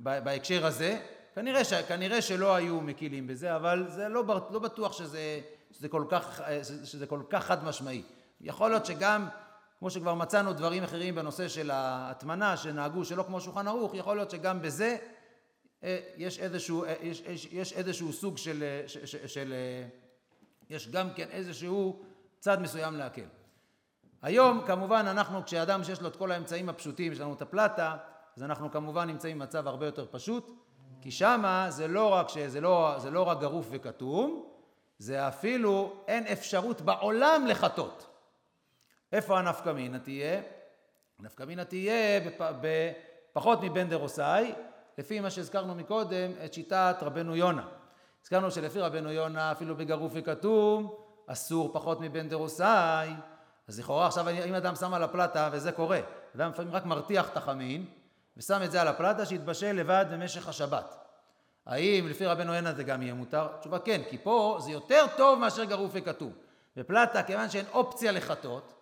בהקשר 0.00 0.66
הזה, 0.66 1.00
כנראה, 1.34 1.64
ש, 1.64 1.72
כנראה 1.74 2.22
שלא 2.22 2.54
היו 2.54 2.80
מקילים 2.80 3.26
בזה, 3.26 3.56
אבל 3.56 3.84
זה 3.88 4.08
לא, 4.08 4.24
לא 4.50 4.58
בטוח 4.58 4.92
שזה, 4.92 5.40
שזה, 5.72 5.88
כל 5.88 6.04
כך, 6.08 6.40
אה, 6.40 6.64
שזה 6.64 7.06
כל 7.06 7.22
כך 7.30 7.44
חד 7.44 7.64
משמעי. 7.64 8.02
יכול 8.40 8.70
להיות 8.70 8.86
שגם, 8.86 9.28
כמו 9.84 9.90
שכבר 9.90 10.14
מצאנו 10.14 10.52
דברים 10.52 10.82
אחרים 10.82 11.14
בנושא 11.14 11.48
של 11.48 11.70
ההטמנה, 11.70 12.56
שנהגו 12.56 13.04
שלא 13.04 13.22
כמו 13.22 13.40
שולחן 13.40 13.68
ערוך, 13.68 13.94
יכול 13.94 14.16
להיות 14.16 14.30
שגם 14.30 14.62
בזה 14.62 14.96
אה, 15.82 15.98
יש 16.16 16.38
איזשהו, 16.38 16.84
אה, 16.84 16.94
יש, 17.02 17.20
יש, 17.20 17.48
יש 17.52 17.72
איזשהו 17.72 18.12
סוג 18.12 18.38
של, 18.38 18.82
של, 18.86 19.06
של, 19.06 19.26
של, 19.26 19.54
יש 20.70 20.88
גם 20.88 21.08
כן 21.14 21.28
איזשהו 21.30 22.02
צד 22.38 22.62
מסוים 22.62 22.94
להקל. 22.94 23.24
היום 24.22 24.60
כמובן 24.66 25.04
אנחנו, 25.06 25.44
כשאדם 25.44 25.84
שיש 25.84 26.00
לו 26.00 26.08
את 26.08 26.16
כל 26.16 26.32
האמצעים 26.32 26.68
הפשוטים, 26.68 27.12
יש 27.12 27.20
לנו 27.20 27.34
את 27.34 27.42
הפלטה, 27.42 27.96
אז 28.36 28.42
אנחנו 28.42 28.70
כמובן 28.70 29.06
נמצאים 29.08 29.38
במצב 29.38 29.68
הרבה 29.68 29.86
יותר 29.86 30.06
פשוט, 30.10 30.50
כי 31.00 31.10
שמה 31.10 31.66
זה 31.70 31.88
לא 31.88 32.08
רק, 32.08 32.28
שזה 32.28 32.60
לא, 32.60 32.94
זה 32.98 33.10
לא 33.10 33.22
רק 33.22 33.40
גרוף 33.40 33.66
וכתום, 33.70 34.46
זה 34.98 35.28
אפילו 35.28 35.92
אין 36.08 36.26
אפשרות 36.26 36.80
בעולם 36.80 37.46
לחטות. 37.46 38.13
איפה 39.14 39.38
הנפקא 39.38 39.70
מינה 39.70 39.98
תהיה? 39.98 40.40
הנפקא 41.18 41.42
מינה 41.42 41.64
תהיה 41.64 42.20
בפחות 42.60 43.58
מבן 43.62 43.88
דרוסאי, 43.88 44.52
לפי 44.98 45.20
מה 45.20 45.30
שהזכרנו 45.30 45.74
מקודם, 45.74 46.30
את 46.44 46.54
שיטת 46.54 46.96
רבנו 47.02 47.36
יונה. 47.36 47.68
הזכרנו 48.22 48.50
שלפי 48.50 48.80
רבנו 48.80 49.12
יונה, 49.12 49.52
אפילו 49.52 49.76
בגרוף 49.76 50.12
וכתום, 50.14 50.94
אסור 51.26 51.70
פחות 51.72 52.00
מבן 52.00 52.28
דרוסאי. 52.28 53.10
אז 53.68 53.78
לכאורה 53.78 54.06
עכשיו 54.06 54.28
אם 54.28 54.54
אדם 54.54 54.74
שם 54.74 54.94
על 54.94 55.02
הפלטה, 55.02 55.48
וזה 55.52 55.72
קורה, 55.72 56.00
אדם 56.36 56.50
לפעמים 56.50 56.72
רק 56.72 56.84
מרתיח 56.84 57.28
את 57.28 57.36
החמין, 57.36 57.86
ושם 58.36 58.60
את 58.64 58.72
זה 58.72 58.80
על 58.80 58.88
הפלטה, 58.88 59.26
שיתבשל 59.26 59.72
לבד 59.72 60.06
במשך 60.10 60.48
השבת. 60.48 60.96
האם 61.66 62.06
לפי 62.08 62.26
רבנו 62.26 62.54
יונה 62.54 62.72
זה 62.72 62.84
גם 62.84 63.02
יהיה 63.02 63.14
מותר? 63.14 63.48
תשובה 63.60 63.78
כן, 63.78 64.02
כי 64.10 64.18
פה 64.18 64.58
זה 64.60 64.70
יותר 64.70 65.04
טוב 65.16 65.38
מאשר 65.38 65.64
גרוף 65.64 65.90
וכתום. 65.94 66.32
בפלטה, 66.76 67.22
כיוון 67.22 67.50
שאין 67.50 67.66
אופציה 67.72 68.12
לחטות, 68.12 68.74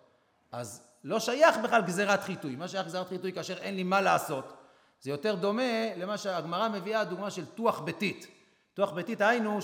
אז 0.53 0.81
לא 1.03 1.19
שייך 1.19 1.57
בכלל 1.57 1.81
גזירת 1.81 2.23
חיטוי. 2.23 2.55
מה 2.55 2.67
שייך 2.67 2.85
גזירת 2.85 3.07
חיטוי 3.07 3.33
כאשר 3.33 3.57
אין 3.57 3.75
לי 3.75 3.83
מה 3.83 4.01
לעשות? 4.01 4.53
זה 5.01 5.09
יותר 5.09 5.35
דומה 5.35 5.95
למה 5.97 6.17
שהגמרא 6.17 6.69
מביאה 6.69 7.03
דוגמה 7.03 7.31
של 7.31 7.45
תוח 7.45 7.79
ביתית. 7.79 8.27
תוח 8.73 8.91
ביתית 8.91 9.21
היינו, 9.21 9.59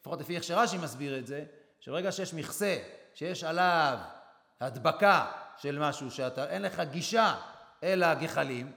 לפחות 0.00 0.20
לפי 0.20 0.36
איך 0.36 0.44
שרש"י 0.44 0.78
מסביר 0.78 1.18
את 1.18 1.26
זה, 1.26 1.44
שברגע 1.80 2.12
שיש 2.12 2.34
מכסה, 2.34 2.78
שיש 3.14 3.44
עליו 3.44 3.98
הדבקה 4.60 5.32
של 5.56 5.78
משהו, 5.78 6.10
שאין 6.10 6.62
לך 6.62 6.80
גישה 6.80 7.34
אל 7.82 8.02
הגחלים, 8.02 8.72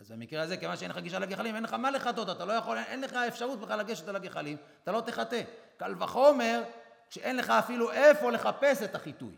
אז 0.00 0.10
במקרה 0.10 0.42
הזה, 0.42 0.56
כיוון 0.56 0.76
שאין 0.76 0.90
לך 0.90 0.98
גישה 0.98 1.18
לגחלים, 1.18 1.54
אין 1.54 1.64
לך 1.64 1.74
מה 1.74 1.90
לחטות, 1.90 2.30
אתה 2.30 2.44
לא 2.44 2.52
יכול, 2.52 2.78
אין 2.78 3.00
לך 3.00 3.12
אפשרות 3.12 3.60
בכלל 3.60 3.78
לגשת 3.78 4.08
אל 4.08 4.16
הגחלים, 4.16 4.56
אתה 4.82 4.92
לא 4.92 5.00
תחטא. 5.00 5.42
קל 5.76 5.94
וחומר, 5.98 6.62
כשאין 7.10 7.36
לך 7.36 7.50
אפילו 7.50 7.92
איפה 7.92 8.30
לחפש 8.30 8.82
את 8.82 8.94
החיטוי. 8.94 9.34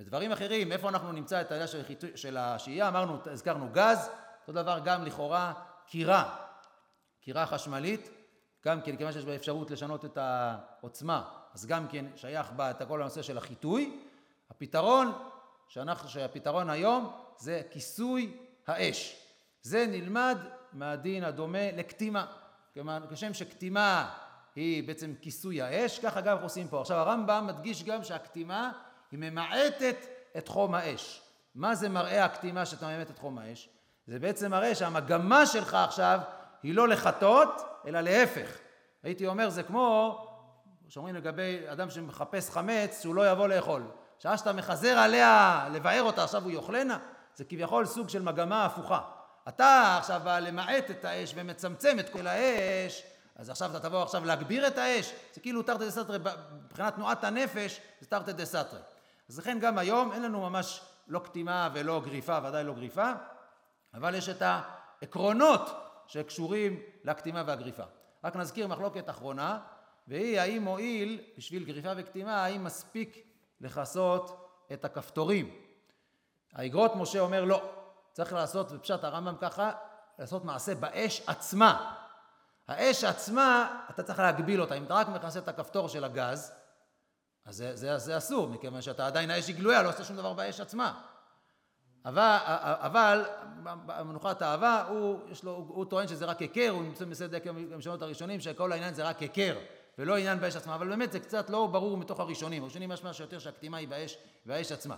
בדברים 0.00 0.32
אחרים, 0.32 0.72
איפה 0.72 0.88
אנחנו 0.88 1.12
נמצא 1.12 1.40
את 1.40 1.50
העניין 1.50 1.68
של, 1.68 1.82
של 2.14 2.36
השהייה? 2.36 2.88
אמרנו, 2.88 3.18
הזכרנו 3.26 3.68
גז, 3.72 4.10
אותו 4.40 4.52
דבר 4.52 4.78
גם 4.84 5.04
לכאורה 5.04 5.52
קירה, 5.86 6.36
קירה 7.20 7.46
חשמלית, 7.46 8.10
גם 8.64 8.80
כן, 8.82 8.96
כיוון 8.96 9.12
שיש 9.12 9.24
בה 9.24 9.34
אפשרות 9.34 9.70
לשנות 9.70 10.04
את 10.04 10.18
העוצמה, 10.20 11.22
אז 11.54 11.66
גם 11.66 11.88
כן 11.88 12.06
שייך 12.16 12.52
בה 12.52 12.70
את 12.70 12.82
כל 12.88 13.02
הנושא 13.02 13.22
של 13.22 13.38
החיטוי. 13.38 14.00
הפתרון, 14.50 15.12
שאנחנו, 15.68 16.08
שהפתרון 16.08 16.70
היום 16.70 17.12
זה 17.38 17.62
כיסוי 17.70 18.36
האש. 18.66 19.26
זה 19.62 19.86
נלמד 19.88 20.38
מהדין 20.72 21.24
הדומה 21.24 21.72
לקטימה. 21.76 22.26
כשם 23.10 23.34
שקטימה 23.34 24.14
היא 24.54 24.88
בעצם 24.88 25.14
כיסוי 25.20 25.62
האש, 25.62 25.98
כך 25.98 26.16
אגב 26.16 26.42
עושים 26.42 26.68
פה. 26.68 26.80
עכשיו 26.80 26.96
הרמב"ם 26.96 27.46
מדגיש 27.46 27.84
גם 27.84 28.04
שהקטימה 28.04 28.72
היא 29.14 29.30
ממעטת 29.30 29.96
את 30.38 30.48
חום 30.48 30.74
האש. 30.74 31.22
מה 31.54 31.74
זה 31.74 31.88
מראה 31.88 32.24
הקטימה 32.24 32.66
שאתה 32.66 32.86
ממעט 32.86 33.10
את 33.10 33.18
חום 33.18 33.38
האש? 33.38 33.68
זה 34.06 34.18
בעצם 34.18 34.50
מראה 34.50 34.74
שהמגמה 34.74 35.46
שלך 35.46 35.74
עכשיו 35.74 36.20
היא 36.62 36.74
לא 36.74 36.88
לחטות, 36.88 37.62
אלא 37.86 38.00
להפך. 38.00 38.58
הייתי 39.02 39.26
אומר, 39.26 39.50
זה 39.50 39.62
כמו 39.62 40.18
שאומרים 40.88 41.14
לגבי 41.14 41.60
אדם 41.72 41.90
שמחפש 41.90 42.50
חמץ, 42.50 43.02
שהוא 43.02 43.14
לא 43.14 43.30
יבוא 43.30 43.48
לאכול. 43.48 43.82
שעה 44.18 44.38
שאתה 44.38 44.52
מחזר 44.52 44.98
עליה 44.98 45.66
לבאר 45.72 46.02
אותה, 46.02 46.24
עכשיו 46.24 46.42
הוא 46.42 46.50
יאכלנה, 46.50 46.98
זה 47.34 47.44
כביכול 47.44 47.86
סוג 47.86 48.08
של 48.08 48.22
מגמה 48.22 48.64
הפוכה. 48.64 49.00
אתה 49.48 49.96
עכשיו 49.98 50.20
בא 50.24 50.38
למעט 50.38 50.90
את 50.90 51.04
האש 51.04 51.32
ומצמצם 51.36 51.98
את 51.98 52.08
כל 52.08 52.26
האש, 52.26 53.02
אז 53.36 53.50
עכשיו 53.50 53.70
אתה 53.70 53.80
תבוא 53.80 54.02
עכשיו 54.02 54.24
להגביר 54.24 54.66
את 54.66 54.78
האש, 54.78 55.12
זה 55.34 55.40
כאילו 55.40 55.62
תרתי 55.62 55.84
דה 55.84 55.90
סתרי, 55.90 56.18
מבחינת 56.64 56.94
תנועת 56.94 57.24
הנפש 57.24 57.80
זה 58.00 58.06
תרתי 58.06 58.32
דה 58.32 58.44
סתרי. 58.44 58.80
אז 59.28 59.38
לכן 59.38 59.58
גם 59.60 59.78
היום 59.78 60.12
אין 60.12 60.22
לנו 60.22 60.40
ממש 60.40 60.80
לא 61.08 61.18
קטימה 61.18 61.68
ולא 61.74 62.02
גריפה, 62.04 62.38
ודאי 62.44 62.64
לא 62.64 62.74
גריפה, 62.74 63.12
אבל 63.94 64.14
יש 64.14 64.28
את 64.28 64.42
העקרונות 64.42 65.70
שקשורים 66.06 66.80
לקטימה 67.04 67.42
והגריפה. 67.46 67.82
רק 68.24 68.36
נזכיר 68.36 68.66
מחלוקת 68.66 69.10
אחרונה, 69.10 69.58
והיא 70.08 70.40
האם 70.40 70.62
מועיל 70.62 71.20
בשביל 71.38 71.64
גריפה 71.64 71.92
וקטימה, 71.96 72.44
האם 72.44 72.64
מספיק 72.64 73.26
לכסות 73.60 74.50
את 74.72 74.84
הכפתורים. 74.84 75.50
האגרות 76.52 76.96
משה 76.96 77.20
אומר 77.20 77.44
לא, 77.44 77.62
צריך 78.12 78.32
לעשות, 78.32 78.72
בפשט 78.72 79.04
הרמב"ם 79.04 79.34
ככה, 79.40 79.72
לעשות 80.18 80.44
מעשה 80.44 80.74
באש 80.74 81.22
עצמה. 81.26 81.94
האש 82.68 83.04
עצמה, 83.04 83.80
אתה 83.90 84.02
צריך 84.02 84.18
להגביל 84.18 84.60
אותה. 84.60 84.74
אם 84.74 84.84
אתה 84.84 84.94
רק 84.94 85.08
מכסה 85.08 85.38
את 85.38 85.48
הכפתור 85.48 85.88
של 85.88 86.04
הגז, 86.04 86.52
אז 87.44 87.56
זה, 87.56 87.76
זה, 87.76 87.98
זה 87.98 88.18
אסור, 88.18 88.48
מכיוון 88.48 88.82
שאתה 88.82 89.06
עדיין 89.06 89.30
האש 89.30 89.48
היא 89.48 89.56
גלויה, 89.56 89.82
לא 89.82 89.88
עושה 89.88 90.04
שום 90.04 90.16
דבר 90.16 90.32
באש 90.32 90.60
עצמה. 90.60 91.00
אבל, 92.04 92.36
אבל 92.78 93.24
מנוחת 94.04 94.42
האהבה, 94.42 94.84
הוא, 94.88 95.18
לו, 95.42 95.52
הוא, 95.52 95.64
הוא 95.68 95.84
טוען 95.84 96.08
שזה 96.08 96.24
רק 96.24 96.40
היכר, 96.40 96.70
הוא 96.70 96.82
נמצא 96.82 97.04
בסדר 97.04 97.38
המשנות 97.48 98.02
הראשונים, 98.02 98.40
שכל 98.40 98.72
העניין 98.72 98.94
זה 98.94 99.04
רק 99.04 99.18
היכר, 99.18 99.58
ולא 99.98 100.16
עניין 100.16 100.40
באש 100.40 100.56
עצמה, 100.56 100.74
אבל 100.74 100.88
באמת 100.88 101.12
זה 101.12 101.20
קצת 101.20 101.50
לא 101.50 101.66
ברור 101.66 101.96
מתוך 101.96 102.20
הראשונים, 102.20 102.62
הראשונים 102.62 102.90
משמע 102.90 103.12
שיותר 103.12 103.38
שהקטימה 103.38 103.76
היא 103.76 103.88
באש, 103.88 104.18
והאש 104.46 104.72
עצמה. 104.72 104.96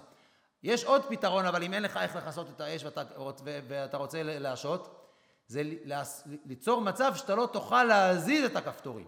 יש 0.63 0.85
עוד 0.85 1.03
פתרון, 1.09 1.47
אבל 1.47 1.63
אם 1.63 1.75
אין 1.75 1.83
לך 1.83 1.97
איך 1.97 2.17
לכסות 2.17 2.47
את 2.57 2.61
האש 2.61 2.85
ואתה, 2.85 3.03
ואתה 3.45 3.97
רוצה 3.97 4.23
להשעות, 4.23 5.13
זה 5.49 5.63
ליצור 6.47 6.81
מצב 6.81 7.13
שאתה 7.17 7.35
לא 7.35 7.49
תוכל 7.53 7.85
להזיז 7.85 8.45
את 8.45 8.57
הכפתורים. 8.57 9.07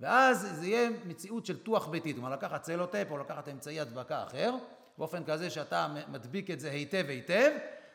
ואז 0.00 0.48
זה 0.52 0.66
יהיה 0.66 0.90
מציאות 1.04 1.46
של 1.46 1.58
תוח 1.58 1.86
ביתית, 1.86 2.16
כלומר 2.16 2.30
לקחת 2.30 2.62
צלוטפ 2.62 3.06
או 3.10 3.18
לקחת 3.18 3.48
אמצעי 3.48 3.80
הדבקה 3.80 4.22
אחר, 4.22 4.54
באופן 4.98 5.24
כזה 5.24 5.50
שאתה 5.50 5.86
מדביק 6.08 6.50
את 6.50 6.60
זה 6.60 6.70
היטב 6.70 7.04
היטב, 7.08 7.50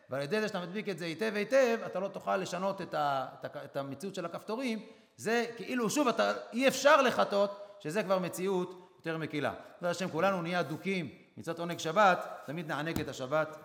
ועל 0.09 0.21
ידי 0.21 0.41
זה 0.41 0.47
שאתה 0.47 0.61
מדביק 0.61 0.89
את 0.89 0.97
זה 0.97 1.05
היטב 1.05 1.31
היטב, 1.35 1.77
אתה 1.85 1.99
לא 1.99 2.07
תוכל 2.07 2.37
לשנות 2.37 2.81
את, 2.81 2.93
ה, 2.93 3.25
את 3.65 3.77
המציאות 3.77 4.15
של 4.15 4.25
הכפתורים, 4.25 4.79
זה 5.17 5.45
כאילו, 5.57 5.89
שוב, 5.89 6.07
אתה, 6.07 6.33
אי 6.53 6.67
אפשר 6.67 7.01
לחטות, 7.01 7.77
שזה 7.79 8.03
כבר 8.03 8.19
מציאות 8.19 8.97
יותר 8.97 9.17
מקילה. 9.17 9.53
בעזרת 9.81 9.95
השם 9.95 10.09
כולנו 10.09 10.41
נהיה 10.41 10.59
אדוקים 10.59 11.09
מצוות 11.37 11.59
עונג 11.59 11.79
שבת, 11.79 12.27
תמיד 12.45 12.67
נענג 12.67 12.99
את 12.99 13.07
השבת 13.07 13.57